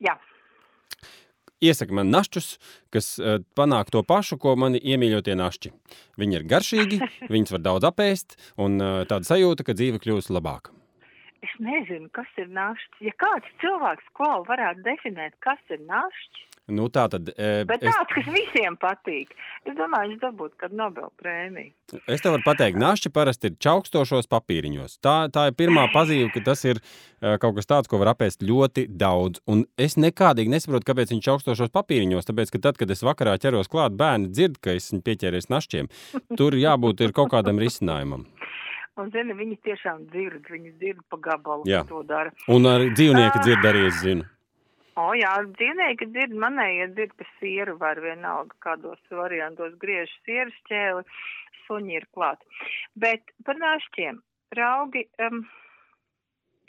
Jā 0.05 0.13
iesaka 1.61 1.95
man 1.95 2.11
našķus, 2.13 2.51
kas 2.93 3.13
uh, 3.21 3.39
panāk 3.57 3.93
to 3.93 4.03
pašu, 4.07 4.39
ko 4.41 4.55
mani 4.59 4.81
iemīļotie 4.81 5.37
našķi. 5.39 5.73
Viņi 6.21 6.39
ir 6.39 6.47
garšīgi, 6.51 7.01
viņus 7.33 7.55
var 7.57 7.65
daudz 7.69 7.89
apēst, 7.91 8.37
un 8.61 8.77
uh, 8.81 9.01
tāda 9.09 9.27
sajūta, 9.29 9.67
ka 9.67 9.77
dzīve 9.77 10.01
kļūst 10.03 10.33
labāka. 10.33 10.75
Es 11.41 11.53
nezinu, 11.57 12.05
kas 12.13 12.29
ir 12.37 12.51
našķis. 12.53 13.01
Ja 13.07 13.13
kāds 13.17 13.53
cilvēks 13.63 14.11
klāva 14.17 14.43
varētu 14.51 14.83
definēt, 14.85 15.33
kas 15.41 15.61
ir 15.73 15.81
našķis, 15.87 16.50
Nu, 16.71 16.87
tā 16.93 17.05
tad, 17.11 17.29
e, 17.35 17.63
Bet 17.67 17.83
tāds, 17.83 17.99
es... 18.05 18.11
kas 18.15 18.27
visiem 18.31 18.77
patīk. 18.79 19.33
Es 19.67 19.75
domāju, 19.77 20.13
viņš 20.13 20.21
dabūtu 20.21 20.57
kādu 20.61 20.77
Nobel 20.79 21.09
prēmiju. 21.19 21.73
Es 22.07 22.23
tev 22.23 22.35
varu 22.37 22.45
pateikt, 22.45 22.79
našķi 22.81 23.11
parasti 23.13 23.51
ir 23.51 23.57
čaukstošos 23.61 24.29
papīriņos. 24.31 24.97
Tā, 25.03 25.15
tā 25.33 25.49
ir 25.49 25.57
pirmā 25.59 25.87
pazīme, 25.93 26.31
ka 26.33 26.43
tas 26.45 26.63
ir 26.67 26.79
uh, 26.79 27.35
kaut 27.41 27.57
kas 27.59 27.69
tāds, 27.69 27.91
ko 27.91 27.99
var 28.01 28.13
apēst 28.13 28.45
ļoti 28.47 28.87
daudz. 28.87 29.43
Un 29.51 29.65
es 29.75 29.97
nekādīgi 29.99 30.53
nesaprotu, 30.53 30.87
kāpēc 30.87 31.13
viņš 31.15 31.27
čaukstošos 31.27 31.75
papīriņos. 31.75 32.29
Tāpēc, 32.31 32.55
ka 32.55 32.63
tad, 32.69 32.79
kad 32.79 32.95
es 32.95 33.03
vakarā 33.05 33.35
ķeros 33.41 33.71
klāt, 33.71 33.97
bērni 33.99 34.31
dzird, 34.31 34.61
ka 34.63 34.77
esmu 34.79 35.03
pieķēries 35.05 35.51
našķiem. 35.51 35.91
Tur 36.39 36.55
jābūt 36.57 37.03
kaut 37.17 37.33
kādam 37.35 37.59
risinājumam. 37.61 38.29
Un, 38.99 39.07
zini, 39.13 39.33
viņi 39.37 39.55
tiešām 39.65 40.03
dzird, 40.11 40.45
viņi 40.51 40.73
dzird 40.77 41.03
pa 41.09 41.17
gabalu, 41.23 41.63
Jā. 41.69 41.85
to 41.87 42.03
dara. 42.07 42.33
Un 42.51 42.67
arī 42.67 42.91
dzīvnieki 42.91 43.43
dzird 43.45 43.67
arī, 43.69 43.85
es 43.87 44.01
zinu. 44.03 44.27
O, 44.99 45.11
jā, 45.15 45.31
dzīvnieki 45.55 46.09
dzird, 46.11 46.35
manējie 46.35 46.89
dzird, 46.95 47.13
ka 47.19 47.27
sieru 47.37 47.77
var 47.79 48.01
vienalga, 48.03 48.57
kādos 48.65 48.99
variantos 49.15 49.77
griež 49.79 50.11
sieru 50.25 50.51
šķēli, 50.57 51.05
suņi 51.67 51.95
ir 51.95 52.07
klāt. 52.15 52.43
Bet 52.99 53.31
par 53.47 53.59
našķiem, 53.61 54.19
raugi, 54.59 55.05
um, 55.23 55.45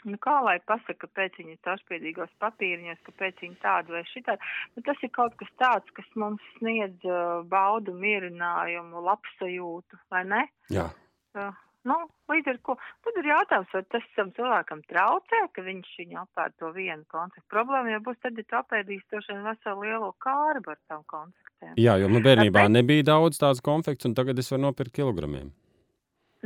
nu 0.07 0.21
kā 0.23 0.37
lai 0.47 0.59
pasaka, 0.71 1.09
kāpēc 1.09 1.41
viņi 1.41 1.59
tašpiedīgos 1.67 2.31
papīriņos, 2.43 3.03
kāpēc 3.09 3.43
viņi 3.43 3.59
tādu 3.65 3.97
vai 3.97 4.05
šitādu, 4.13 4.53
nu 4.77 4.87
tas 4.87 5.03
ir 5.03 5.13
kaut 5.19 5.35
kas 5.43 5.51
tāds, 5.59 5.97
kas 5.99 6.15
mums 6.15 6.47
sniedz 6.61 7.11
uh, 7.11 7.43
baudu, 7.51 7.97
mierinājumu, 7.99 9.03
labsajūtu, 9.11 9.99
vai 10.15 10.25
ne? 10.31 10.47
Jā. 10.71 10.87
Uh, 11.35 11.51
Nu, 11.89 11.97
līdz 12.31 12.51
ar 12.53 12.59
ko, 12.63 12.77
tad 13.03 13.17
ir 13.19 13.27
jautājums, 13.33 13.73
vai 13.75 13.83
tas 13.91 14.05
tam 14.15 14.29
cilvēkam 14.37 14.85
traucē, 14.91 15.41
ka 15.55 15.65
viņš 15.67 15.89
viņu 15.99 16.21
apēd 16.21 16.55
to 16.63 16.71
vienu 16.77 17.03
konfektu. 17.11 17.47
Problēma 17.51 17.97
jau 17.97 18.03
būs 18.07 18.21
tad, 18.23 18.39
ja 18.39 18.47
tu 18.47 18.59
apēdīsi 18.61 19.09
to 19.11 19.23
šeit 19.27 19.41
veselu 19.43 19.89
lielo 19.89 20.13
kārbu 20.23 20.77
ar 20.77 20.79
tām 20.93 21.03
konfektēm. 21.11 21.75
Jā, 21.83 21.97
jo 21.99 22.13
man 22.13 22.23
bērnībā 22.23 22.61
Tāpēc... 22.61 22.77
nebija 22.77 23.09
daudz 23.11 23.43
tādas 23.43 23.65
konfekts, 23.67 24.07
un 24.07 24.15
tagad 24.19 24.39
es 24.39 24.53
varu 24.55 24.69
nopirkt 24.69 24.95
kilogramiem. 25.01 25.51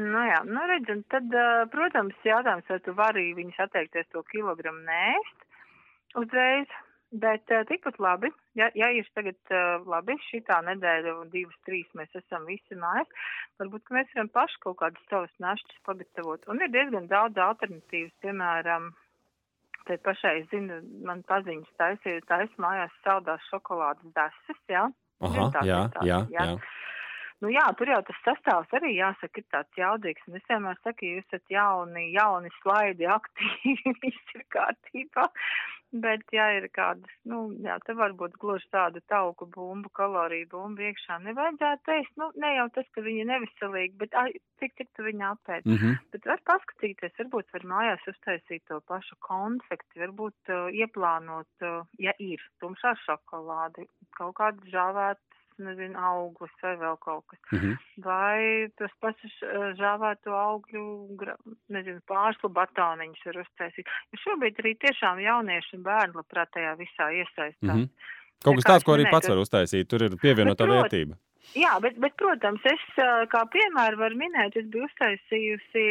Nu 0.00 0.22
jā, 0.28 0.40
nu 0.48 0.64
redz, 0.68 0.88
un 0.92 1.04
tad, 1.12 1.36
protams, 1.72 2.16
jautājums, 2.24 2.68
vai 2.72 2.80
tu 2.84 2.96
vari 2.96 3.30
viņus 3.36 3.60
atteikties 3.64 4.08
to 4.12 4.24
kilogramu 4.32 4.84
nēst 4.88 5.46
uzreiz, 6.20 6.72
Bet 7.22 7.52
uh, 7.54 7.62
tikpat 7.68 8.00
labi, 8.02 8.28
ja, 8.58 8.66
ja 8.74 8.88
ir 8.92 9.06
tagad 9.14 9.38
uh, 9.54 9.84
labi, 9.88 10.16
šitā 10.26 10.58
nedēļa 10.66 11.14
divas, 11.32 11.56
trīs 11.68 11.86
mēs 11.96 12.12
esam 12.18 12.44
visi 12.48 12.76
mājās, 12.76 13.08
varbūt 13.62 13.92
mēs 13.94 14.10
varam 14.14 14.30
paši 14.34 14.58
kaut 14.64 14.78
kādas 14.82 15.06
savas 15.10 15.32
našķis 15.42 15.84
pagatavot. 15.86 16.48
Un 16.50 16.60
ir 16.66 16.72
diezgan 16.74 17.06
daudz 17.12 17.38
alternatīvas, 17.46 18.12
piemēram, 18.24 18.90
te 19.86 20.00
pašai, 20.02 20.40
zinu, 20.50 20.80
man 21.06 21.22
paziņas 21.30 21.78
taisīja, 21.80 22.26
taisa 22.28 22.62
mājās 22.66 22.98
saldās 23.06 23.46
šokolādes 23.52 24.12
deses, 24.18 24.60
jā? 24.72 24.88
Aha, 25.24 25.48
jā, 25.64 25.80
jā, 26.02 26.20
jā. 26.34 26.50
jā. 26.50 26.50
Nu 27.44 27.50
jā, 27.52 27.66
tur 27.76 27.90
jau 27.92 27.98
tas 28.08 28.20
sastāvs 28.24 28.70
arī 28.78 28.94
jāsaka 28.96 29.42
ir 29.42 29.46
tāds 29.52 29.80
jaudīgs. 29.80 30.24
Un 30.28 30.38
es 30.38 30.46
vienmēr 30.48 30.78
saku, 30.80 31.04
ja 31.04 31.18
jūs 31.18 31.26
esat 31.28 31.52
jauni, 31.52 32.06
jauni 32.14 32.52
slaidi, 32.62 33.08
aktīvi, 33.12 33.92
viss 34.04 34.36
ir 34.38 34.44
kārtībā. 34.54 35.26
Bet, 36.02 36.22
ja 36.34 36.46
ir 36.56 36.66
kādas, 36.74 37.12
nu, 37.28 37.38
jā, 37.62 37.76
te 37.86 37.94
varbūt 37.96 38.34
gluži 38.42 38.66
tāda 38.74 39.00
tauku 39.10 39.46
bumbu, 39.52 39.90
kaloriju 39.96 40.48
bumbu 40.52 40.84
iekšā 40.88 41.18
nevajadzētu 41.24 41.94
ēst. 41.94 42.12
Nu, 42.20 42.30
ne 42.42 42.52
jau 42.56 42.66
tas, 42.74 42.88
ka 42.94 43.04
viņi 43.06 43.26
neviselīgi, 43.30 43.94
bet 44.02 44.16
ai, 44.18 44.28
cik, 44.60 44.74
cik 44.80 44.90
tu 44.96 45.06
viņu 45.06 45.26
apēd. 45.30 45.68
Mm 45.68 45.78
-hmm. 45.80 46.00
Bet 46.12 46.28
var 46.32 46.42
paskatīties, 46.50 47.16
varbūt 47.20 47.54
var 47.56 47.68
mājās 47.72 48.10
uztaisīt 48.12 48.66
to 48.68 48.80
pašu 48.90 49.16
konfekti, 49.28 50.02
varbūt 50.04 50.52
uh, 50.52 50.68
ieplānot, 50.82 51.52
uh, 51.62 51.86
ja 51.98 52.12
ir 52.18 52.42
tumšā 52.60 52.96
šokolādi, 53.06 53.86
kaut 54.18 54.36
kādu 54.40 54.72
žāvētu 54.72 55.45
nezinu, 55.62 55.98
auglis 55.98 56.52
vai 56.62 56.74
vēl 56.80 56.96
kaut 57.00 57.24
kas. 57.30 57.40
Mm 57.52 57.58
-hmm. 57.58 57.76
Vai 58.04 58.68
tas 58.78 58.92
pats 59.00 59.38
žāvēto 59.80 60.34
augļu, 60.36 60.84
nezinu, 61.68 62.00
pārslu 62.06 62.50
batāniņus 62.58 63.26
var 63.26 63.40
uztaisīt. 63.44 63.86
Jo 64.12 64.22
šobrīd 64.24 64.60
arī 64.62 64.74
tiešām 64.86 65.20
jaunieši 65.20 65.76
un 65.76 65.82
bērni 65.82 66.18
labprāt 66.20 66.50
tajā 66.52 66.76
visā 66.76 67.10
iesaistās. 67.12 67.62
Mm 67.62 67.70
-hmm. 67.70 67.88
Kaut 68.44 68.56
kas 68.56 68.64
tāds, 68.64 68.84
ko 68.84 68.92
arī 68.94 69.10
pats 69.10 69.28
var 69.28 69.38
uztaisīt, 69.38 69.88
tur 69.88 70.02
ir 70.02 70.18
pievienotā 70.20 70.66
vērtība. 70.68 71.16
Jā, 71.54 71.76
bet, 71.80 71.98
bet, 72.02 72.16
protams, 72.18 72.64
es 72.66 72.84
kā 73.30 73.42
piemēru 73.52 74.00
varu 74.00 74.18
minēt, 74.18 74.56
es 74.58 74.66
biju 74.72 74.88
uztaisījusi, 74.88 75.84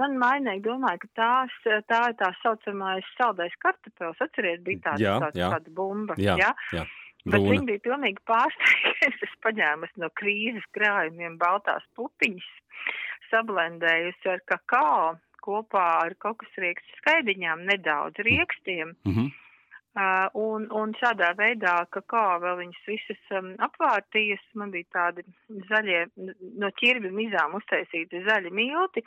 man 0.00 0.16
mainīgi 0.16 0.64
domāju, 0.64 1.02
ka 1.04 1.08
tās, 1.20 1.56
tā 1.90 2.00
ir 2.10 2.16
tā 2.16 2.30
saucamais 2.42 3.04
saldais 3.18 3.52
kartupels, 3.58 4.22
atceries, 4.24 4.62
bija 4.64 4.78
tāds, 4.90 5.04
jā, 5.04 5.18
tāds 5.26 5.42
jā. 5.42 5.50
tāda 5.52 5.74
bumba. 5.76 6.16
Jā, 6.16 6.38
jā. 6.40 6.52
jā. 6.72 6.86
Bet 7.26 7.40
Brūna. 7.40 7.52
viņi 7.52 7.68
bija 7.72 7.84
pilnīgi 7.88 8.22
pārsteigti. 8.30 9.10
es 9.26 9.38
paņēmu 9.44 9.90
no 10.02 10.10
krīzes 10.20 10.66
krājumiem 10.76 11.38
baltās 11.40 11.86
pupiņas, 11.98 12.50
sablendējusi 13.32 14.30
ar 14.30 14.44
kakao 14.46 15.16
kopā 15.46 15.86
ar 16.04 16.14
kokosriekstu 16.22 17.00
skaidiņām, 17.00 17.66
nedaudz 17.70 18.22
riekstiem. 18.26 18.94
Mm 19.06 19.16
-hmm. 19.18 19.34
Uh, 19.96 20.26
un, 20.36 20.66
un 20.76 20.90
šādā 21.00 21.30
veidā, 21.38 21.86
ka 21.88 22.02
kā 22.12 22.24
vēl 22.42 22.58
viņas 22.58 22.80
visas 22.84 23.30
um, 23.38 23.54
apvārtījas, 23.64 24.42
man 24.60 24.74
bija 24.74 24.84
tādi 24.92 25.22
zaļie, 25.70 26.02
no 26.60 26.68
ķirbi 26.82 27.12
mizām 27.16 27.54
uztaisīti 27.56 28.20
zaļi 28.26 28.52
milti, 28.52 29.00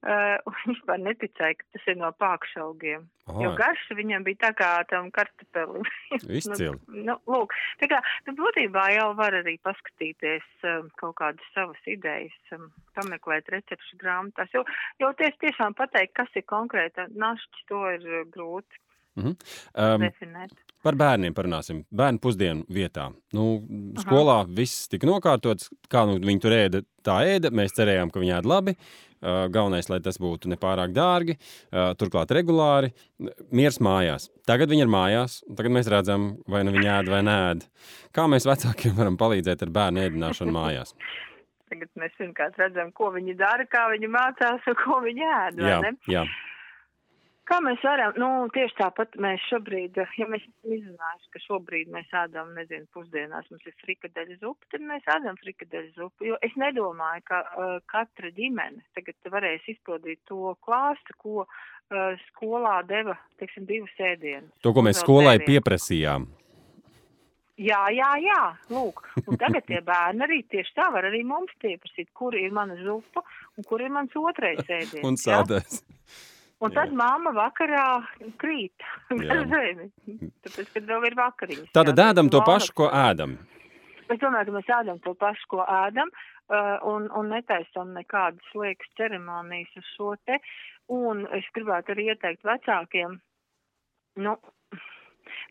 Uh, 0.00 0.38
un 0.48 0.54
vispār 0.72 1.00
neticēja, 1.02 1.58
ka 1.58 1.66
tas 1.74 1.88
ir 1.92 1.98
no 2.00 2.08
pākšaugiem. 2.16 3.02
Aha. 3.28 3.42
Jo 3.44 3.50
garša 3.58 3.96
viņam 3.98 4.24
bija 4.24 4.38
tā 4.46 4.50
kā 4.56 4.68
tam 4.88 5.10
kartupelim. 5.12 5.84
Izcili. 6.40 6.72
nu, 6.88 7.02
nu, 7.10 7.16
lūk, 7.28 7.52
tā 7.82 7.90
kā, 7.92 7.98
nu, 8.24 8.32
būtībā 8.38 8.86
jau 8.94 9.10
var 9.18 9.36
arī 9.42 9.58
paskatīties 9.66 10.46
um, 10.70 10.88
kaut 11.02 11.18
kādas 11.20 11.50
savas 11.52 11.84
idejas, 11.84 12.38
um, 12.56 12.70
pameklēt 12.96 13.52
recepšu 13.52 14.00
grāmatās, 14.00 14.48
jo, 14.56 14.64
jo 15.04 15.12
ties 15.20 15.36
tiešām 15.44 15.76
pateikt, 15.76 16.16
kas 16.16 16.32
ir 16.40 16.48
konkrēta 16.48 17.04
našķis, 17.12 17.68
to 17.68 17.82
ir 17.98 18.08
uh, 18.08 18.24
grūti. 18.32 18.80
Mm 19.20 19.24
-hmm. 19.26 19.36
um, 19.84 20.00
definēt. 20.06 20.56
Par 20.80 20.96
bērniem 20.96 21.34
parunāsim. 21.36 21.84
Bērnu 21.92 22.18
pusdienu 22.18 22.64
vietā. 22.72 23.10
Nu, 23.36 23.60
skolā 24.00 24.38
Aha. 24.40 24.48
viss 24.48 24.88
tika 24.88 25.06
nokārtots. 25.06 25.68
Kā 25.90 26.06
nu, 26.06 26.16
viņi 26.16 26.40
tur 26.40 26.52
ēda, 26.56 26.80
tā 27.04 27.18
ēda. 27.34 27.50
Mēs 27.50 27.76
cerējām, 27.76 28.08
ka 28.10 28.22
viņi 28.22 28.38
ēd 28.38 28.48
labi. 28.48 28.70
Uh, 28.70 29.09
galvenais, 29.22 29.88
lai 29.92 30.00
tas 30.04 30.18
būtu 30.20 30.50
nepārāk 30.52 30.92
dārgi, 30.96 31.36
turklāt 32.00 32.32
regulāri. 32.34 32.92
Miers 33.52 33.80
mājās. 33.84 34.30
Tagad 34.48 34.72
viņi 34.72 34.86
ir 34.86 34.92
mājās. 34.92 35.40
Tagad 35.56 35.76
mēs 35.76 35.90
redzam, 35.92 36.30
vai 36.48 36.62
nu 36.64 36.74
viņi 36.74 36.92
ēd 36.98 37.10
vai 37.12 37.22
nē. 37.26 37.40
Kā 38.16 38.26
mēs 38.30 38.48
vecākiem 38.48 38.96
varam 38.98 39.18
palīdzēt 39.20 39.66
ar 39.66 39.74
bērnu 39.74 40.06
ēdināšanu 40.06 40.54
mājās? 40.56 40.94
Tagad 41.70 41.90
mēs 42.00 42.14
vienkārši 42.18 42.64
redzam, 42.64 42.88
ko 42.96 43.12
viņi 43.14 43.36
dara, 43.38 43.66
kā 43.70 43.84
viņi 43.92 44.08
mācās 44.10 44.64
un 44.66 44.78
ko 44.80 45.00
viņi 45.04 45.26
ēd. 45.36 45.60
Jā, 45.62 45.80
jā. 46.10 46.24
Kā 47.50 47.56
mēs 47.64 47.80
varam, 47.82 48.12
nu, 48.20 48.26
tieši 48.54 48.76
tāpat 48.78 49.16
mēs 49.18 49.42
šobrīd, 49.50 49.96
ja 50.20 50.26
mēs 50.30 50.44
izrunājuši, 50.62 51.30
ka 51.34 51.40
šobrīd 51.42 51.88
mēs 51.90 52.12
ēdam, 52.14 52.52
nezinu, 52.54 52.86
pusdienās 52.94 53.48
mums 53.50 53.66
ir 53.66 53.74
frikadeļa 53.82 54.36
zupa, 54.38 54.68
tad 54.70 54.84
mēs 54.86 55.08
ēdam 55.16 55.38
frikadeļa 55.40 55.90
zupu, 55.96 56.28
jo 56.28 56.38
es 56.46 56.54
nedomāju, 56.62 57.24
ka 57.26 57.42
uh, 57.42 57.74
katra 57.90 58.30
ģimene 58.38 58.84
tagad 58.94 59.32
varēs 59.34 59.66
izpildīt 59.74 60.22
to 60.30 60.54
klāstu, 60.62 61.18
ko 61.18 61.34
uh, 61.42 62.22
skolā 62.28 62.76
deva, 62.86 63.18
teiksim, 63.42 63.66
divas 63.66 63.98
ēdienas. 63.98 64.54
To, 64.62 64.70
ko 64.76 64.86
mēs 64.86 65.02
skolai 65.02 65.40
dēvien. 65.40 65.50
pieprasījām. 65.50 66.30
Jā, 67.60 67.82
jā, 67.92 68.14
jā, 68.22 68.42
lūk. 68.70 69.02
Un 69.26 69.36
tagad 69.42 69.66
tie 69.66 69.82
bērni 69.84 70.22
arī 70.24 70.44
tieši 70.48 70.78
tā 70.78 70.86
var 70.94 71.10
arī 71.10 71.26
mums 71.26 71.50
pieprasīt, 71.60 72.14
kur 72.14 72.38
ir 72.38 72.54
mana 72.54 72.78
zupa 72.78 73.26
un 73.58 73.66
kur 73.66 73.82
ir 73.82 73.90
mans 73.90 74.14
otrais 74.16 74.62
ēdiens. 74.78 75.02
un 75.02 75.18
sādais. 75.18 75.82
Ja? 75.82 76.29
Un 76.60 76.74
tad 76.76 76.90
māma 76.92 77.32
vakarā 77.32 77.84
krīt 78.40 78.84
ar 79.14 79.46
zemi. 79.52 79.88
Tāpēc, 80.44 80.66
kad 80.74 80.90
vēl 80.90 81.06
ir 81.08 81.16
vakariņas. 81.16 81.70
Tātad 81.76 82.02
ēdam 82.04 82.28
to 82.32 82.42
pašu, 82.44 82.74
ko 82.82 82.90
ēdam. 82.92 83.38
Es 84.10 84.18
domāju, 84.20 84.50
ka 84.50 84.56
mēs 84.58 84.70
ēdam 84.80 85.00
to 85.04 85.14
pašu, 85.16 85.48
ko 85.54 85.64
ēdam, 85.64 86.10
uh, 86.12 86.76
un, 86.90 87.08
un 87.16 87.32
netaisam 87.32 87.94
nekādas 87.96 88.54
liekas 88.58 88.92
ceremonijas 88.98 89.80
uz 89.80 89.90
šo 89.94 90.14
te. 90.26 90.40
Un 90.90 91.22
es 91.36 91.46
gribētu 91.54 91.94
arī 91.94 92.08
ieteikt 92.10 92.44
vecākiem, 92.44 93.20
nu, 94.20 94.34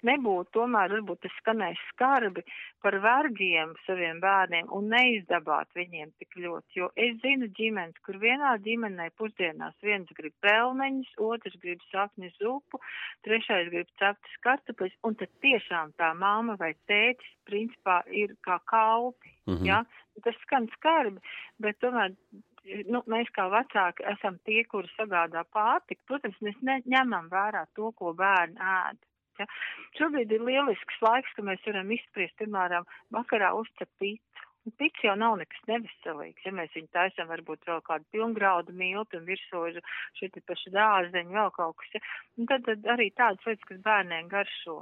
nebūtu 0.08 0.54
tomēr, 0.58 0.94
varbūt 0.96 1.22
tas 1.26 1.36
skanēs 1.40 1.80
skarbi 1.94 2.44
par 2.84 2.98
vergiem 3.04 3.74
saviem 3.86 4.22
bērniem 4.24 4.70
un 4.76 4.90
neizdabāt 4.94 5.72
viņiem 5.78 6.12
tik 6.22 6.38
ļoti, 6.44 6.80
jo 6.80 6.90
es 6.96 7.18
zinu 7.24 7.50
ģimenes, 7.60 8.00
kur 8.06 8.20
vienā 8.22 8.56
ģimenē 8.66 9.10
pusdienās 9.20 9.76
viens 9.86 10.10
grib 10.18 10.36
pelmeņus, 10.46 11.16
otrs 11.30 11.58
grib 11.64 11.84
sakņu 11.92 12.32
zupu, 12.40 12.82
trešais 13.28 13.72
grib 13.74 13.90
ceptas 14.02 14.38
kartupļus, 14.46 15.00
un 15.04 15.18
tad 15.20 15.34
tiešām 15.46 15.96
tā 16.00 16.14
māma 16.18 16.58
vai 16.60 16.74
tētis 16.90 17.34
principā 17.50 18.02
ir 18.12 18.36
kā 18.46 18.60
kalpi, 18.70 19.34
mm 19.48 19.56
-hmm. 19.56 19.66
ja? 19.66 19.84
Tas 20.24 20.36
skan 20.44 20.66
skarbi, 20.76 21.22
bet 21.64 21.78
tomēr 21.80 22.12
nu, 22.92 23.02
mēs 23.12 23.30
kā 23.36 23.48
vecāki 23.52 24.06
esam 24.14 24.40
tie, 24.48 24.64
kuri 24.70 24.90
sagādā 24.96 25.44
pārtiku. 25.54 26.02
Protams, 26.10 26.40
mēs 26.46 26.58
neņemam 26.66 27.30
vērā 27.32 27.66
to, 27.76 27.92
ko 27.98 28.14
bērni 28.18 28.60
ēd. 28.60 29.00
Ja. 29.40 29.48
Šobrīd 30.00 30.32
ir 30.36 30.46
lielisks 30.46 31.02
laiks, 31.06 31.32
ka 31.36 31.46
mēs 31.48 31.64
varam 31.68 31.92
izspriest, 31.96 32.36
piemēram, 32.42 32.88
vakarā 33.16 33.54
uzcept 33.58 33.94
pīci. 34.02 34.46
Pits 34.78 35.02
jau 35.02 35.16
nav 35.18 35.38
nekas 35.40 35.62
neveselīgs. 35.70 36.44
Ja 36.46 36.52
mēs 36.54 36.74
viņu 36.76 36.92
taisām, 36.94 37.30
varbūt 37.32 37.64
vēl 37.66 37.80
kādu 37.88 38.06
pilngraudu 38.14 38.76
miltu 38.76 39.18
un 39.18 39.26
virsū 39.26 39.64
ir 39.72 39.80
šī 40.20 40.30
paša 40.46 40.76
dārzeņa, 40.76 41.36
vēl 41.40 41.52
kaut 41.56 41.80
kas. 41.80 41.96
Ja? 41.96 42.04
Un 42.38 42.52
tad, 42.52 42.68
tad 42.68 42.86
arī 42.94 43.10
tādas 43.16 43.48
lietas, 43.48 43.66
kas 43.72 43.82
bērniem 43.88 44.30
garšo. 44.30 44.82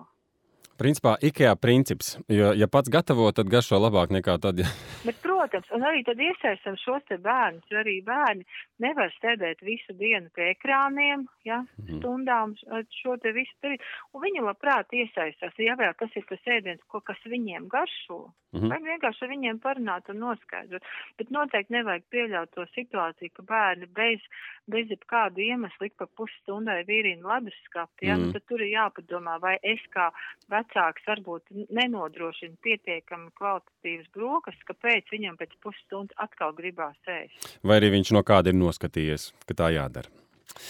Principā 0.77 1.15
IKEA 1.25 1.55
princips, 1.57 2.11
jo, 2.29 2.51
ja 2.53 2.67
pats 2.69 2.91
gatavo, 2.93 3.31
tad 3.33 3.49
garšo 3.49 3.79
labāk 3.81 4.11
nekā 4.13 4.35
tad. 4.41 4.59
Ja. 4.61 4.69
Bet, 5.07 5.17
protams, 5.23 5.69
un 5.73 5.85
arī 5.89 6.03
tad 6.05 6.21
iesaistam 6.21 6.77
šos 6.77 7.01
te 7.09 7.17
bērnus, 7.21 7.65
jo 7.71 7.79
arī 7.81 7.95
bērni 8.05 8.45
nevar 8.83 9.09
sēdēt 9.17 9.63
visu 9.65 9.95
dienu 9.97 10.29
pie 10.37 10.51
ekrāniem, 10.51 11.25
ja, 11.47 11.63
mm. 11.81 11.97
stundām 11.97 12.53
šo 12.99 13.17
te 13.23 13.33
visu 13.33 13.53
darīt, 13.65 13.85
un 14.13 14.21
viņi 14.27 14.45
labprāt 14.45 14.93
iesaistās, 14.93 15.57
jāvērā, 15.57 15.95
kas 15.97 16.13
ir 16.13 16.27
tas 16.29 16.51
ēdiens, 16.57 16.83
ko, 16.91 17.01
kas 17.01 17.25
viņiem 17.25 17.65
garšo, 17.73 18.27
mm 18.53 18.59
-hmm. 18.61 18.69
vai 18.69 18.91
vienkārši 18.91 19.25
ar 19.25 19.33
viņiem 19.33 19.61
parunāt 19.63 20.13
un 20.13 20.21
noskaidrot, 20.21 20.85
bet 21.17 21.33
noteikti 21.33 21.73
nevajag 21.73 22.05
pieļaut 22.13 22.53
to 22.53 22.67
situāciju, 22.75 23.33
ka 23.33 23.47
bērni 23.49 23.89
bez, 23.97 24.21
bez 24.69 24.93
jebkādu 24.93 25.41
iemeslu 25.41 25.89
ik 25.89 25.97
pa 25.97 26.05
pusstundai 26.05 26.83
vīrina 26.85 27.33
leduskapi, 27.33 28.05
ja, 28.05 28.15
mm. 28.15 28.21
nu, 28.21 28.31
tad 28.33 28.45
tur 28.45 28.61
ir 28.61 28.73
jāpadomā, 28.75 29.39
vai 29.41 29.57
es 29.63 29.81
kā 29.89 30.11
vecāks 30.49 30.66
vecāks 30.67 31.05
varbūt 31.07 31.43
nenodrošina 31.73 32.55
pietiekami 32.63 33.31
kvalitatīvas 33.37 34.07
brokas, 34.13 34.57
kāpēc 34.67 35.11
viņam 35.11 35.37
pēc 35.39 35.55
pusstundas 35.63 36.17
atkal 36.17 36.53
gribās 36.53 36.97
ēst. 37.07 37.59
Vai 37.63 37.79
arī 37.79 37.93
viņš 37.97 38.13
no 38.13 38.23
kāda 38.23 38.51
ir 38.51 38.59
noskatījies, 38.59 39.31
ka 39.47 39.53
tā 39.57 39.71
jādara? 39.75 40.09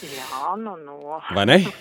Jā, 0.02 0.54
nu 0.58 0.78
no. 0.78 1.22
Vai 1.34 1.48
ne? 1.50 1.64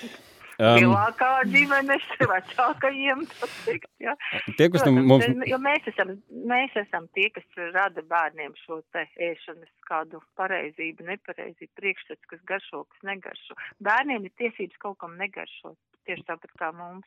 Um, 0.57 0.79
Lielākā 0.81 1.43
ģimenes 1.53 2.05
vecākajiem. 2.17 3.27
Teikt, 3.67 3.91
ja. 4.01 4.15
Tie, 4.57 4.71
kas 4.73 4.87
Protams, 4.87 5.03
mums... 5.05 5.27
Jo 5.45 5.59
mēs 5.61 5.85
esam, 5.91 6.15
mēs 6.49 6.73
esam 6.81 7.11
tie, 7.13 7.27
kas 7.35 7.45
rada 7.75 8.01
bērniem 8.09 8.55
šo 8.63 8.79
te 8.97 9.03
ēšanas 9.21 9.69
kādu 9.85 10.23
pareizību, 10.41 11.05
nepareizību, 11.11 11.69
priekšstats, 11.77 12.31
kas 12.33 12.41
garšo, 12.49 12.87
kas 12.89 13.05
negaršo. 13.05 13.59
Bērniem 13.85 14.25
ir 14.31 14.33
tiesības 14.41 14.81
kaut 14.81 14.97
kam 15.05 15.21
negaršot, 15.21 15.77
tieši 16.09 16.25
tāpat 16.25 16.57
kā 16.57 16.73
mums 16.73 17.05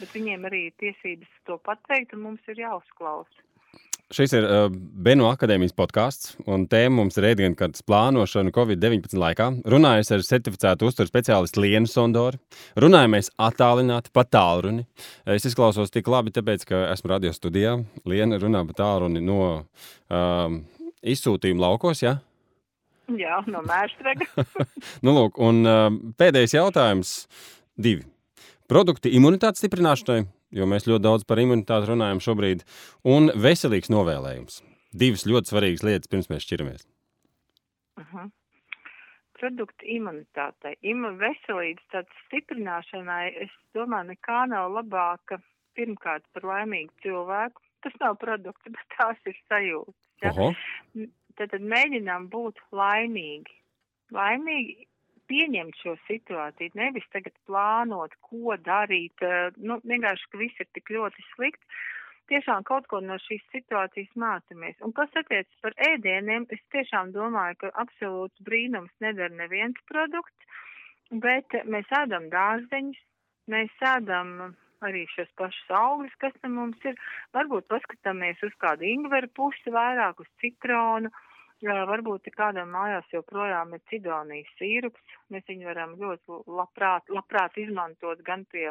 bet 0.00 0.16
viņiem 0.16 0.48
arī 0.48 0.66
ir 0.70 0.74
tiesības 0.82 1.30
to 1.48 1.60
pateikt, 1.66 2.16
un 2.16 2.26
mums 2.28 2.52
ir 2.52 2.62
jāuzklausa. 2.62 3.46
Šis 4.10 4.32
ir 4.34 4.42
uh, 4.42 4.64
Benu 4.74 5.28
akadēmijas 5.28 5.74
podkāsts, 5.78 6.32
un 6.50 6.64
tēma 6.70 6.96
mums 6.96 7.14
ir 7.20 7.28
ēdienkartes 7.28 7.84
plānošana 7.86 8.50
Covid-19 8.56 9.14
laikā. 9.22 9.46
Runājas 9.70 10.10
ar 10.16 10.24
certificētu 10.26 10.88
uzturu 10.88 11.06
speciālistu 11.06 11.62
Lienu 11.62 11.86
Sondoru. 11.86 12.40
Runājamies 12.82 13.30
attālināti, 13.38 14.10
pa 14.10 14.24
tālruni. 14.26 14.82
Es 15.30 15.46
izklausos 15.46 15.94
tik 15.94 16.10
labi, 16.10 16.34
tāpēc, 16.34 16.66
ka 16.66 16.82
esmu 16.90 17.12
radio 17.14 17.30
studijā. 17.36 17.76
Liena 18.10 18.40
runā 18.42 18.64
pa 18.66 18.80
tālruni 18.82 19.22
no 19.22 19.44
um, 19.54 20.58
izsūtījuma 21.06 21.68
laukos, 21.68 22.02
jā? 22.02 22.16
Jā, 23.14 23.44
no 23.46 23.62
mērstrega. 23.62 24.26
nu, 25.06 25.14
lūk, 25.14 25.38
un 25.38 25.62
uh, 25.62 25.86
pēdējais 26.18 26.58
jautājums 26.58 27.14
divi. 27.78 28.10
Produkti 28.70 29.10
imunitātes 29.18 29.64
stiprināšanai, 29.64 30.20
jo 30.54 30.66
mēs 30.70 30.84
ļoti 30.86 31.02
daudz 31.02 31.24
par 31.26 31.40
imunitāti 31.42 31.90
runājam 31.90 32.20
šobrīd, 32.22 32.60
un 33.02 33.32
veselīgs 33.34 33.90
novēlējums. 33.90 34.60
Divas 34.94 35.26
ļoti 35.26 35.50
svarīgas 35.50 35.82
lietas, 35.86 36.10
pirms 36.10 36.30
mēs 36.30 36.46
šķiramies. 36.46 36.86
-huh. 37.98 38.30
Produkti 39.40 39.96
imunitātei. 39.96 40.76
Ima 40.82 41.10
veselības 41.18 42.06
stiprināšanai, 42.26 43.26
es 43.46 43.50
domāju, 43.74 44.12
nekā 44.12 44.46
nav 44.52 44.70
labāka 44.76 45.40
pirmkārt 45.74 46.24
par 46.34 46.46
laimīgu 46.52 46.92
cilvēku. 47.02 47.62
Tas 47.82 47.94
nav 48.00 48.18
produkts, 48.20 48.68
bet 48.68 48.86
tās 48.98 49.18
ir 49.26 49.36
sajūtas. 49.48 49.96
Ja? 50.22 50.32
Tad, 51.36 51.50
tad 51.54 51.62
mēģinām 51.74 52.28
būt 52.28 52.60
laimīgi. 52.70 53.56
Laimīgi 54.12 54.86
pieņemt 55.30 55.78
šo 55.82 55.94
situāciju, 56.08 56.74
nevis 56.78 57.06
tagad 57.14 57.34
plānot, 57.48 58.16
ko 58.26 58.56
darīt, 58.66 59.22
eh, 59.26 59.50
nu, 59.56 59.78
vienkārši, 59.92 60.28
ka 60.30 60.42
viss 60.42 60.62
ir 60.62 60.68
tik 60.74 60.92
ļoti 60.96 61.26
slikti. 61.34 61.80
Tiešām 62.30 62.62
kaut 62.66 62.86
ko 62.86 63.00
no 63.02 63.16
šīs 63.18 63.42
situācijas 63.50 64.10
mācāmies. 64.22 64.76
Un 64.86 64.92
kas 64.94 65.10
attiecas 65.18 65.62
par 65.62 65.74
ēdieniem, 65.88 66.46
es 66.54 66.60
tiešām 66.74 67.10
domāju, 67.16 67.56
ka 67.62 67.70
absolūts 67.82 68.44
brīnums 68.46 68.92
nedara 69.02 69.34
neviens 69.34 69.78
produkts, 69.90 70.60
bet 71.10 71.58
mēs 71.66 71.90
ēdam 72.02 72.28
dārzeņus, 72.30 73.00
mēs 73.50 73.82
ēdam 73.94 74.54
arī 74.86 75.02
šos 75.10 75.32
pašus 75.36 75.74
augļus, 75.74 76.14
kas 76.22 76.38
tam 76.40 76.54
mums 76.60 76.86
ir. 76.86 76.94
Varbūt 77.34 77.66
paskatāmies 77.72 78.38
uz 78.46 78.54
kādu 78.62 78.86
ingveru 78.86 79.28
pusi 79.34 79.74
vairāk, 79.74 80.22
uz 80.22 80.30
citronu. 80.40 81.10
Uh, 81.10 81.29
Jā, 81.60 81.82
varbūt 81.84 82.30
kādam 82.32 82.70
mājās 82.72 83.08
joprojām 83.12 83.74
ir 83.76 83.82
cidonijas 83.90 84.52
sīrups. 84.56 85.16
Mēs 85.32 85.44
viņu 85.48 85.68
varam 85.68 85.96
ļoti 86.00 86.38
labprāt, 86.48 87.10
labprāt 87.12 87.58
izmantot 87.60 88.22
gan 88.24 88.46
pie, 88.52 88.70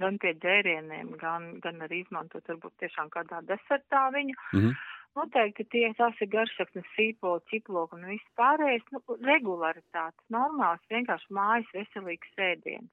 gan 0.00 0.16
pie 0.22 0.32
dzērieniem, 0.40 1.10
gan, 1.20 1.50
gan 1.64 1.84
arī 1.84 2.00
izmantot 2.06 2.48
varbūt 2.48 2.78
tiešām 2.80 3.10
kādā 3.12 3.42
desertā 3.50 4.06
viņu. 4.14 4.38
Mm 4.52 4.60
-hmm. 4.60 4.78
Noteikti 5.18 5.64
tie 5.72 5.88
tās 5.98 6.20
ir 6.20 6.30
garšaknes 6.32 6.88
sīpoli, 6.94 7.44
ķiploki 7.50 7.96
un 7.96 8.06
viss 8.12 8.34
pārējais, 8.38 8.84
nu, 8.92 9.00
regularitātes, 9.26 10.24
normāls, 10.30 10.80
vienkārši 10.92 11.34
mājas 11.34 11.72
veselīgs 11.74 12.28
sēdiens. 12.36 12.90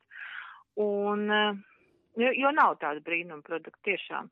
Un, 0.76 1.30
jo, 2.16 2.32
jo 2.44 2.52
nav 2.52 2.78
tāda 2.82 3.04
brīnuma 3.06 3.44
produkta 3.46 3.80
tiešām. 3.84 4.30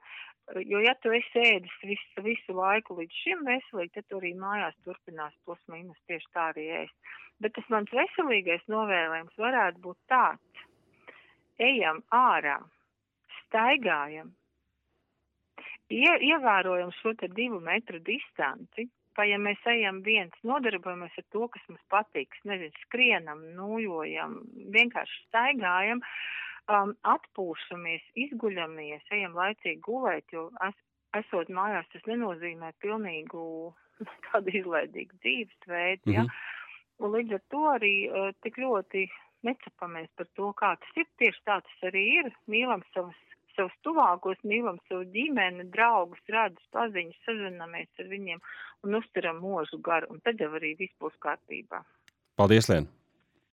Jo, 0.51 0.79
ja 0.83 0.91
tu 0.99 1.11
esi 1.15 1.39
ēdis 1.39 1.75
visu, 1.87 2.23
visu 2.25 2.55
laiku 2.57 2.97
līdz 2.97 3.19
šim 3.23 3.45
veselīgi, 3.47 3.93
tad 3.95 4.07
tu 4.09 4.19
arī 4.19 4.33
mājās 4.35 4.75
turpinās 4.83 5.35
plus 5.47 5.61
mīnus 5.71 5.99
tieši 6.09 6.27
tā 6.35 6.49
arī 6.51 6.65
ēst. 6.81 7.13
Bet 7.41 7.55
tas 7.55 7.69
mans 7.71 7.93
veselīgais 7.95 8.65
novēlējums 8.71 9.39
varētu 9.39 9.83
būt 9.85 9.99
tāds. 10.11 10.65
Ejam 11.63 12.01
ārā, 12.11 12.57
staigājam, 13.39 14.33
ie, 15.93 16.11
ievērojam 16.33 16.91
šo 16.99 17.15
te 17.21 17.31
divu 17.31 17.61
metru 17.63 18.01
distanci, 18.03 18.89
vai 19.15 19.29
ja 19.29 19.39
mēs 19.39 19.63
ejam 19.69 20.01
viens, 20.03 20.35
nodarbojamies 20.43 21.15
ar 21.21 21.27
to, 21.31 21.47
kas 21.55 21.67
mums 21.69 21.83
patīk, 21.93 22.35
nezinu, 22.49 22.83
skrienam, 22.83 23.43
nūjojam, 23.55 24.41
vienkārši 24.75 25.21
staigājam, 25.29 26.03
uh, 26.03 26.43
um, 26.71 26.95
atpūšamies, 27.15 28.05
izguļamies, 28.27 29.05
ejam 29.11 29.35
laicīgi 29.37 29.81
gulēt, 29.85 30.25
jo 30.33 30.49
es, 30.67 30.79
esot 31.19 31.51
mājās, 31.53 31.89
tas 31.93 32.05
nenozīmē 32.09 32.73
pilnīgu 32.83 33.43
tādu 34.29 34.57
izlaidīgu 34.61 35.19
dzīvesveidu, 35.19 36.01
mm 36.05 36.13
-hmm. 36.13 36.15
ja? 36.15 36.63
Un 37.03 37.11
līdz 37.11 37.33
ar 37.33 37.41
to 37.49 37.61
arī 37.73 37.93
uh, 38.07 38.31
tik 38.45 38.57
ļoti 38.61 39.07
necapamies 39.43 40.09
par 40.15 40.27
to, 40.37 40.53
kā 40.53 40.75
tas 40.79 40.97
ir. 41.01 41.07
Tieši 41.19 41.41
tā 41.49 41.59
tas 41.65 41.85
arī 41.89 42.03
ir. 42.21 42.31
Mīlam 42.47 42.83
savus, 42.93 43.17
savus 43.57 43.75
tuvākos, 43.83 44.39
mīlam 44.47 44.79
savu 44.87 45.03
ģimeni, 45.15 45.67
draugus, 45.73 46.21
radus, 46.29 46.63
paziņas, 46.71 47.19
sazināmies 47.25 47.89
ar 47.99 48.11
viņiem 48.13 48.39
un 48.83 48.99
uzturam 49.01 49.41
mūžu 49.43 49.81
garu. 49.81 50.13
Un 50.13 50.21
tad 50.21 50.39
jau 50.39 50.53
arī 50.53 50.75
viss 50.79 50.95
būs 51.01 51.17
kārtībā. 51.19 51.83
Paldies, 52.39 52.69
Lien! 52.69 52.87